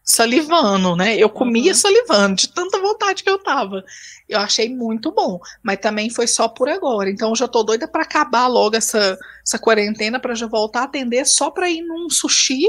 salivando, 0.04 0.94
né? 0.94 1.16
Eu 1.16 1.30
comia 1.30 1.72
uhum. 1.72 1.78
salivando, 1.78 2.36
de 2.36 2.48
tanta 2.48 2.78
vontade 2.78 3.22
que 3.22 3.30
eu 3.30 3.38
tava. 3.38 3.82
Eu 4.28 4.38
achei 4.38 4.68
muito 4.68 5.10
bom, 5.10 5.40
mas 5.62 5.78
também 5.78 6.10
foi 6.10 6.26
só 6.26 6.46
por 6.46 6.68
agora. 6.68 7.10
Então 7.10 7.30
eu 7.30 7.36
já 7.36 7.48
tô 7.48 7.62
doida 7.62 7.88
para 7.88 8.02
acabar 8.02 8.46
logo 8.46 8.76
essa, 8.76 9.18
essa 9.44 9.58
quarentena 9.58 10.20
para 10.20 10.34
já 10.34 10.46
voltar 10.46 10.80
a 10.80 10.84
atender 10.84 11.24
só 11.24 11.50
para 11.50 11.70
ir 11.70 11.80
num 11.82 12.10
sushi 12.10 12.68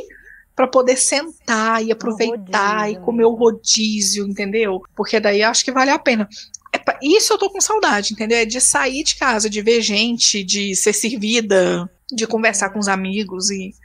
para 0.55 0.67
poder 0.67 0.95
sentar 0.95 1.83
e 1.83 1.91
aproveitar 1.91 2.77
rodízio, 2.77 3.01
e 3.01 3.03
comer 3.03 3.25
o 3.25 3.35
rodízio, 3.35 4.25
entendeu? 4.25 4.81
Porque 4.95 5.19
daí 5.19 5.43
acho 5.43 5.65
que 5.65 5.71
vale 5.71 5.91
a 5.91 5.99
pena. 5.99 6.29
É 6.71 6.77
pra, 6.77 6.97
isso 7.03 7.33
eu 7.33 7.37
tô 7.37 7.49
com 7.49 7.59
saudade, 7.59 8.13
entendeu? 8.13 8.37
É 8.37 8.45
de 8.45 8.61
sair 8.61 9.03
de 9.03 9.15
casa, 9.17 9.49
de 9.49 9.61
ver 9.61 9.81
gente, 9.81 10.41
de 10.45 10.73
ser 10.73 10.93
servida, 10.93 11.89
de 12.09 12.25
conversar 12.25 12.69
com 12.69 12.79
os 12.79 12.87
amigos 12.87 13.49
e 13.49 13.75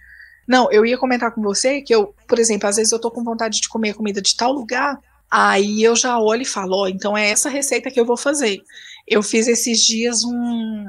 não, 0.51 0.69
eu 0.73 0.85
ia 0.85 0.99
comentar 0.99 1.31
com 1.31 1.41
você 1.41 1.81
que 1.81 1.95
eu, 1.95 2.13
por 2.27 2.37
exemplo, 2.37 2.69
às 2.69 2.75
vezes 2.75 2.91
eu 2.91 2.99
tô 2.99 3.09
com 3.09 3.23
vontade 3.23 3.61
de 3.61 3.69
comer 3.69 3.95
comida 3.95 4.21
de 4.21 4.35
tal 4.35 4.51
lugar, 4.51 4.99
aí 5.31 5.81
eu 5.81 5.95
já 5.95 6.19
olho 6.19 6.43
e 6.43 6.45
falo, 6.45 6.75
ó, 6.75 6.83
oh, 6.83 6.89
então 6.89 7.17
é 7.17 7.31
essa 7.31 7.49
receita 7.49 7.89
que 7.89 8.01
eu 8.01 8.05
vou 8.05 8.17
fazer. 8.17 8.61
Eu 9.07 9.23
fiz 9.23 9.47
esses 9.47 9.81
dias 9.87 10.25
um, 10.25 10.87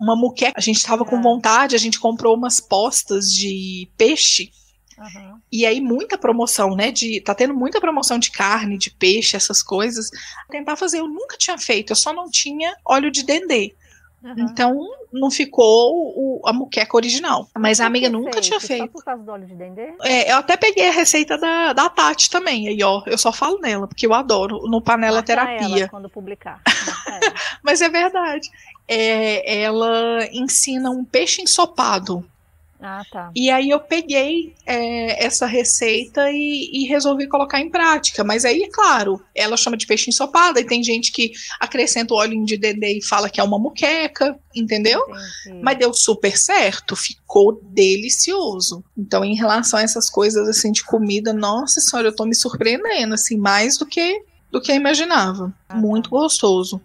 uma 0.00 0.16
muqueca, 0.16 0.54
a 0.56 0.62
gente 0.62 0.78
estava 0.78 1.04
com 1.04 1.20
vontade, 1.20 1.76
a 1.76 1.78
gente 1.78 2.00
comprou 2.00 2.34
umas 2.34 2.58
postas 2.58 3.30
de 3.30 3.86
peixe, 3.98 4.50
Uhum. 4.98 5.40
E 5.50 5.66
aí, 5.66 5.80
muita 5.80 6.16
promoção, 6.16 6.76
né? 6.76 6.92
De, 6.92 7.20
tá 7.20 7.34
tendo 7.34 7.54
muita 7.54 7.80
promoção 7.80 8.18
de 8.18 8.30
carne, 8.30 8.78
de 8.78 8.90
peixe, 8.90 9.36
essas 9.36 9.60
coisas. 9.60 10.10
Tentar 10.48 10.76
fazer, 10.76 11.00
eu 11.00 11.08
nunca 11.08 11.36
tinha 11.36 11.58
feito, 11.58 11.90
eu 11.90 11.96
só 11.96 12.12
não 12.12 12.30
tinha 12.30 12.72
óleo 12.84 13.10
de 13.10 13.24
dendê. 13.24 13.74
Uhum. 14.24 14.34
Então, 14.38 14.78
não 15.12 15.30
ficou 15.30 16.12
o, 16.16 16.40
a 16.46 16.52
muqueca 16.52 16.96
original. 16.96 17.48
Mas 17.58 17.80
a 17.80 17.86
amiga 17.86 18.08
nunca 18.08 18.40
tinha 18.40 18.60
feito. 18.60 18.86
Só 18.86 18.92
por 18.92 19.04
causa 19.04 19.22
do 19.22 19.32
óleo 19.32 19.46
de 19.46 19.54
dendê? 19.54 19.94
É, 20.02 20.30
eu 20.30 20.36
até 20.36 20.56
peguei 20.56 20.88
a 20.88 20.92
receita 20.92 21.36
da, 21.36 21.72
da 21.72 21.88
Tati 21.88 22.30
também. 22.30 22.68
Aí, 22.68 22.82
ó, 22.82 23.02
eu 23.06 23.18
só 23.18 23.32
falo 23.32 23.58
nela, 23.58 23.88
porque 23.88 24.06
eu 24.06 24.14
adoro, 24.14 24.62
no 24.68 24.80
Panela 24.80 25.16
Marca 25.16 25.26
Terapia. 25.26 25.78
Ela 25.80 25.88
quando 25.88 26.08
publicar. 26.08 26.62
Mas 27.62 27.82
é 27.82 27.88
verdade. 27.88 28.48
É, 28.86 29.62
ela 29.62 30.26
ensina 30.32 30.90
um 30.90 31.04
peixe 31.04 31.42
ensopado. 31.42 32.24
Ah, 32.82 33.02
tá. 33.08 33.30
E 33.34 33.48
aí 33.48 33.70
eu 33.70 33.78
peguei 33.78 34.56
é, 34.66 35.24
essa 35.24 35.46
receita 35.46 36.28
e, 36.32 36.68
e, 36.72 36.84
resolvi 36.86 37.28
colocar 37.28 37.60
em 37.60 37.70
prática. 37.70 38.24
Mas 38.24 38.44
aí, 38.44 38.64
é 38.64 38.68
claro, 38.68 39.22
ela 39.34 39.56
chama 39.56 39.76
de 39.76 39.86
peixe 39.86 40.10
ensopado, 40.10 40.58
e 40.58 40.64
tem 40.64 40.82
gente 40.82 41.12
que 41.12 41.30
acrescenta 41.60 42.12
o 42.12 42.16
óleo 42.16 42.44
de 42.44 42.56
dendê 42.56 42.98
e 42.98 43.06
fala 43.06 43.30
que 43.30 43.40
é 43.40 43.44
uma 43.44 43.58
muqueca, 43.58 44.36
entendeu? 44.54 45.00
Entendi. 45.46 45.62
Mas 45.62 45.78
deu 45.78 45.94
super 45.94 46.36
certo, 46.36 46.96
ficou 46.96 47.60
delicioso. 47.62 48.84
Então, 48.98 49.24
em 49.24 49.36
relação 49.36 49.78
a 49.78 49.82
essas 49.82 50.10
coisas 50.10 50.48
assim 50.48 50.72
de 50.72 50.84
comida, 50.84 51.32
nossa 51.32 51.80
senhora, 51.80 52.08
eu 52.08 52.16
tô 52.16 52.24
me 52.24 52.34
surpreendendo, 52.34 53.14
assim, 53.14 53.36
mais 53.36 53.78
do 53.78 53.86
que 53.86 54.24
do 54.50 54.60
que 54.60 54.70
eu 54.70 54.76
imaginava. 54.76 55.52
Ah, 55.66 55.76
Muito 55.76 56.10
tá. 56.10 56.16
gostoso. 56.16 56.76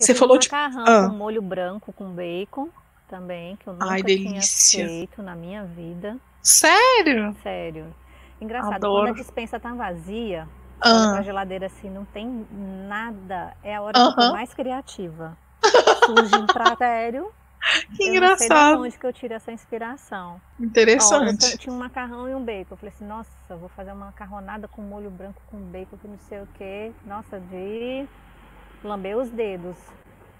Eu 0.00 0.06
Você 0.06 0.14
falou 0.14 0.36
de 0.36 0.50
macarrão 0.50 0.84
ah. 0.86 1.08
com 1.08 1.16
molho 1.16 1.40
branco 1.40 1.92
com 1.92 2.10
bacon 2.10 2.68
também, 3.08 3.56
que 3.56 3.66
eu 3.66 3.72
nunca 3.72 3.86
Ai, 3.86 4.02
tinha 4.02 4.42
feito 4.42 5.22
na 5.22 5.34
minha 5.34 5.64
vida. 5.64 6.16
Sério? 6.42 7.34
Sério. 7.42 7.94
Engraçado, 8.40 8.74
Adoro. 8.74 9.06
quando 9.06 9.14
a 9.14 9.18
dispensa 9.18 9.58
tá 9.58 9.72
vazia, 9.72 10.46
ah. 10.80 11.12
pra 11.14 11.22
geladeira 11.22 11.66
assim, 11.66 11.90
não 11.90 12.04
tem 12.04 12.46
nada. 12.88 13.56
É 13.62 13.76
a 13.76 13.82
hora 13.82 13.92
que 13.94 14.00
eu 14.00 14.14
tô 14.14 14.32
mais 14.32 14.52
criativa. 14.52 15.36
Surge 16.04 16.36
um 16.36 16.46
prato 16.46 16.82
aéreo. 16.82 17.32
Que 17.96 18.04
eu 18.04 18.14
engraçado. 18.14 18.82
Onde 18.82 18.96
que 18.96 19.04
eu 19.04 19.12
tiro 19.12 19.34
essa 19.34 19.50
inspiração. 19.50 20.40
Interessante. 20.60 21.46
Ó, 21.46 21.48
eu 21.48 21.58
tinha 21.58 21.74
um 21.74 21.78
macarrão 21.78 22.28
e 22.28 22.34
um 22.34 22.44
bacon. 22.44 22.74
Eu 22.74 22.76
falei 22.76 22.94
assim, 22.94 23.04
nossa, 23.04 23.56
vou 23.56 23.68
fazer 23.70 23.90
uma 23.90 24.06
macarronada 24.06 24.68
com 24.68 24.82
molho 24.82 25.10
branco 25.10 25.42
com 25.50 25.58
bacon, 25.58 25.96
que 25.96 26.06
não 26.06 26.18
sei 26.28 26.42
o 26.42 26.48
quê. 26.54 26.92
Nossa, 27.04 27.40
de 27.40 28.06
lamber 28.84 29.16
os 29.16 29.30
dedos. 29.30 29.76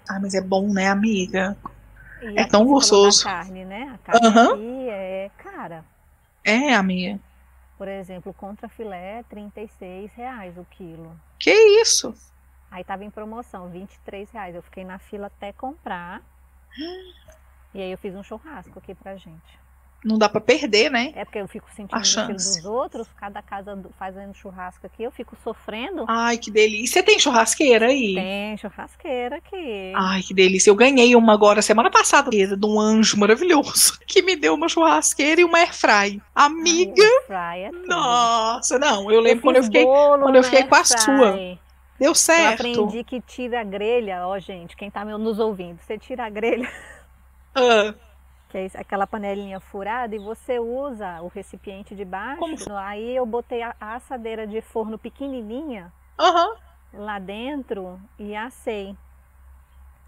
Ah, 0.09 0.19
mas 0.21 0.33
é 0.35 0.41
bom, 0.41 0.71
né, 0.71 0.87
amiga? 0.87 1.57
E 2.21 2.39
é 2.39 2.47
tão 2.47 2.65
gostoso. 2.65 3.27
A 3.27 3.31
carne, 3.31 3.65
né? 3.65 3.93
A 3.93 4.11
carne 4.11 4.27
uhum. 4.27 4.53
aqui 4.53 4.89
é 4.89 5.31
cara. 5.37 5.85
É, 6.43 6.73
amiga. 6.73 7.19
Por 7.77 7.87
exemplo, 7.87 8.33
contra 8.33 8.67
filé, 8.67 9.23
36 9.29 10.11
reais 10.13 10.57
o 10.57 10.65
quilo. 10.65 11.19
Que 11.37 11.51
isso? 11.81 12.13
Aí 12.71 12.83
tava 12.83 13.05
em 13.05 13.09
promoção, 13.09 13.69
23 13.69 14.29
reais. 14.31 14.55
Eu 14.55 14.61
fiquei 14.61 14.83
na 14.83 14.97
fila 14.97 15.27
até 15.27 15.51
comprar. 15.51 16.21
E 17.73 17.81
aí 17.81 17.91
eu 17.91 17.97
fiz 17.97 18.15
um 18.15 18.23
churrasco 18.23 18.79
aqui 18.79 18.95
pra 18.95 19.17
gente 19.17 19.59
não 20.07 20.17
dá 20.17 20.29
para 20.29 20.39
perder, 20.39 20.89
né? 20.89 21.11
É 21.15 21.25
porque 21.25 21.39
eu 21.39 21.47
fico 21.47 21.67
sentindo 21.75 21.99
o 21.99 22.33
dos 22.33 22.65
outros, 22.65 23.07
cada 23.17 23.41
casa 23.41 23.77
fazendo 23.99 24.33
churrasco 24.33 24.85
aqui, 24.85 25.03
eu 25.03 25.11
fico 25.11 25.35
sofrendo. 25.43 26.05
Ai, 26.07 26.37
que 26.37 26.49
delícia. 26.49 27.03
Tem 27.03 27.19
churrasqueira 27.19 27.87
aí? 27.87 28.15
Tem 28.15 28.57
churrasqueira 28.57 29.37
aqui. 29.37 29.93
Ai, 29.95 30.21
que 30.23 30.33
delícia. 30.33 30.69
Eu 30.69 30.75
ganhei 30.75 31.15
uma 31.15 31.33
agora 31.33 31.61
semana 31.61 31.91
passada 31.91 32.29
de 32.31 32.65
um 32.65 32.79
anjo 32.79 33.17
maravilhoso 33.17 33.99
que 34.07 34.21
me 34.21 34.35
deu 34.35 34.53
uma 34.53 34.69
churrasqueira 34.69 35.41
e 35.41 35.43
uma 35.43 35.59
airfry. 35.59 36.21
Amiga. 36.33 37.03
Ai, 37.29 37.65
é 37.65 37.71
Nossa, 37.71 38.79
não, 38.79 39.11
eu 39.11 39.19
lembro 39.19 39.39
eu 39.39 39.43
quando 39.43 39.55
eu 39.57 39.63
fiquei 39.63 39.85
quando 39.85 40.35
eu 40.35 40.43
fiquei 40.43 40.63
com 40.63 40.75
a 40.75 40.83
sua. 40.83 41.57
Deu 41.99 42.13
certo. 42.13 42.65
Eu 42.65 42.83
aprendi 42.83 43.03
que 43.03 43.19
tira 43.19 43.61
a 43.61 43.63
grelha, 43.63 44.27
ó, 44.27 44.37
gente, 44.39 44.77
quem 44.77 44.89
tá 44.89 45.03
nos 45.03 45.39
ouvindo, 45.39 45.79
você 45.81 45.97
tira 45.97 46.25
a 46.25 46.29
grelha. 46.29 46.71
Ah 47.55 47.93
que 48.49 48.57
é 48.57 48.67
aquela 48.75 49.05
panelinha 49.05 49.59
furada, 49.59 50.15
e 50.15 50.19
você 50.19 50.59
usa 50.59 51.21
o 51.21 51.27
recipiente 51.27 51.95
de 51.95 52.05
baixo. 52.05 52.39
Como? 52.39 52.77
Aí 52.77 53.15
eu 53.15 53.25
botei 53.25 53.61
a 53.61 53.75
assadeira 53.79 54.47
de 54.47 54.61
forno 54.61 54.97
pequenininha 54.97 55.91
uhum. 56.19 56.55
lá 56.93 57.19
dentro 57.19 57.99
e 58.17 58.35
assei. 58.35 58.95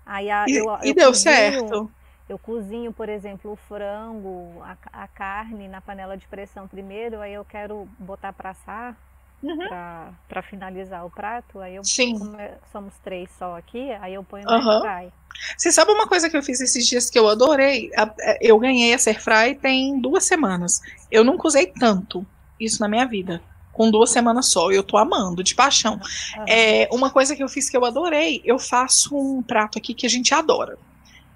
Aí 0.05 0.29
a, 0.31 0.45
e, 0.47 0.55
eu, 0.55 0.65
e 0.83 0.89
eu 0.89 0.95
deu 0.95 1.07
cozinho, 1.07 1.13
certo? 1.15 1.91
Eu 2.27 2.37
cozinho, 2.37 2.93
por 2.93 3.09
exemplo, 3.09 3.51
o 3.51 3.55
frango, 3.55 4.61
a, 4.61 5.03
a, 5.03 5.07
carne 5.07 5.67
na 5.67 5.81
panela 5.81 6.15
de 6.15 6.27
pressão 6.27 6.67
primeiro, 6.67 7.19
aí 7.21 7.33
eu 7.33 7.43
quero 7.43 7.87
botar 7.97 8.31
para 8.31 8.51
assar. 8.51 8.95
Uhum. 9.41 9.67
para 10.27 10.41
finalizar 10.41 11.05
o 11.05 11.09
prato, 11.09 11.59
aí 11.59 11.75
eu 11.75 11.83
Sim. 11.83 12.15
É, 12.37 12.55
somos 12.73 12.93
três 13.01 13.29
só 13.39 13.55
aqui, 13.55 13.89
aí 14.01 14.13
eu 14.13 14.23
ponho 14.23 14.43
no 14.43 14.51
uhum. 14.51 14.81
fry. 14.81 15.13
Você 15.57 15.71
sabe 15.71 15.91
uma 15.91 16.07
coisa 16.07 16.29
que 16.29 16.35
eu 16.35 16.43
fiz 16.43 16.59
esses 16.59 16.85
dias 16.85 17.09
que 17.09 17.17
eu 17.17 17.29
adorei? 17.29 17.89
É, 18.19 18.37
eu 18.41 18.59
ganhei 18.59 18.93
a 18.93 18.97
Airfry 18.97 19.55
tem 19.61 19.99
duas 19.99 20.25
semanas. 20.25 20.81
Eu 21.09 21.23
nunca 21.23 21.47
usei 21.47 21.67
tanto 21.67 22.25
isso 22.59 22.81
na 22.81 22.87
minha 22.89 23.05
vida. 23.05 23.41
Com 23.71 23.89
duas 23.89 24.09
semanas 24.09 24.47
só. 24.47 24.71
Eu 24.71 24.83
tô 24.83 24.97
amando, 24.97 25.41
de 25.41 25.55
paixão. 25.55 25.93
Uhum. 25.93 26.45
É, 26.47 26.89
uma 26.91 27.09
coisa 27.09 27.35
que 27.35 27.41
eu 27.41 27.47
fiz 27.47 27.69
que 27.69 27.77
eu 27.77 27.85
adorei, 27.85 28.41
eu 28.43 28.59
faço 28.59 29.15
um 29.17 29.41
prato 29.41 29.77
aqui 29.77 29.93
que 29.93 30.05
a 30.05 30.09
gente 30.09 30.33
adora. 30.33 30.77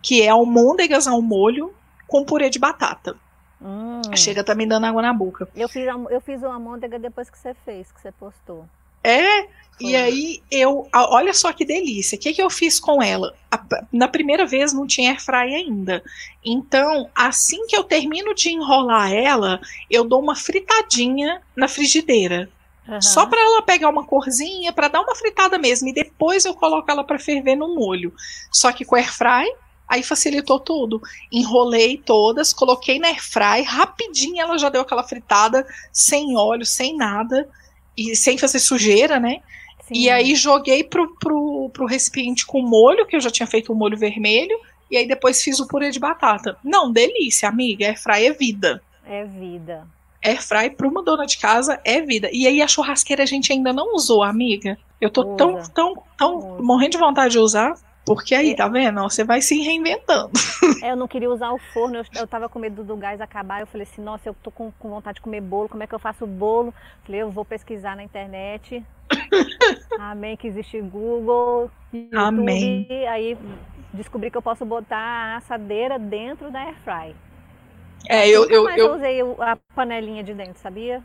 Que 0.01 0.22
é 0.22 0.30
almôndegas 0.30 1.08
ao 1.08 1.22
molho 1.22 1.74
com 2.06 2.26
purê 2.26 2.49
de 2.49 2.60
batata. 2.60 3.16
Hum. 3.64 4.01
Chega 4.16 4.43
tá 4.43 4.53
me 4.53 4.66
dando 4.66 4.86
água 4.86 5.01
na 5.01 5.14
boca. 5.14 5.47
Eu 5.55 5.70
fiz, 5.70 5.86
eu 6.09 6.22
fiz 6.22 6.41
o 6.43 6.47
almôndega 6.47 6.99
depois 6.99 7.30
que 7.30 7.38
você 7.38 7.53
fez, 7.53 7.91
que 7.91 8.01
você 8.01 8.11
postou. 8.11 8.66
É, 9.03 9.47
e 9.80 9.95
aí 9.95 10.41
eu, 10.49 10.88
olha 10.93 11.34
só 11.34 11.51
que 11.51 11.66
delícia. 11.66 12.18
O 12.18 12.20
que, 12.20 12.34
que 12.34 12.41
eu 12.41 12.49
fiz 12.49 12.80
com 12.80 13.01
ela? 13.01 13.34
na 13.91 14.07
primeira 14.07 14.45
vez 14.45 14.74
não 14.74 14.88
tinha 14.88 15.11
airfry 15.11 15.55
ainda. 15.55 16.03
Então, 16.43 17.09
assim 17.14 17.66
que 17.68 17.76
eu 17.76 17.84
termino 17.84 18.34
de 18.34 18.49
enrolar 18.49 19.14
ela, 19.14 19.61
eu 19.89 20.03
dou 20.03 20.20
uma 20.22 20.36
fritadinha 20.36 21.41
na 21.55 21.68
frigideira. 21.68 22.49
Uhum. 22.88 23.01
Só 23.01 23.26
para 23.26 23.39
ela 23.39 23.61
pegar 23.61 23.89
uma 23.89 24.05
corzinha, 24.05 24.74
para 24.74 24.88
dar 24.88 25.01
uma 25.01 25.16
fritada 25.16 25.57
mesmo. 25.57 25.88
E 25.88 25.93
depois 25.93 26.45
eu 26.45 26.53
coloco 26.53 26.89
ela 26.89 27.03
para 27.03 27.20
ferver 27.20 27.55
no 27.55 27.76
molho. 27.76 28.14
Só 28.51 28.72
que 28.72 28.84
com 28.84 28.95
airfry, 28.95 29.53
aí 29.88 30.03
facilitou 30.03 30.59
tudo. 30.59 31.01
Enrolei 31.31 31.97
todas, 31.97 32.53
coloquei 32.53 32.99
na 32.99 33.07
airfry, 33.09 33.61
rapidinho 33.65 34.41
ela 34.41 34.57
já 34.57 34.69
deu 34.69 34.81
aquela 34.81 35.03
fritada, 35.03 35.65
sem 35.91 36.36
óleo, 36.36 36.65
sem 36.65 36.95
nada. 36.95 37.47
E 37.95 38.15
sem 38.15 38.39
fazer 38.39 38.59
sujeira, 38.59 39.19
né? 39.19 39.41
Sim. 39.88 39.93
E 39.93 40.09
aí 40.09 40.36
joguei 40.36 40.84
pro, 40.84 41.15
pro, 41.17 41.69
pro 41.71 41.86
recipiente 41.86 42.45
com 42.45 42.61
molho, 42.61 43.05
que 43.05 43.15
eu 43.15 43.21
já 43.21 43.29
tinha 43.29 43.45
feito 43.45 43.71
o 43.71 43.75
um 43.75 43.77
molho 43.77 43.97
vermelho, 43.97 44.57
e 44.89 44.97
aí 44.97 45.07
depois 45.07 45.41
fiz 45.41 45.59
o 45.59 45.67
purê 45.67 45.91
de 45.91 45.99
batata. 45.99 46.57
Não, 46.63 46.91
delícia, 46.91 47.47
amiga. 47.49 47.86
Airfry 47.86 48.25
é 48.25 48.34
vida. 48.34 48.81
É 49.05 49.25
vida. 49.25 49.88
Airfry 50.23 50.69
para 50.69 50.88
uma 50.88 51.03
dona 51.03 51.25
de 51.25 51.38
casa 51.38 51.79
é 51.84 52.01
vida. 52.01 52.29
E 52.31 52.47
aí 52.47 52.61
a 52.61 52.67
churrasqueira 52.67 53.23
a 53.23 53.25
gente 53.25 53.51
ainda 53.51 53.73
não 53.73 53.93
usou, 53.95 54.23
amiga. 54.23 54.77
Eu 55.01 55.09
tô 55.09 55.21
Usa. 55.21 55.36
tão, 55.36 55.63
tão, 55.73 56.03
tão 56.17 56.38
Usa. 56.38 56.63
morrendo 56.63 56.91
de 56.91 56.97
vontade 56.97 57.34
de 57.34 57.39
usar. 57.39 57.75
Porque 58.06 58.36
aí, 58.36 58.51
é. 58.51 58.56
tá 58.56 58.68
vendo? 58.68 59.01
Você 59.04 59.24
vai 59.24 59.41
se 59.41 59.60
reinventando. 59.62 60.32
É, 60.82 60.91
eu 60.91 60.95
não 60.95 61.08
queria 61.08 61.30
usar 61.30 61.51
o 61.51 61.58
forno, 61.58 61.97
eu, 61.97 62.06
eu 62.16 62.28
tava 62.28 62.49
com 62.49 62.60
medo 62.60 62.84
do 62.84 62.97
gás 62.97 63.22
acabar. 63.22 63.62
Eu 63.62 63.68
falei 63.68 63.88
assim, 63.89 64.01
nossa, 64.01 64.28
eu 64.28 64.36
tô 64.43 64.51
com, 64.51 64.72
com 64.78 64.89
vontade 64.89 65.16
de 65.16 65.22
comer 65.22 65.41
bolo, 65.41 65.70
como 65.70 65.84
é 65.84 65.88
que 65.88 65.95
eu 65.95 65.99
faço 65.99 66.28
bolo? 66.28 66.74
Falei, 67.06 67.22
eu 67.22 67.32
vou 67.32 67.45
pesquisar 67.45 67.95
na 67.95 68.04
internet. 68.04 68.84
Amém, 69.99 70.36
que 70.36 70.47
existe 70.47 70.82
Google, 70.82 71.72
YouTube. 71.93 72.18
Amém. 72.18 72.88
Aí 73.08 73.38
descobri 73.93 74.30
que 74.30 74.38
eu 74.38 74.41
posso 74.41 74.66
botar 74.66 74.97
a 74.97 75.38
assadeira 75.38 75.97
dentro 75.97 76.51
da 76.51 76.60
airfry. 76.60 77.16
É, 78.10 78.28
eu, 78.28 78.49
eu, 78.49 78.70
eu, 78.70 78.76
eu 78.76 78.95
usei 78.95 79.22
a 79.39 79.58
panelinha 79.74 80.24
de 80.24 80.34
dentro, 80.34 80.60
sabia? 80.60 81.01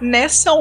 Nessa 0.00 0.52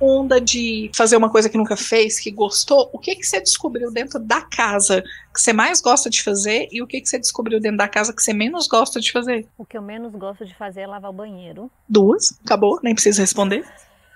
onda 0.00 0.40
de 0.40 0.90
fazer 0.94 1.16
uma 1.16 1.30
coisa 1.30 1.48
que 1.48 1.56
nunca 1.56 1.76
fez, 1.76 2.20
que 2.20 2.30
gostou, 2.30 2.90
o 2.92 2.98
que 2.98 3.16
que 3.16 3.24
você 3.24 3.40
descobriu 3.40 3.90
dentro 3.90 4.18
da 4.18 4.42
casa 4.42 5.02
que 5.34 5.40
você 5.40 5.52
mais 5.52 5.80
gosta 5.80 6.10
de 6.10 6.22
fazer 6.22 6.68
e 6.70 6.82
o 6.82 6.86
que 6.86 7.00
que 7.00 7.08
você 7.08 7.18
descobriu 7.18 7.60
dentro 7.60 7.78
da 7.78 7.88
casa 7.88 8.14
que 8.14 8.22
você 8.22 8.32
menos 8.32 8.66
gosta 8.66 9.00
de 9.00 9.10
fazer? 9.10 9.48
O 9.56 9.64
que 9.64 9.76
eu 9.76 9.82
menos 9.82 10.14
gosto 10.14 10.44
de 10.44 10.54
fazer 10.54 10.82
é 10.82 10.86
lavar 10.86 11.10
o 11.10 11.14
banheiro. 11.14 11.70
Duas, 11.88 12.38
acabou, 12.44 12.78
nem 12.82 12.94
precisa 12.94 13.22
responder. 13.22 13.64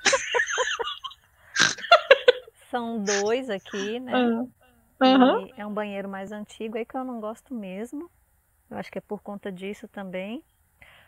São 2.71 3.03
dois 3.03 3.51
aqui, 3.51 3.99
né? 3.99 4.17
Uhum. 4.17 4.51
Uhum. 5.03 5.49
É 5.57 5.67
um 5.67 5.73
banheiro 5.73 6.09
mais 6.09 6.31
antigo 6.31 6.77
aí 6.77 6.85
que 6.85 6.97
eu 6.97 7.05
não 7.05 7.21
gosto 7.21 7.55
mesmo. 7.55 8.11
Eu 8.71 8.79
acho 8.79 8.91
que 8.91 8.99
é 8.99 9.01
por 9.01 9.23
conta 9.23 9.51
disso 9.51 9.89
também. 9.89 10.45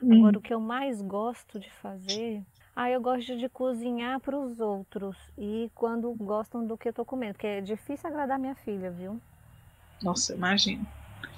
Agora, 0.02 0.38
o 0.38 0.40
que 0.40 0.52
eu 0.52 0.58
mais 0.58 1.00
gosto 1.00 1.60
de 1.60 1.70
fazer 1.70 2.42
ah, 2.74 2.90
eu 2.90 3.00
gosto 3.00 3.36
de 3.36 3.48
cozinhar 3.48 4.18
para 4.20 4.36
os 4.36 4.60
outros 4.60 5.16
e 5.36 5.70
quando 5.74 6.12
gostam 6.14 6.66
do 6.66 6.76
que 6.78 6.88
eu 6.88 6.90
estou 6.90 7.04
comendo, 7.04 7.34
porque 7.34 7.46
é 7.46 7.60
difícil 7.60 8.08
agradar 8.08 8.38
minha 8.38 8.54
filha, 8.54 8.90
viu? 8.90 9.20
Nossa, 10.02 10.34
imagina. 10.34 10.84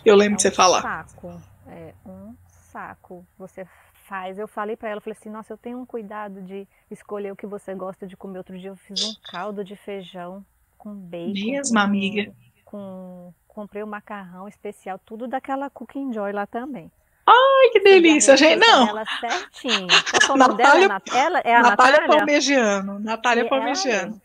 Eu 0.05 0.15
lembro 0.15 0.35
é 0.35 0.37
de 0.37 0.43
você 0.43 0.49
um 0.49 0.55
falar. 0.55 0.83
Saco, 0.83 1.41
é 1.67 1.93
um 2.07 2.35
saco. 2.71 3.27
Você 3.39 3.67
faz. 4.05 4.39
Eu 4.39 4.47
falei 4.47 4.77
para 4.77 4.91
ela, 4.91 5.01
falei 5.01 5.17
assim, 5.19 5.31
nossa, 5.31 5.53
eu 5.53 5.59
tenho 5.59 5.79
um 5.79 5.87
cuidado 5.87 6.41
de 6.43 6.69
escolher 6.91 7.33
o 7.33 7.37
que 7.37 7.47
você 7.47 7.75
gosta 7.75 8.07
de 8.07 8.17
comer. 8.17 8.39
Outro 8.39 8.59
dia 8.59 8.71
eu 8.71 8.77
fiz 8.77 9.03
um 9.03 9.15
caldo 9.31 9.65
de 9.65 9.75
feijão 9.77 10.45
com 10.79 10.95
bacon. 10.95 11.33
Mesmo, 11.33 11.75
com, 11.75 11.79
amiga. 11.81 12.35
Com, 12.65 13.35
comprei 13.49 13.83
um 13.83 13.87
macarrão 13.87 14.47
especial, 14.47 14.99
tudo 14.99 15.27
daquela 15.27 15.71
Cooking 15.71 16.13
Joy 16.13 16.33
lá 16.33 16.47
também. 16.47 16.91
Ai, 17.27 17.71
que 17.73 17.81
delícia, 17.81 18.37
gente. 18.37 18.59
Não. 18.59 18.89
Ela 18.89 19.05
certinho. 19.21 19.89
Qual 20.27 20.37
Natália, 20.37 20.89
dela? 20.89 21.03
Ela 21.15 21.39
é 21.41 21.55
a 21.55 21.63
Natália? 21.63 22.01
Natália 22.01 22.07
Palmegiano. 22.07 22.99
Natália 23.01 23.49
Palmegiano. 23.49 24.23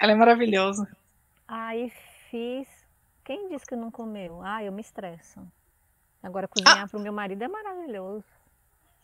Ela 0.00 0.12
é 0.12 0.14
maravilhosa. 0.14 0.88
Aí 1.46 1.92
fiz. 2.30 2.66
Quem 3.24 3.48
disse 3.48 3.66
que 3.66 3.76
não 3.76 3.90
comeu? 3.90 4.40
Ah, 4.42 4.64
eu 4.64 4.72
me 4.72 4.80
estresso. 4.80 5.40
Agora 6.22 6.48
cozinhar 6.48 6.84
ah. 6.84 6.88
para 6.88 6.98
o 6.98 7.02
meu 7.02 7.12
marido 7.12 7.42
é 7.42 7.48
maravilhoso. 7.48 8.24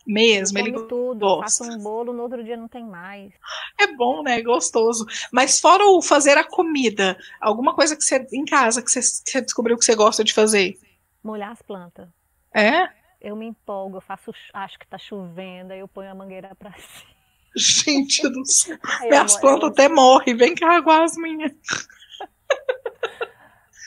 Mesmo, 0.05 0.57
ele 0.57 0.71
tudo. 0.71 1.19
Gosta. 1.19 1.63
Faço 1.65 1.77
um 1.77 1.83
bolo, 1.83 2.13
no 2.13 2.23
outro 2.23 2.41
dia 2.41 2.55
não 2.55 2.67
tem 2.67 2.83
mais. 2.85 3.33
É 3.79 3.87
bom, 3.87 4.23
né? 4.23 4.39
É 4.39 4.41
gostoso. 4.41 5.05
Mas 5.31 5.59
fora 5.59 5.85
o 5.85 6.01
fazer 6.01 6.37
a 6.37 6.45
comida, 6.45 7.17
alguma 7.41 7.75
coisa 7.75 7.95
que 7.95 8.03
você 8.03 8.25
em 8.31 8.45
casa 8.45 8.81
que 8.81 8.89
você, 8.89 9.01
que 9.01 9.31
você 9.31 9.41
descobriu 9.41 9.77
que 9.77 9.83
você 9.83 9.95
gosta 9.95 10.23
de 10.23 10.33
fazer? 10.33 10.79
Molhar 11.21 11.51
as 11.51 11.61
plantas. 11.61 12.07
É? 12.55 12.89
Eu 13.21 13.35
me 13.35 13.45
empolgo, 13.45 13.97
eu 13.97 14.01
faço, 14.01 14.31
acho 14.53 14.79
que 14.79 14.87
tá 14.87 14.97
chovendo, 14.97 15.73
aí 15.73 15.79
eu 15.79 15.87
ponho 15.87 16.11
a 16.11 16.15
mangueira 16.15 16.55
pra 16.55 16.71
cima. 16.77 17.17
Gente 17.55 18.29
do 18.29 18.45
céu. 18.45 18.77
Minhas 19.01 19.37
plantas 19.37 19.71
até 19.71 19.89
morrem, 19.89 20.35
vem 20.35 20.53
aguar 20.63 21.03
as 21.03 21.15
minhas. 21.17 21.51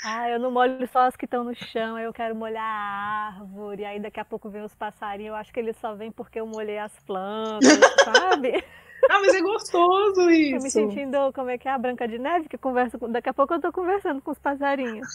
Ah, 0.03 0.31
eu 0.31 0.39
não 0.39 0.51
molho 0.51 0.89
só 0.89 1.01
as 1.01 1.15
que 1.15 1.27
estão 1.27 1.45
no 1.45 1.55
chão, 1.55 1.99
eu 1.99 2.13
quero 2.13 2.35
molhar 2.35 2.65
a 2.65 3.27
árvore, 3.37 3.85
aí 3.85 4.01
daqui 4.01 4.19
a 4.19 4.25
pouco 4.25 4.49
vem 4.49 4.63
os 4.63 4.75
passarinhos, 4.75 5.29
eu 5.29 5.35
acho 5.37 5.53
que 5.53 5.61
eles 5.61 5.77
só 5.77 5.95
vêm 5.95 6.11
porque 6.11 6.41
eu 6.41 6.47
molhei 6.47 6.79
as 6.79 6.99
plantas, 7.01 7.79
sabe? 8.03 8.65
Ah, 9.09 9.21
mas 9.21 9.35
é 9.35 9.41
gostoso 9.41 10.31
isso. 10.31 10.57
Tô 10.59 10.63
me 10.63 10.71
sentindo, 10.71 11.33
como 11.33 11.51
é 11.51 11.59
que 11.59 11.69
é, 11.69 11.73
a 11.73 11.79
Branca 11.79 12.07
de 12.07 12.19
Neve, 12.19 12.49
que 12.49 12.59
conversa 12.59 12.99
com... 12.99 13.11
Daqui 13.11 13.29
a 13.29 13.35
pouco 13.35 13.55
eu 13.55 13.61
tô 13.61 13.73
conversando 13.73 14.21
com 14.21 14.31
os 14.31 14.39
passarinhos. 14.39 15.09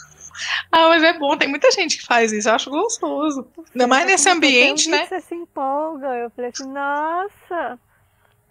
Ah, 0.71 0.89
mas 0.89 1.03
é 1.03 1.17
bom, 1.17 1.37
tem 1.37 1.47
muita 1.47 1.69
gente 1.71 1.97
que 1.97 2.05
faz 2.05 2.31
isso, 2.31 2.49
eu 2.49 2.55
acho 2.55 2.69
gostoso. 2.69 3.47
Ainda 3.73 3.87
mais 3.87 4.05
nesse 4.05 4.29
ambiente, 4.29 4.89
né? 4.89 5.05
Você 5.05 5.21
se 5.21 5.35
empolga. 5.35 6.07
Eu 6.15 6.29
falei 6.31 6.51
assim, 6.51 6.71
nossa, 6.71 7.79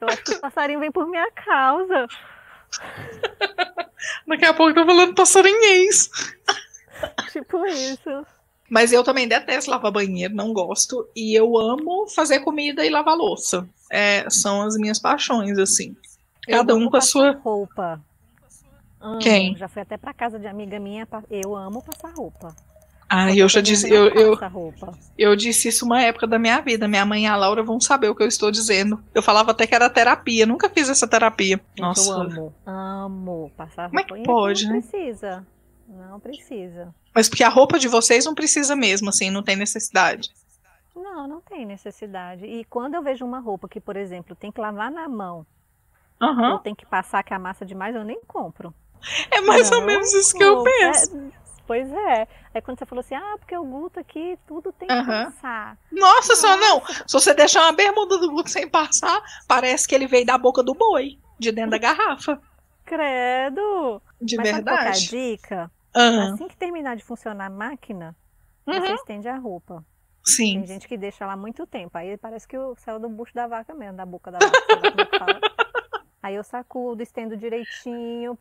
eu 0.01 0.09
acho 0.09 0.23
que 0.25 0.33
o 0.33 0.41
passarinho 0.41 0.81
vem 0.81 0.93
por 0.93 1.07
minha 1.07 1.31
causa. 1.33 2.07
Daqui 4.27 4.45
a 4.45 4.55
pouco 4.55 4.71
eu 4.71 4.75
tô 4.75 4.87
falando 4.87 5.15
passarinhês. 5.15 6.11
Tipo 7.33 7.67
isso. 7.67 8.27
Mas 8.71 8.93
eu 8.93 9.05
também 9.05 9.29
detesto 9.29 9.71
lavar 9.71 9.93
banheiro, 9.93 10.35
não 10.35 10.53
gosto. 10.53 11.07
E 11.15 11.35
eu 11.39 11.57
amo 11.57 12.07
fazer 12.09 12.41
comida 12.41 12.85
e 12.85 12.91
lavar 12.91 13.17
louça. 13.17 13.69
É, 13.91 14.29
são 14.31 14.63
as 14.63 14.77
minhas 14.77 14.99
paixões, 14.99 15.59
assim. 15.59 15.95
Cada 16.47 16.75
um 16.75 16.91
com 16.91 16.97
a 16.97 17.01
sua. 17.01 17.33
roupa. 17.33 18.01
Amo. 19.01 19.19
Quem? 19.19 19.55
Já 19.57 19.69
fui 19.69 19.83
até 19.83 19.97
pra 19.97 20.15
casa 20.15 20.39
de 20.39 20.47
amiga 20.47 20.81
minha. 20.81 21.07
Eu 21.31 21.55
amo 21.55 21.83
passar 21.83 22.15
roupa. 22.15 22.55
Ah, 23.09 23.33
eu 23.35 23.49
já 23.49 23.61
disse. 23.61 23.89
Eu, 23.91 24.09
eu, 24.09 24.37
eu 25.17 25.37
disse 25.37 25.69
isso 25.69 25.85
uma 25.85 26.01
época 26.03 26.27
da 26.27 26.39
minha 26.39 26.61
vida. 26.61 26.89
Minha 26.89 27.05
mãe 27.05 27.25
e 27.25 27.27
a 27.27 27.37
Laura 27.37 27.63
vão 27.63 27.79
saber 27.79 28.09
o 28.09 28.15
que 28.15 28.23
eu 28.23 28.27
estou 28.27 28.51
dizendo. 28.51 29.03
Eu 29.15 29.23
falava 29.23 29.51
até 29.51 29.67
que 29.67 29.75
era 29.75 29.91
terapia. 29.91 30.47
Nunca 30.47 30.71
fiz 30.71 30.89
essa 30.89 31.07
terapia. 31.07 31.61
Nossa. 31.79 32.11
Eu 32.11 32.17
amo. 32.17 32.55
Amo 32.67 33.53
passar 33.57 33.91
roupa. 33.91 34.05
Como 34.09 34.19
é 34.19 34.21
que 34.21 34.27
pode, 34.27 34.67
né? 34.67 34.81
Precisa. 34.81 35.47
Não 35.87 36.19
precisa. 36.19 36.95
Mas 37.15 37.29
porque 37.29 37.45
a 37.45 37.49
roupa 37.49 37.79
de 37.79 37.87
vocês 37.87 38.25
não 38.25 38.35
precisa 38.35 38.75
mesmo, 38.75 39.09
assim, 39.09 39.31
não 39.31 39.43
tem 39.43 39.55
necessidade. 39.55 40.31
Não, 40.95 41.29
não 41.29 41.41
tem 41.41 41.65
necessidade. 41.65 42.45
E 42.45 42.65
quando 42.65 42.95
eu 42.95 43.03
vejo 43.03 43.25
uma 43.25 43.39
roupa 43.39 43.69
que, 43.69 43.81
por 43.81 43.97
exemplo, 43.97 44.35
tem 44.35 44.51
que 44.51 44.61
lavar 44.61 44.91
na 44.91 45.09
mão, 45.09 45.47
uhum. 46.21 46.53
ou 46.53 46.59
tem 46.59 46.75
que 46.75 46.85
passar 46.85 47.23
que 47.23 47.33
amassa 47.33 47.65
demais, 47.65 47.95
eu 47.95 48.05
nem 48.05 48.21
compro. 48.27 48.75
É 49.31 49.41
mais 49.41 49.71
não, 49.71 49.81
ou 49.81 49.87
menos 49.87 50.13
isso 50.13 50.37
que 50.37 50.43
eu 50.43 50.63
penso. 50.63 51.17
É, 51.17 51.31
pois 51.67 51.93
é. 51.93 52.27
Aí 52.55 52.63
quando 52.63 52.79
você 52.79 52.87
falou 52.87 53.01
assim, 53.01 53.15
ah, 53.15 53.37
porque 53.39 53.57
o 53.57 53.65
Guto 53.65 54.01
aqui 54.01 54.39
tudo 54.47 54.73
tem 54.73 54.89
que 54.89 54.95
uhum. 54.95 55.07
passar. 55.07 55.79
Nossa, 55.93 56.15
Nossa 56.15 56.37
senhora, 56.37 56.61
não. 56.61 56.83
Se 57.07 57.13
você 57.13 57.35
deixar 57.35 57.63
uma 57.63 57.73
bermuda 57.73 58.19
do 58.19 58.31
Guto 58.31 58.51
sem 58.51 58.69
passar, 58.69 59.23
parece 59.47 59.87
que 59.87 59.95
ele 59.95 60.07
veio 60.07 60.25
da 60.25 60.39
boca 60.39 60.63
do 60.63 60.75
boi, 60.75 61.19
de 61.39 61.53
dentro 61.53 61.73
da 61.73 61.79
garrafa. 61.79 62.41
Credo! 62.85 64.01
De 64.21 64.37
Mas 64.37 64.51
verdade. 64.51 64.65
Sabe 64.65 64.65
qual 64.65 64.87
é 64.87 64.89
a 64.89 64.93
dica? 64.93 65.71
Uhum. 65.97 66.35
Assim 66.35 66.49
que 66.49 66.57
terminar 66.57 66.97
de 66.97 67.05
funcionar 67.05 67.47
a 67.47 67.51
máquina, 67.51 68.17
uhum. 68.67 68.81
você 68.81 68.95
estende 68.95 69.29
a 69.29 69.37
roupa. 69.37 69.85
Sim. 70.25 70.59
Tem 70.61 70.67
gente 70.67 70.89
que 70.89 70.97
deixa 70.97 71.27
lá 71.27 71.37
muito 71.37 71.67
tempo. 71.67 71.97
Aí 71.97 72.17
parece 72.17 72.49
que 72.49 72.57
saiu 72.79 72.99
do 72.99 73.09
bucho 73.09 73.35
da 73.35 73.47
vaca 73.47 73.75
mesmo, 73.75 73.97
da 73.97 74.07
boca 74.07 74.31
da 74.31 74.39
vaca. 74.39 74.49
aí 76.23 76.35
eu 76.35 76.43
sacudo, 76.43 77.03
estendo 77.03 77.37
direitinho. 77.37 78.39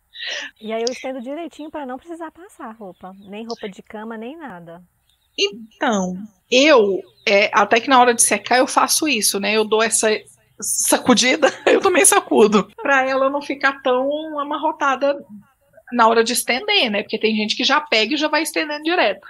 E 0.61 0.71
aí 0.71 0.81
eu 0.81 0.91
estendo 0.91 1.21
direitinho 1.21 1.69
para 1.69 1.85
não 1.85 1.97
precisar 1.97 2.31
passar 2.31 2.71
roupa. 2.71 3.13
Nem 3.19 3.45
roupa 3.45 3.67
de 3.67 3.83
cama, 3.83 4.17
nem 4.17 4.37
nada. 4.37 4.81
Então, 5.37 6.15
eu, 6.49 7.01
é, 7.27 7.49
até 7.53 7.79
que 7.79 7.89
na 7.89 7.99
hora 7.99 8.13
de 8.13 8.21
secar, 8.21 8.59
eu 8.59 8.67
faço 8.67 9.07
isso, 9.07 9.39
né? 9.39 9.53
Eu 9.53 9.65
dou 9.65 9.81
essa 9.83 10.07
sacudida, 10.61 11.47
eu 11.65 11.81
também 11.81 12.05
sacudo. 12.05 12.71
Pra 12.81 13.05
ela 13.05 13.29
não 13.29 13.41
ficar 13.41 13.81
tão 13.81 14.39
amarrotada 14.39 15.25
na 15.91 16.07
hora 16.07 16.23
de 16.23 16.33
estender, 16.33 16.89
né? 16.89 17.03
Porque 17.03 17.19
tem 17.19 17.35
gente 17.35 17.55
que 17.55 17.63
já 17.63 17.81
pega 17.81 18.13
e 18.13 18.17
já 18.17 18.27
vai 18.27 18.43
estendendo 18.43 18.83
direto. 18.83 19.25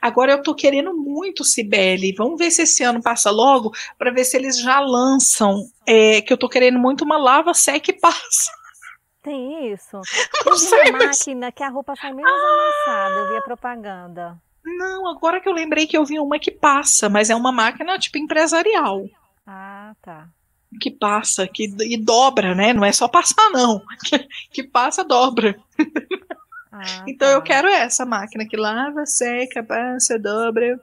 Agora 0.00 0.32
eu 0.32 0.42
tô 0.42 0.54
querendo 0.54 0.94
muito, 0.94 1.44
Cibele. 1.44 2.14
Vamos 2.16 2.38
ver 2.38 2.50
se 2.50 2.62
esse 2.62 2.82
ano 2.82 3.02
passa 3.02 3.30
logo, 3.30 3.72
para 3.98 4.10
ver 4.10 4.24
se 4.24 4.36
eles 4.36 4.58
já 4.58 4.80
lançam. 4.80 5.64
É, 5.86 6.20
que 6.20 6.32
eu 6.32 6.38
tô 6.38 6.48
querendo 6.48 6.78
muito 6.78 7.04
uma 7.04 7.16
lava 7.16 7.52
seca 7.54 7.90
e 7.90 7.98
passa. 7.98 8.50
Tem 9.22 9.72
isso. 9.72 10.00
Não 10.44 10.56
sei, 10.56 10.90
uma 10.90 10.98
mas... 10.98 11.18
máquina 11.18 11.52
que 11.52 11.62
a 11.62 11.68
roupa 11.68 11.94
sai 11.96 12.12
menos 12.12 12.30
ah! 12.30 12.84
amassada. 12.86 13.14
Eu 13.20 13.28
vi 13.28 13.36
a 13.36 13.42
propaganda. 13.42 14.42
Não, 14.64 15.06
agora 15.08 15.40
que 15.40 15.48
eu 15.48 15.52
lembrei 15.52 15.86
que 15.86 15.96
eu 15.96 16.04
vi 16.04 16.18
uma 16.18 16.38
que 16.38 16.50
passa, 16.50 17.08
mas 17.08 17.28
é 17.28 17.34
uma 17.34 17.52
máquina 17.52 17.98
tipo 17.98 18.18
empresarial. 18.18 19.04
Ah, 19.46 19.94
tá 20.02 20.28
que 20.80 20.90
passa, 20.90 21.46
que 21.46 21.74
e 21.80 21.96
dobra, 21.96 22.54
né? 22.54 22.72
Não 22.72 22.84
é 22.84 22.92
só 22.92 23.08
passar, 23.08 23.50
não. 23.50 23.82
Que, 24.04 24.28
que 24.50 24.62
passa, 24.62 25.04
dobra. 25.04 25.58
Ah, 26.70 27.04
então 27.06 27.28
tá. 27.28 27.34
eu 27.34 27.42
quero 27.42 27.68
essa 27.68 28.04
máquina 28.04 28.46
que 28.46 28.56
lava, 28.56 29.06
seca, 29.06 29.62
passa, 29.62 30.18
dobra 30.18 30.80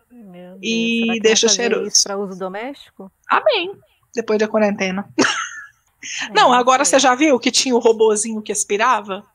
e 0.61 1.19
deixa 1.21 1.49
cheiroso. 1.49 2.03
Para 2.03 2.17
uso 2.17 2.39
doméstico? 2.39 3.11
Amém. 3.29 3.71
Depois 4.15 4.39
da 4.39 4.47
quarentena. 4.47 5.07
É, 5.17 6.31
não, 6.33 6.53
agora 6.53 6.85
você 6.85 6.99
já 6.99 7.13
viu 7.15 7.39
que 7.39 7.51
tinha 7.51 7.75
o 7.75 7.79
robozinho 7.79 8.41
que 8.41 8.51
aspirava? 8.51 9.25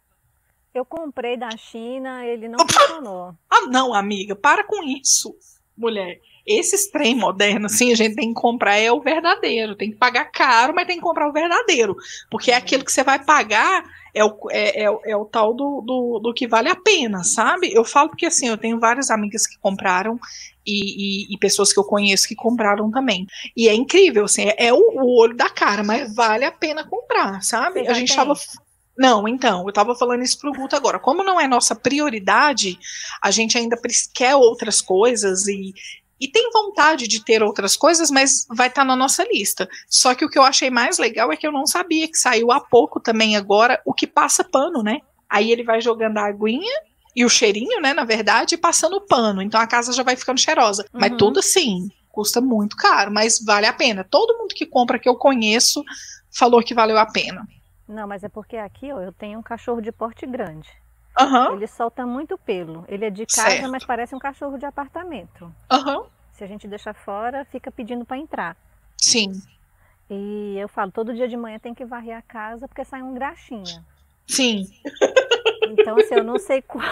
Eu 0.75 0.85
comprei 0.85 1.37
da 1.37 1.51
China, 1.57 2.25
ele 2.25 2.49
não 2.49 2.59
funcionou. 2.59 3.35
Ah, 3.51 3.67
não, 3.69 3.95
amiga, 3.95 4.37
para 4.37 4.63
com 4.65 4.83
isso, 4.83 5.35
mulher. 5.77 6.21
Esses 6.47 6.89
trem 6.89 7.15
modernos, 7.15 7.75
assim, 7.75 7.93
a 7.93 7.97
gente 7.97 8.15
tem 8.15 8.29
que 8.33 8.41
comprar 8.41 8.77
é 8.77 8.93
o 8.93 9.01
verdadeiro. 9.01 9.75
Tem 9.75 9.91
que 9.91 9.97
pagar 9.97 10.27
caro, 10.27 10.73
mas 10.75 10.87
tem 10.87 10.97
que 10.97 11.03
comprar 11.03 11.29
o 11.29 11.33
verdadeiro. 11.33 11.97
Porque 12.31 12.53
é 12.53 12.57
aquilo 12.57 12.85
que 12.85 12.93
você 12.93 13.03
vai 13.03 13.19
pagar 13.19 13.85
é 14.15 14.25
o, 14.25 14.35
é, 14.51 14.85
é, 14.85 14.85
é 14.85 15.17
o 15.17 15.27
tal 15.27 15.53
do, 15.53 15.83
do, 15.83 16.21
do, 16.21 16.33
que 16.33 16.47
vale 16.47 16.71
a 16.71 16.75
pena, 16.75 17.23
sabe? 17.23 17.71
Eu 17.71 17.85
falo 17.85 18.09
porque, 18.09 18.25
assim, 18.25 18.49
eu 18.49 18.57
tenho 18.57 18.81
várias 18.81 19.11
amigas 19.11 19.47
que 19.47 19.59
compraram 19.59 20.19
e, 20.65 21.27
e, 21.27 21.35
e 21.35 21.39
pessoas 21.39 21.71
que 21.71 21.79
eu 21.79 21.85
conheço 21.85 22.27
que 22.27 22.35
compraram 22.35 22.91
também. 22.91 23.27
E 23.55 23.69
é 23.69 23.75
incrível, 23.75 24.25
assim, 24.25 24.45
é, 24.45 24.69
é 24.69 24.73
o, 24.73 24.79
o, 24.79 25.21
olho 25.21 25.37
da 25.37 25.51
cara, 25.51 25.85
mas 25.85 26.15
vale 26.15 26.47
a 26.47 26.51
pena 26.51 26.83
comprar, 26.83 27.43
sabe? 27.43 27.87
a 27.87 27.93
gente 27.93 28.17
tava 28.17 28.33
não, 28.99 29.29
então, 29.29 29.67
eu 29.67 29.73
tava 29.75 29.95
falando 29.95 30.23
isso 30.23 30.39
pro 30.39 30.53
Guto 30.53 30.75
agora. 30.75 30.99
Como 30.99 31.23
não 31.23 31.39
é 31.39 31.47
nossa 31.47 31.75
prioridade, 31.75 32.79
a 33.21 33.31
gente 33.31 33.59
ainda 33.59 33.79
quer 34.15 34.35
outras 34.35 34.81
coisas 34.81 35.47
e, 35.47 35.75
e 36.21 36.29
tem 36.29 36.51
vontade 36.51 37.07
de 37.07 37.25
ter 37.25 37.43
outras 37.43 37.77
coisas, 37.77 38.11
mas 38.11 38.47
vai 38.49 38.69
estar 38.69 38.83
tá 38.83 38.87
na 38.87 38.97
nossa 38.97 39.25
lista. 39.25 39.69
Só 39.89 40.15
que 40.15 40.25
o 40.25 40.29
que 40.29 40.39
eu 40.39 40.43
achei 40.43 40.71
mais 40.71 40.99
legal 40.99 41.31
é 41.33 41.37
que 41.37 41.47
eu 41.47 41.53
não 41.53 41.67
sabia 41.67 42.09
que 42.09 42.17
saiu 42.17 42.51
há 42.51 42.61
pouco 42.61 43.01
também 43.01 43.37
agora 43.37 43.81
o 43.85 43.93
que 43.93 44.07
passa 44.07 44.43
pano, 44.43 44.83
né? 44.83 45.01
Aí 45.29 45.51
ele 45.51 45.63
vai 45.63 45.81
jogando 45.81 46.19
a 46.19 46.27
aguinha 46.27 46.73
e 47.15 47.25
o 47.25 47.29
cheirinho, 47.29 47.81
né, 47.81 47.93
na 47.93 48.05
verdade, 48.05 48.57
passando 48.57 49.01
pano. 49.01 49.43
Então 49.43 49.61
a 49.61 49.67
casa 49.67 49.93
já 49.93 50.03
vai 50.03 50.17
ficando 50.17 50.41
cheirosa. 50.41 50.83
Uhum. 50.93 51.01
Mas 51.01 51.17
tudo 51.17 51.41
assim, 51.41 51.89
custa 52.11 52.41
muito 52.41 52.77
caro, 52.77 53.11
mas 53.11 53.43
vale 53.45 53.67
a 53.67 53.73
pena. 53.73 54.05
Todo 54.05 54.39
mundo 54.39 54.55
que 54.55 54.67
compra 54.67 54.99
que 54.99 55.09
eu 55.09 55.17
conheço 55.17 55.85
falou 56.31 56.63
que 56.63 56.75
valeu 56.75 56.99
a 56.99 57.07
pena. 57.07 57.47
Não, 57.89 58.07
mas 58.07 58.25
é 58.25 58.29
porque 58.29 58.57
aqui, 58.57 58.93
ó, 58.93 59.01
eu 59.01 59.13
tenho 59.13 59.39
um 59.39 59.43
cachorro 59.43 59.81
de 59.81 59.93
porte 59.93 60.27
grande. 60.27 60.69
Uhum. 61.19 61.55
Ele 61.55 61.67
solta 61.67 62.07
muito 62.07 62.37
pelo. 62.37 62.85
Ele 62.89 63.07
é 63.07 63.11
de 63.11 63.25
casa, 63.27 63.51
certo. 63.51 63.71
mas 63.71 63.85
parece 63.85 64.15
um 64.15 64.19
cachorro 64.19 64.59
de 64.59 64.67
apartamento. 64.67 65.53
Uhum. 65.73 66.05
Se 66.33 66.45
a 66.45 66.47
gente 66.47 66.69
deixar 66.69 66.95
fora, 66.95 67.45
fica 67.47 67.71
pedindo 67.71 68.05
para 68.05 68.19
entrar. 68.19 68.57
Sim. 68.99 69.33
E 70.11 70.57
eu 70.59 70.69
falo, 70.69 70.93
todo 70.93 71.15
dia 71.15 71.27
de 71.27 71.37
manhã 71.37 71.59
tem 71.59 71.75
que 71.75 71.85
varrer 71.85 72.17
a 72.17 72.23
casa 72.23 72.69
porque 72.69 72.85
sai 72.85 73.03
um 73.03 73.15
graxinha. 73.15 73.85
Sim. 74.27 74.67
Então, 75.69 75.97
assim, 75.97 76.15
eu 76.15 76.25
não 76.25 76.39
sei 76.39 76.61
qual. 76.63 76.85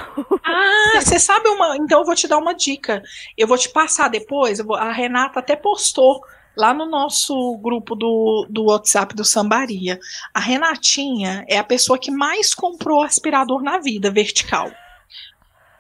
Ah, 0.44 1.00
você 1.00 1.18
sabe 1.18 1.48
uma. 1.48 1.76
Então, 1.76 2.00
eu 2.00 2.04
vou 2.04 2.14
te 2.14 2.26
dar 2.26 2.38
uma 2.38 2.54
dica. 2.54 3.02
Eu 3.36 3.46
vou 3.46 3.58
te 3.58 3.68
passar 3.68 4.08
depois. 4.08 4.58
Vou... 4.60 4.76
A 4.76 4.92
Renata 4.92 5.40
até 5.40 5.54
postou 5.54 6.24
lá 6.56 6.72
no 6.72 6.86
nosso 6.86 7.56
grupo 7.58 7.94
do, 7.94 8.46
do 8.48 8.64
WhatsApp 8.64 9.14
do 9.14 9.24
Sambaria. 9.24 9.98
A 10.32 10.40
Renatinha 10.40 11.44
é 11.48 11.58
a 11.58 11.64
pessoa 11.64 11.98
que 11.98 12.10
mais 12.10 12.54
comprou 12.54 13.02
aspirador 13.02 13.62
na 13.62 13.78
vida, 13.78 14.10
vertical. 14.10 14.70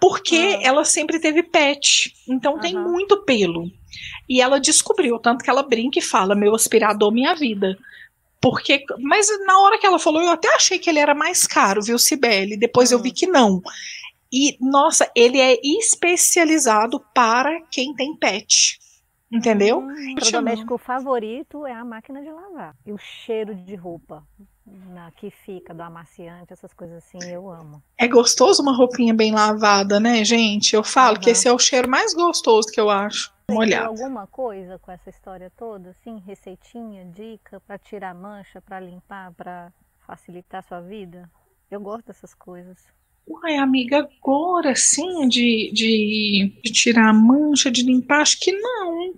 Porque 0.00 0.36
ah. 0.36 0.60
ela 0.62 0.84
sempre 0.84 1.18
teve 1.18 1.42
pet, 1.42 2.14
então 2.28 2.54
uhum. 2.54 2.60
tem 2.60 2.74
muito 2.74 3.22
pelo. 3.24 3.70
E 4.28 4.40
ela 4.40 4.60
descobriu, 4.60 5.18
tanto 5.18 5.44
que 5.44 5.50
ela 5.50 5.62
brinca 5.62 5.98
e 5.98 6.02
fala: 6.02 6.34
meu 6.34 6.54
aspirador, 6.54 7.10
minha 7.12 7.34
vida. 7.34 7.76
Porque, 8.40 8.84
mas 9.00 9.26
na 9.46 9.58
hora 9.60 9.78
que 9.78 9.86
ela 9.86 9.98
falou, 9.98 10.20
eu 10.20 10.30
até 10.30 10.54
achei 10.54 10.78
que 10.78 10.90
ele 10.90 10.98
era 10.98 11.14
mais 11.14 11.46
caro, 11.46 11.80
viu, 11.80 11.98
Cibele? 11.98 12.58
Depois 12.58 12.90
uhum. 12.90 12.98
eu 12.98 13.02
vi 13.02 13.10
hum. 13.10 13.14
que 13.14 13.26
não. 13.26 13.62
E, 14.30 14.58
nossa, 14.60 15.10
ele 15.14 15.40
é 15.40 15.56
especializado 15.62 17.00
para 17.14 17.60
quem 17.70 17.94
tem 17.94 18.14
pet. 18.16 18.78
Entendeu? 19.30 19.80
Hum, 19.80 20.14
o 20.20 20.30
doméstico 20.30 20.78
favorito 20.78 21.66
é 21.66 21.72
a 21.72 21.84
máquina 21.84 22.22
de 22.22 22.30
lavar. 22.30 22.76
E 22.86 22.92
o 22.92 22.98
cheiro 22.98 23.54
de 23.54 23.74
roupa 23.74 24.22
na, 24.66 25.10
que 25.10 25.30
fica 25.30 25.74
do 25.74 25.82
amaciante, 25.82 26.52
essas 26.52 26.72
coisas 26.72 26.98
assim, 26.98 27.18
eu 27.28 27.50
amo. 27.50 27.82
É 27.98 28.08
gostoso 28.08 28.62
uma 28.62 28.76
roupinha 28.76 29.12
bem 29.12 29.32
lavada, 29.32 29.98
né, 30.00 30.24
gente? 30.24 30.74
Eu 30.74 30.84
falo 30.84 31.16
uhum. 31.16 31.20
que 31.20 31.30
esse 31.30 31.48
é 31.48 31.52
o 31.52 31.58
cheiro 31.58 31.88
mais 31.88 32.14
gostoso 32.14 32.68
que 32.72 32.80
eu 32.80 32.88
acho. 32.88 33.34
Tem 33.46 33.74
alguma 33.74 34.26
coisa 34.26 34.78
com 34.78 34.90
essa 34.90 35.10
história 35.10 35.52
toda, 35.54 35.90
assim, 35.90 36.18
receitinha, 36.18 37.04
dica 37.04 37.60
para 37.60 37.78
tirar 37.78 38.14
mancha, 38.14 38.60
para 38.60 38.80
limpar, 38.80 39.32
para 39.32 39.70
facilitar 40.06 40.60
a 40.60 40.62
sua 40.62 40.80
vida? 40.80 41.30
Eu 41.70 41.80
gosto 41.80 42.06
dessas 42.06 42.34
coisas. 42.34 42.78
Uai, 43.26 43.56
amiga, 43.56 44.08
agora 44.20 44.74
sim 44.76 45.28
de, 45.28 45.70
de, 45.72 46.60
de 46.62 46.72
tirar 46.72 47.08
a 47.08 47.12
mancha, 47.12 47.70
de 47.70 47.82
limpar, 47.82 48.20
acho 48.20 48.38
que 48.38 48.52
não. 48.52 49.14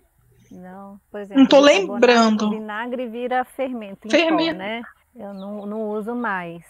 Não, 0.50 1.00
por 1.11 1.20
exemplo. 1.20 1.42
Não 1.42 1.48
tô 1.48 1.61
lembrando. 1.61 2.50
Vinagre 2.50 3.09
vira 3.09 3.44
fermento, 3.44 4.09
fermento. 4.09 4.52
Pó, 4.52 4.59
né? 4.59 4.82
Eu 5.14 5.34
não, 5.34 5.66
não 5.66 5.90
uso 5.90 6.14
mais. 6.14 6.62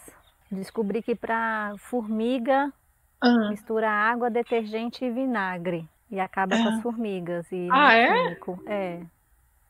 Descobri 0.51 1.01
que 1.03 1.13
para 1.13 1.75
formiga 1.77 2.73
ah. 3.21 3.49
mistura 3.49 3.89
água, 3.89 4.29
detergente 4.29 5.05
e 5.05 5.11
vinagre 5.11 5.87
e 6.09 6.19
acaba 6.19 6.55
é. 6.55 6.63
com 6.63 6.69
as 6.69 6.81
formigas. 6.81 7.45
E 7.51 7.67
ah, 7.71 7.93
é? 7.93 8.37
É. 8.67 9.01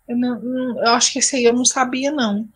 Eu, 0.07 0.17
não, 0.17 0.39
eu 0.79 0.93
acho 0.93 1.11
que 1.11 1.19
esse 1.19 1.35
aí 1.35 1.43
eu 1.43 1.53
não 1.53 1.65
sabia, 1.65 2.11
não. 2.11 2.47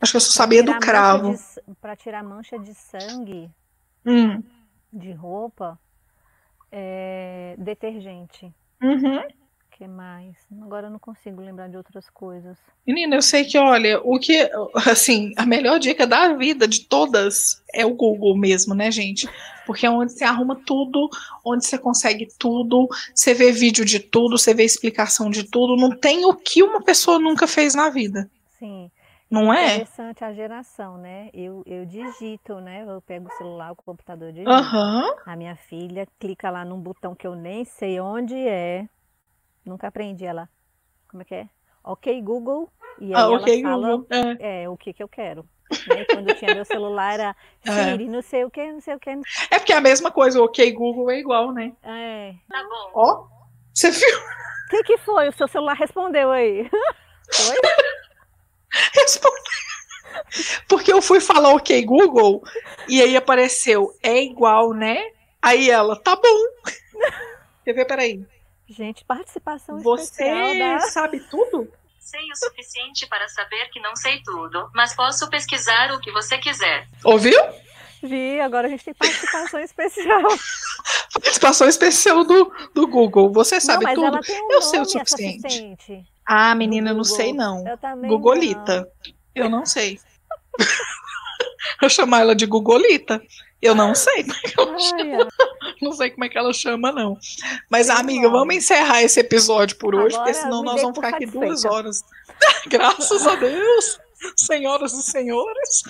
Acho 0.00 0.12
que 0.12 0.16
eu 0.16 0.20
só 0.20 0.42
sabia 0.42 0.62
do 0.62 0.78
cravo. 0.78 1.34
Para 1.80 1.96
tirar 1.96 2.22
mancha 2.22 2.58
de 2.58 2.74
sangue 2.74 3.50
hum. 4.04 4.42
de 4.92 5.12
roupa, 5.12 5.78
é, 6.70 7.54
detergente. 7.58 8.52
Uhum 8.82 9.22
que 9.82 9.88
mais? 9.88 10.36
Agora 10.62 10.86
eu 10.86 10.90
não 10.90 10.98
consigo 10.98 11.40
lembrar 11.40 11.68
de 11.68 11.76
outras 11.76 12.08
coisas. 12.08 12.56
Menina, 12.86 13.16
eu 13.16 13.22
sei 13.22 13.44
que, 13.44 13.58
olha, 13.58 14.00
o 14.04 14.16
que, 14.16 14.48
assim, 14.88 15.32
a 15.36 15.44
melhor 15.44 15.80
dica 15.80 16.06
da 16.06 16.34
vida 16.34 16.68
de 16.68 16.84
todas 16.84 17.60
é 17.74 17.84
o 17.84 17.92
Google 17.92 18.36
mesmo, 18.36 18.74
né, 18.74 18.92
gente? 18.92 19.28
Porque 19.66 19.84
é 19.84 19.90
onde 19.90 20.12
você 20.12 20.22
arruma 20.22 20.54
tudo, 20.64 21.10
onde 21.44 21.66
você 21.66 21.76
consegue 21.76 22.28
tudo, 22.38 22.88
você 23.12 23.34
vê 23.34 23.50
vídeo 23.50 23.84
de 23.84 23.98
tudo, 23.98 24.38
você 24.38 24.54
vê 24.54 24.62
explicação 24.62 25.28
de 25.28 25.42
tudo. 25.42 25.76
Não 25.76 25.90
tem 25.90 26.24
o 26.26 26.34
que 26.34 26.62
uma 26.62 26.80
pessoa 26.82 27.18
nunca 27.18 27.48
fez 27.48 27.74
na 27.74 27.90
vida. 27.90 28.30
Sim. 28.60 28.88
Não 29.32 29.52
é? 29.52 29.76
Interessante 29.76 30.22
a 30.22 30.32
geração, 30.34 30.98
né? 30.98 31.30
Eu, 31.32 31.62
eu 31.64 31.86
digito, 31.86 32.60
né? 32.60 32.84
Eu 32.86 33.00
pego 33.00 33.28
o 33.28 33.36
celular, 33.38 33.72
o 33.72 33.76
computador, 33.76 34.30
digito. 34.30 34.50
Uhum. 34.50 35.14
A 35.24 35.34
minha 35.34 35.56
filha 35.56 36.06
clica 36.20 36.50
lá 36.50 36.66
num 36.66 36.78
botão 36.78 37.14
que 37.14 37.26
eu 37.26 37.34
nem 37.34 37.64
sei 37.64 37.98
onde 37.98 38.36
é. 38.36 38.86
Nunca 39.64 39.88
aprendi 39.88 40.26
ela. 40.26 40.50
Como 41.08 41.22
é 41.22 41.24
que 41.24 41.34
é? 41.34 41.48
Ok, 41.82 42.20
Google. 42.20 42.70
E 43.00 43.06
aí 43.06 43.12
ah, 43.14 43.30
okay, 43.30 43.62
ela 43.62 43.70
fala 43.70 43.96
Google. 43.96 44.06
É. 44.38 44.64
é. 44.64 44.68
o 44.68 44.76
que, 44.76 44.92
que 44.92 45.02
eu 45.02 45.08
quero. 45.08 45.48
Né? 45.88 46.04
Quando 46.12 46.28
eu 46.28 46.36
tinha 46.36 46.54
meu 46.54 46.66
celular 46.66 47.14
era 47.14 47.36
é. 47.64 47.90
Siri, 47.90 48.04
é. 48.04 48.08
não 48.08 48.20
sei 48.20 48.44
o 48.44 48.50
que, 48.50 48.70
não 48.70 48.80
sei 48.82 48.94
o 48.94 49.00
que. 49.00 49.10
É 49.50 49.58
porque 49.58 49.72
é 49.72 49.76
a 49.76 49.80
mesma 49.80 50.10
coisa, 50.10 50.38
o 50.38 50.44
ok 50.44 50.70
Google 50.72 51.10
é 51.10 51.18
igual, 51.18 51.52
né? 51.52 51.72
É. 51.82 52.34
Tá 52.50 52.62
bom. 52.62 52.90
Ó, 52.94 53.26
você 53.72 53.90
viu? 53.90 54.18
O 54.18 54.68
que, 54.68 54.82
que 54.82 54.98
foi? 54.98 55.30
O 55.30 55.32
seu 55.32 55.48
celular 55.48 55.74
respondeu 55.74 56.30
aí. 56.30 56.68
Foi? 57.32 57.56
Porque 60.68 60.92
eu 60.92 61.02
fui 61.02 61.20
falar 61.20 61.50
ok 61.50 61.84
Google 61.84 62.42
e 62.88 63.02
aí 63.02 63.16
apareceu 63.16 63.96
é 64.02 64.22
igual, 64.22 64.72
né? 64.72 65.10
Aí 65.40 65.70
ela, 65.70 65.96
tá 65.96 66.16
bom. 66.16 66.70
Quer 67.64 67.72
ver? 67.74 67.84
Peraí. 67.84 68.24
Gente, 68.68 69.04
participação 69.04 69.78
Você 69.80 70.24
especial 70.24 70.80
Você 70.80 70.90
sabe 70.90 71.20
tudo? 71.28 71.70
Sei 71.98 72.20
o 72.30 72.36
suficiente 72.36 73.06
para 73.06 73.28
saber 73.28 73.68
que 73.70 73.80
não 73.80 73.94
sei 73.94 74.22
tudo, 74.22 74.70
mas 74.74 74.94
posso 74.94 75.28
pesquisar 75.28 75.92
o 75.92 76.00
que 76.00 76.10
você 76.10 76.38
quiser. 76.38 76.88
Ouviu? 77.04 77.38
Vi, 78.02 78.40
agora 78.40 78.66
a 78.66 78.70
gente 78.70 78.84
tem 78.84 78.94
participação 78.94 79.60
especial. 79.62 80.22
participação 81.12 81.68
especial 81.68 82.24
do, 82.24 82.52
do 82.74 82.86
Google. 82.86 83.32
Você 83.32 83.60
sabe 83.60 83.84
não, 83.84 83.94
tudo? 83.94 84.20
Um 84.28 84.52
eu 84.52 84.62
sei 84.62 84.80
o 84.80 84.84
suficiente. 84.84 86.04
Ah, 86.26 86.54
menina, 86.54 86.90
eu 86.90 86.94
não 86.94 87.04
sei 87.04 87.32
não. 87.32 87.66
Eu 87.66 87.76
também 87.78 88.10
Googolita. 88.10 88.80
Não. 88.80 89.14
Eu 89.34 89.50
não 89.50 89.66
sei. 89.66 89.98
eu 91.82 91.88
chamar 91.88 92.20
ela 92.20 92.34
de 92.34 92.46
Googolita. 92.46 93.20
Eu 93.62 93.76
não 93.76 93.94
sei 93.94 94.24
como 94.24 94.34
é 94.34 94.40
que 94.42 94.60
ela 94.60 94.78
chama. 94.78 95.28
Não 95.80 95.92
sei 95.92 96.10
como 96.10 96.24
é 96.24 96.28
que 96.28 96.38
ela 96.38 96.52
chama, 96.52 96.90
não. 96.90 97.16
Mas, 97.70 97.88
amiga, 97.88 98.22
nome. 98.22 98.38
vamos 98.38 98.54
encerrar 98.56 99.02
esse 99.02 99.20
episódio 99.20 99.76
por 99.76 99.94
hoje, 99.94 100.16
Agora, 100.16 100.32
porque 100.32 100.34
senão 100.34 100.62
nós 100.64 100.82
vamos 100.82 100.96
ficar 100.96 101.14
aqui 101.14 101.26
duas 101.26 101.64
horas. 101.64 102.04
Graças 102.66 103.24
a 103.24 103.36
Deus, 103.36 104.00
senhoras 104.36 104.92
e 104.92 105.02
senhores. 105.02 105.82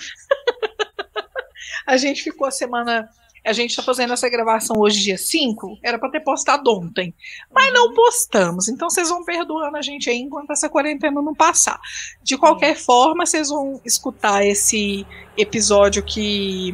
a 1.87 1.97
gente 1.97 2.23
ficou 2.23 2.47
a 2.47 2.51
semana. 2.51 3.09
A 3.45 3.51
gente 3.51 3.71
está 3.71 3.83
fazendo 3.83 4.13
essa 4.13 4.29
gravação 4.29 4.77
hoje, 4.79 5.01
dia 5.01 5.17
5. 5.17 5.79
Era 5.83 5.99
para 5.99 6.09
ter 6.09 6.21
postado 6.21 6.71
ontem. 6.71 7.13
Mas 7.51 7.73
não 7.73 7.87
uhum. 7.87 7.93
postamos. 7.93 8.69
Então 8.69 8.89
vocês 8.89 9.09
vão 9.09 9.23
perdoando 9.23 9.75
a 9.75 9.81
gente 9.81 10.09
aí 10.09 10.17
enquanto 10.17 10.51
essa 10.51 10.69
quarentena 10.69 11.21
não 11.21 11.35
passar. 11.35 11.79
De 12.21 12.37
qualquer 12.37 12.77
Sim. 12.77 12.83
forma, 12.83 13.25
vocês 13.25 13.49
vão 13.49 13.81
escutar 13.83 14.45
esse 14.45 15.05
episódio 15.37 16.01
que 16.03 16.73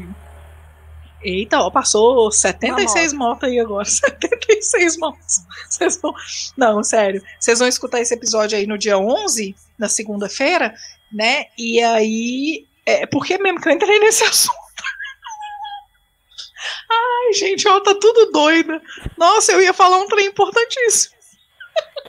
Eita, 1.21 1.59
ó, 1.59 1.69
passou 1.69 2.31
76 2.31 3.11
motos 3.13 3.49
aí 3.49 3.59
agora. 3.59 3.83
76 3.89 4.97
motos. 4.97 5.41
Vocês 5.69 5.99
vão... 6.01 6.13
Não, 6.55 6.83
sério. 6.83 7.21
Vocês 7.39 7.59
vão 7.59 7.67
escutar 7.67 7.99
esse 7.99 8.13
episódio 8.13 8.57
aí 8.57 8.65
no 8.65 8.77
dia 8.77 8.97
11, 8.97 9.55
na 9.77 9.89
segunda-feira, 9.89 10.73
né? 11.11 11.45
E 11.57 11.81
aí. 11.81 12.65
É, 12.85 13.05
por 13.05 13.25
que 13.25 13.37
mesmo 13.37 13.59
que 13.59 13.67
eu 13.67 13.73
entrei 13.73 13.99
nesse 13.99 14.23
assunto? 14.25 14.68
Ai, 16.91 17.33
gente, 17.33 17.67
ó, 17.67 17.79
tá 17.79 17.93
tudo 17.93 18.31
doida. 18.31 18.81
Nossa, 19.17 19.51
eu 19.51 19.61
ia 19.61 19.73
falar 19.73 19.97
um 19.97 20.07
trem 20.07 20.27
importantíssimo 20.27 21.19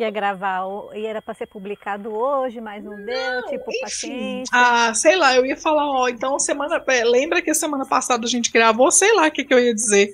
que 0.01 0.05
ia 0.05 0.11
gravar 0.11 0.63
e 0.95 1.05
era 1.05 1.21
para 1.21 1.35
ser 1.35 1.47
publicado 1.47 2.11
hoje, 2.11 2.61
mas 2.61 2.83
não, 2.83 2.97
não 2.97 3.05
deu, 3.05 3.43
tipo, 3.49 3.71
enfim. 3.71 3.81
paciência. 3.83 4.51
Ah, 4.53 4.95
sei 4.95 5.15
lá, 5.17 5.35
eu 5.37 5.45
ia 5.45 5.57
falar, 5.57 5.87
ó, 5.87 6.09
então 6.09 6.39
semana, 6.39 6.83
é, 6.89 7.05
lembra 7.05 7.43
que 7.43 7.53
semana 7.53 7.85
passada 7.85 8.25
a 8.25 8.29
gente 8.29 8.51
gravou, 8.51 8.91
sei 8.91 9.13
lá 9.15 9.27
o 9.27 9.31
que, 9.31 9.45
que 9.45 9.53
eu 9.53 9.59
ia 9.59 9.75
dizer. 9.75 10.11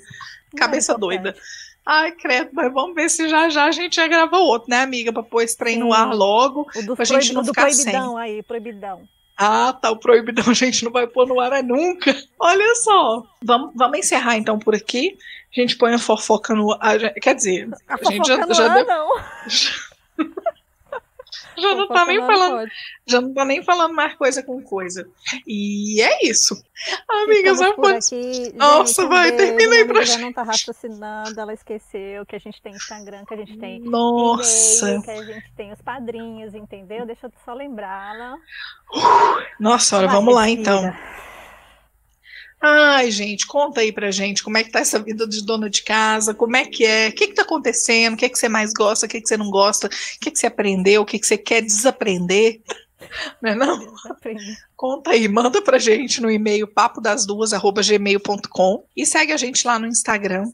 Cabeça 0.56 0.92
não, 0.92 1.00
doida. 1.00 1.36
Ai, 1.84 2.10
credo, 2.12 2.50
mas 2.52 2.72
vamos 2.72 2.96
ver 2.96 3.08
se 3.08 3.28
já 3.28 3.48
já 3.48 3.66
a 3.66 3.70
gente 3.70 3.94
já 3.94 4.08
grava 4.08 4.38
outro, 4.38 4.68
né, 4.68 4.82
amiga, 4.82 5.12
para 5.12 5.22
pôr 5.22 5.42
esse 5.42 5.56
trem 5.56 5.74
Sim. 5.74 5.80
no 5.80 5.92
ar 5.92 6.12
logo, 6.12 6.66
o 6.74 6.82
do 6.82 6.96
pra 6.96 7.04
gente 7.04 7.32
não 7.32 7.42
do 7.42 7.48
ficar 7.48 7.66
proibidão 7.66 8.14
sem. 8.14 8.20
aí, 8.20 8.42
proibidão. 8.42 9.08
Ah, 9.36 9.72
tá, 9.72 9.90
o 9.90 9.98
proibidão 9.98 10.44
a 10.48 10.54
gente 10.54 10.84
não 10.84 10.90
vai 10.90 11.06
pôr 11.06 11.26
no 11.26 11.38
ar 11.40 11.52
é 11.52 11.62
nunca. 11.62 12.14
Olha 12.38 12.74
só. 12.76 13.22
Vamos, 13.42 13.72
vamos 13.74 13.98
encerrar 13.98 14.36
então 14.36 14.58
por 14.58 14.74
aqui. 14.74 15.16
A 15.56 15.60
gente 15.60 15.76
põe 15.76 15.94
a 15.94 15.98
fofoca 15.98 16.54
no 16.54 16.72
ar. 16.80 16.98
Quer 17.14 17.34
dizer, 17.34 17.68
a, 17.88 17.94
a 17.94 18.10
gente 18.10 18.26
já, 18.26 18.36
já 18.52 18.68
deu... 18.68 18.86
não. 18.86 19.08
já 21.58 21.74
não 21.74 21.88
tá 21.88 22.04
nem 22.04 22.18
falando, 22.18 22.70
já 23.06 23.20
não 23.20 23.34
tá 23.34 23.44
nem 23.44 23.62
falando 23.62 23.94
mais 23.94 24.14
coisa 24.14 24.42
com 24.42 24.62
coisa. 24.62 25.08
E 25.46 26.00
é 26.00 26.26
isso. 26.26 26.62
Amigas, 27.08 27.58
já 27.58 27.74
foi. 27.74 27.96
Aqui. 27.96 28.52
Nossa, 28.54 29.02
gente, 29.02 29.10
vai, 29.10 29.32
terminei 29.32 29.84
pra 29.84 30.04
gente. 30.04 30.20
não 30.20 30.32
tá 30.32 30.42
raciocinando, 30.42 31.40
ela 31.40 31.54
esqueceu 31.54 32.24
que 32.26 32.36
a 32.36 32.38
gente 32.38 32.60
tem 32.60 32.74
Instagram, 32.74 33.24
que 33.24 33.34
a 33.34 33.36
gente 33.38 33.58
tem 33.58 33.80
Nossa. 33.80 34.88
e-mail, 34.88 35.02
que 35.02 35.10
a 35.10 35.22
gente 35.22 35.52
tem 35.56 35.72
os 35.72 35.80
padrinhos, 35.80 36.54
entendeu? 36.54 37.06
Deixa 37.06 37.26
eu 37.26 37.32
só 37.44 37.54
lembrá-la. 37.54 38.34
Uh, 38.94 39.42
nossa, 39.58 39.98
olha, 39.98 40.08
vamos 40.08 40.34
lá 40.34 40.48
então. 40.48 40.92
Ai, 42.60 43.10
gente, 43.10 43.46
conta 43.46 43.80
aí 43.82 43.92
pra 43.92 44.10
gente 44.10 44.42
como 44.42 44.56
é 44.56 44.64
que 44.64 44.70
tá 44.70 44.80
essa 44.80 44.98
vida 44.98 45.28
de 45.28 45.44
dona 45.44 45.68
de 45.68 45.82
casa, 45.82 46.32
como 46.34 46.56
é 46.56 46.64
que 46.64 46.86
é, 46.86 47.08
o 47.08 47.12
que 47.12 47.26
que 47.28 47.34
tá 47.34 47.42
acontecendo, 47.42 48.14
o 48.14 48.16
que 48.16 48.26
que 48.28 48.38
você 48.38 48.48
mais 48.48 48.72
gosta, 48.72 49.06
o 49.06 49.08
que 49.08 49.20
que 49.20 49.28
você 49.28 49.36
não 49.36 49.50
gosta, 49.50 49.88
o 49.88 49.90
que 50.20 50.30
que 50.30 50.38
você 50.38 50.46
aprendeu, 50.46 51.02
o 51.02 51.04
que 51.04 51.18
que 51.18 51.26
você 51.26 51.36
quer 51.36 51.60
desaprender, 51.60 52.62
não 53.42 53.50
é 53.50 53.54
não? 53.54 53.94
Conta 54.74 55.10
aí, 55.10 55.28
manda 55.28 55.60
pra 55.62 55.78
gente 55.78 56.18
no 56.20 56.30
e-mail 56.30 56.66
papodasduas@gmail.com 56.66 58.86
e 58.96 59.04
segue 59.04 59.32
a 59.32 59.36
gente 59.36 59.66
lá 59.66 59.78
no 59.78 59.86
Instagram. 59.86 60.50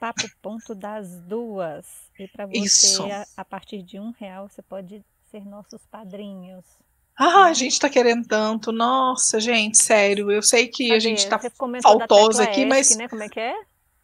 Papo 0.00 0.28
ponto 0.42 0.74
das 0.74 1.20
duas. 1.22 1.86
E 2.18 2.26
para 2.28 2.46
você. 2.46 3.02
A, 3.10 3.26
a 3.36 3.44
partir 3.44 3.82
de 3.82 4.00
um 4.00 4.10
real, 4.10 4.48
você 4.48 4.62
pode 4.62 5.04
ser 5.30 5.44
nossos 5.44 5.86
padrinhos. 5.86 6.64
Ah, 7.18 7.46
a 7.46 7.52
gente 7.52 7.80
tá 7.80 7.88
querendo 7.88 8.26
tanto. 8.28 8.70
Nossa, 8.70 9.40
gente, 9.40 9.76
sério. 9.76 10.30
Eu 10.30 10.40
sei 10.40 10.68
que 10.68 10.84
Cadê? 10.84 10.96
a 10.96 11.00
gente 11.00 11.28
tá 11.28 11.40
faltosa 11.82 12.44
aqui, 12.44 12.64
mas. 12.64 12.96
Né? 12.96 13.08
Como 13.08 13.24
é 13.24 13.28
que 13.28 13.40
é? 13.40 13.54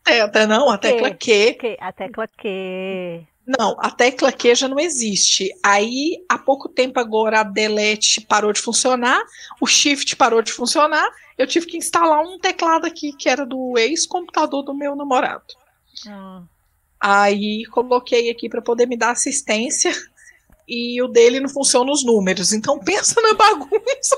É, 0.06 0.20
até 0.20 0.46
não, 0.46 0.68
a 0.68 0.76
tecla 0.76 1.10
Q. 1.12 1.54
Q. 1.54 1.76
A 1.80 1.92
tecla 1.92 2.26
Q. 2.26 3.24
Não, 3.46 3.76
a 3.78 3.90
tecla 3.90 4.32
Q 4.32 4.54
já 4.54 4.68
não 4.68 4.80
existe. 4.80 5.48
Aí, 5.62 6.24
há 6.28 6.36
pouco 6.36 6.68
tempo 6.68 6.98
agora, 6.98 7.40
a 7.40 7.44
delete 7.44 8.20
parou 8.20 8.52
de 8.52 8.60
funcionar, 8.60 9.22
o 9.60 9.66
shift 9.66 10.16
parou 10.16 10.42
de 10.42 10.52
funcionar. 10.52 11.08
Eu 11.38 11.46
tive 11.46 11.66
que 11.66 11.76
instalar 11.76 12.20
um 12.20 12.38
teclado 12.38 12.86
aqui 12.86 13.12
que 13.12 13.28
era 13.28 13.46
do 13.46 13.78
ex-computador 13.78 14.62
do 14.62 14.74
meu 14.74 14.96
namorado. 14.96 15.44
Hum. 16.06 16.44
Aí 17.00 17.64
coloquei 17.66 18.30
aqui 18.30 18.48
para 18.48 18.62
poder 18.62 18.86
me 18.86 18.96
dar 18.96 19.10
assistência 19.10 19.92
e 20.68 21.00
o 21.02 21.08
dele 21.08 21.40
não 21.40 21.48
funciona 21.48 21.90
os 21.90 22.04
números. 22.04 22.52
Então 22.52 22.78
pensa 22.78 23.20
na 23.20 23.34
bagunça. 23.34 24.16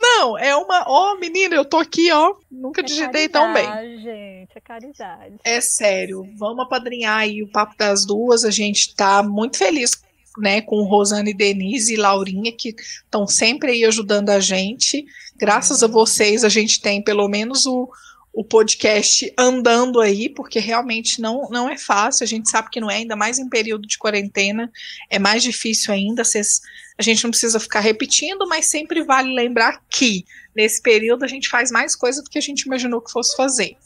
Não, 0.00 0.36
é 0.38 0.54
uma. 0.56 0.84
Ó, 0.88 1.12
oh, 1.12 1.18
menina, 1.18 1.54
eu 1.54 1.64
tô 1.64 1.76
aqui, 1.76 2.10
ó. 2.10 2.34
Nunca 2.50 2.80
é 2.80 2.84
digitei 2.84 3.28
tão 3.28 3.52
bem. 3.52 3.66
gente, 4.00 4.50
é 4.54 4.60
caridade. 4.60 5.34
É 5.44 5.60
sério. 5.60 6.26
Vamos 6.36 6.64
apadrinhar 6.64 7.18
aí 7.18 7.42
o 7.42 7.48
Papo 7.48 7.76
das 7.76 8.04
Duas. 8.04 8.44
A 8.44 8.50
gente 8.50 8.94
tá 8.94 9.22
muito 9.22 9.58
feliz, 9.58 10.02
né, 10.38 10.60
com 10.60 10.82
Rosane, 10.82 11.34
Denise 11.34 11.94
e 11.94 11.96
Laurinha, 11.96 12.50
que 12.52 12.74
estão 12.78 13.26
sempre 13.26 13.72
aí 13.72 13.84
ajudando 13.84 14.30
a 14.30 14.40
gente. 14.40 15.04
Graças 15.36 15.82
a 15.82 15.86
vocês, 15.86 16.44
a 16.44 16.48
gente 16.48 16.80
tem 16.80 17.02
pelo 17.02 17.28
menos 17.28 17.66
o, 17.66 17.88
o 18.32 18.44
podcast 18.44 19.32
andando 19.36 20.00
aí, 20.00 20.28
porque 20.28 20.58
realmente 20.58 21.20
não, 21.20 21.48
não 21.50 21.68
é 21.68 21.76
fácil, 21.76 22.24
a 22.24 22.26
gente 22.26 22.48
sabe 22.48 22.70
que 22.70 22.80
não 22.80 22.90
é, 22.90 22.96
ainda 22.96 23.16
mais 23.16 23.38
em 23.38 23.48
período 23.48 23.86
de 23.86 23.98
quarentena, 23.98 24.70
é 25.08 25.18
mais 25.18 25.42
difícil 25.42 25.92
ainda, 25.92 26.24
cês, 26.24 26.60
a 26.96 27.02
gente 27.02 27.24
não 27.24 27.30
precisa 27.30 27.58
ficar 27.58 27.80
repetindo, 27.80 28.46
mas 28.46 28.66
sempre 28.66 29.02
vale 29.02 29.34
lembrar 29.34 29.82
que 29.90 30.24
nesse 30.54 30.80
período 30.80 31.24
a 31.24 31.28
gente 31.28 31.48
faz 31.48 31.70
mais 31.70 31.96
coisa 31.96 32.22
do 32.22 32.30
que 32.30 32.38
a 32.38 32.42
gente 32.42 32.62
imaginou 32.62 33.00
que 33.00 33.10
fosse 33.10 33.36
fazer. 33.36 33.76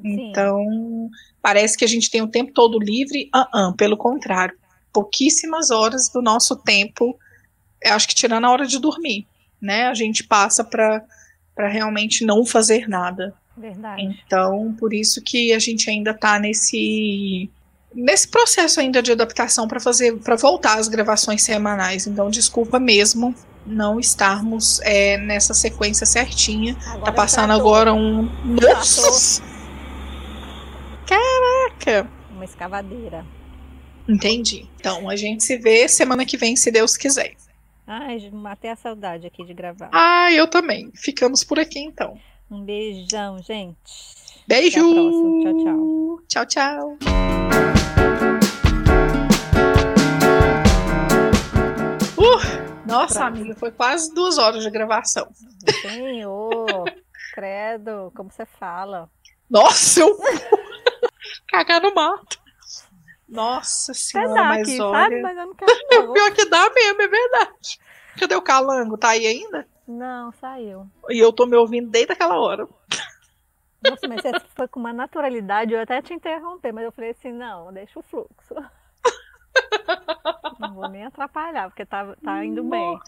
Sim. 0.00 0.30
Então, 0.30 1.10
parece 1.42 1.76
que 1.76 1.84
a 1.84 1.88
gente 1.88 2.10
tem 2.10 2.22
o 2.22 2.28
tempo 2.28 2.52
todo 2.52 2.78
livre, 2.78 3.28
uh 3.34 3.70
-uh, 3.70 3.76
pelo 3.76 3.96
contrário, 3.96 4.56
pouquíssimas 4.92 5.70
horas 5.70 6.08
do 6.08 6.22
nosso 6.22 6.56
tempo, 6.56 7.18
acho 7.84 8.06
que 8.06 8.14
tirando 8.14 8.44
a 8.44 8.50
hora 8.50 8.66
de 8.66 8.78
dormir, 8.78 9.26
né, 9.60 9.86
a 9.86 9.94
gente 9.94 10.22
passa 10.24 10.62
para 10.62 11.04
realmente 11.56 12.24
não 12.24 12.44
fazer 12.46 12.88
nada. 12.88 13.34
Verdade. 13.58 14.02
Então, 14.02 14.74
por 14.78 14.92
isso 14.94 15.20
que 15.22 15.52
a 15.52 15.58
gente 15.58 15.90
ainda 15.90 16.12
está 16.12 16.38
nesse 16.38 17.50
nesse 17.94 18.28
processo 18.28 18.80
ainda 18.80 19.02
de 19.02 19.10
adaptação 19.10 19.66
para 19.66 19.80
fazer 19.80 20.18
para 20.18 20.36
voltar 20.36 20.78
às 20.78 20.88
gravações 20.88 21.42
semanais. 21.42 22.06
Então, 22.06 22.30
desculpa 22.30 22.78
mesmo 22.78 23.34
não 23.66 23.98
estarmos 24.00 24.80
é, 24.82 25.18
nessa 25.18 25.52
sequência 25.52 26.06
certinha. 26.06 26.76
Agora 26.86 27.04
tá 27.04 27.12
passando 27.12 27.52
agora 27.52 27.92
um 27.92 28.22
Nossa! 28.44 29.42
Caraca! 31.06 32.08
Uma 32.30 32.44
escavadeira. 32.44 33.24
Entendi. 34.08 34.66
Então, 34.76 35.08
a 35.08 35.16
gente 35.16 35.44
se 35.44 35.58
vê 35.58 35.86
semana 35.86 36.24
que 36.24 36.36
vem, 36.36 36.56
se 36.56 36.70
Deus 36.70 36.96
quiser. 36.96 37.34
Ai, 37.86 38.30
matei 38.30 38.70
a 38.70 38.76
saudade 38.76 39.26
aqui 39.26 39.44
de 39.44 39.54
gravar. 39.54 39.90
Ah, 39.92 40.30
eu 40.32 40.46
também. 40.46 40.90
Ficamos 40.94 41.42
por 41.42 41.58
aqui 41.58 41.78
então. 41.78 42.18
Um 42.50 42.64
beijão, 42.64 43.42
gente. 43.42 43.76
Beijo. 44.46 44.80
Tchau, 45.42 45.64
tchau. 45.64 46.18
Tchau, 46.28 46.46
tchau. 46.46 46.98
Uh, 52.16 52.86
nossa, 52.86 53.20
Pronto. 53.20 53.36
amiga, 53.36 53.54
foi 53.54 53.70
quase 53.70 54.14
duas 54.14 54.38
horas 54.38 54.62
de 54.62 54.70
gravação. 54.70 55.28
Senhor, 55.82 56.84
credo, 57.34 58.10
como 58.16 58.30
você 58.30 58.46
fala. 58.46 59.10
Nossa, 59.50 60.00
eu 60.00 60.16
cagar 61.48 61.82
no 61.82 61.94
mato. 61.94 62.38
Nossa 63.28 63.92
senhora, 63.92 64.32
dá 64.32 64.44
mas 64.44 64.62
aqui, 64.62 64.80
olha... 64.80 64.98
sabe? 65.02 65.20
Mas 65.20 65.36
eu 65.36 65.46
não 65.46 65.54
quero 65.54 65.72
não. 65.92 66.12
Pior 66.14 66.32
que 66.32 66.46
dá 66.46 66.70
mesmo, 66.70 67.02
é 67.02 67.08
verdade. 67.08 67.78
Cadê 68.18 68.34
o 68.34 68.42
calango? 68.42 68.96
Tá 68.96 69.10
aí 69.10 69.26
ainda? 69.26 69.68
Não, 69.88 70.30
saiu. 70.32 70.86
E 71.08 71.18
eu 71.18 71.32
tô 71.32 71.46
me 71.46 71.56
ouvindo 71.56 71.88
desde 71.88 72.12
aquela 72.12 72.38
hora. 72.38 72.68
Nossa, 73.82 74.06
mas 74.06 74.20
você 74.20 74.32
foi 74.54 74.68
com 74.68 74.78
uma 74.78 74.92
naturalidade, 74.92 75.72
eu 75.72 75.80
até 75.80 76.02
te 76.02 76.12
interromper, 76.12 76.72
mas 76.72 76.84
eu 76.84 76.92
falei 76.92 77.10
assim, 77.10 77.32
não, 77.32 77.72
deixa 77.72 77.98
o 77.98 78.02
fluxo. 78.02 78.54
Não 80.58 80.74
vou 80.74 80.88
nem 80.88 81.04
atrapalhar, 81.04 81.68
porque 81.68 81.86
tá, 81.86 82.14
tá 82.22 82.44
indo 82.44 82.62
bem. 82.64 82.98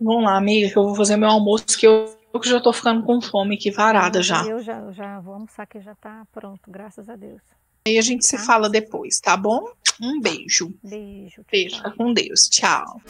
Vamos 0.00 0.24
lá, 0.24 0.36
amiga, 0.36 0.70
que 0.70 0.76
eu 0.76 0.84
vou 0.84 0.94
fazer 0.94 1.16
meu 1.16 1.28
almoço, 1.28 1.76
que 1.78 1.86
eu, 1.86 2.16
eu 2.32 2.42
já 2.42 2.60
tô 2.60 2.72
ficando 2.72 3.02
com 3.04 3.20
fome 3.20 3.56
aqui, 3.56 3.70
varada 3.70 4.22
já. 4.22 4.44
Eu 4.44 4.62
já, 4.62 4.90
já 4.92 5.20
vou 5.20 5.34
almoçar, 5.34 5.66
que 5.66 5.80
já 5.80 5.94
tá 5.96 6.26
pronto, 6.32 6.70
graças 6.70 7.08
a 7.08 7.16
Deus. 7.16 7.42
E 7.86 7.98
a 7.98 8.02
gente 8.02 8.24
se 8.24 8.36
tá? 8.36 8.42
fala 8.42 8.68
depois, 8.70 9.20
tá 9.20 9.36
bom? 9.36 9.68
Um 10.00 10.20
beijo. 10.20 10.72
Beijo. 10.82 11.44
Beijo, 11.50 11.82
com 11.96 12.12
Deus. 12.12 12.48
Tchau. 12.48 13.00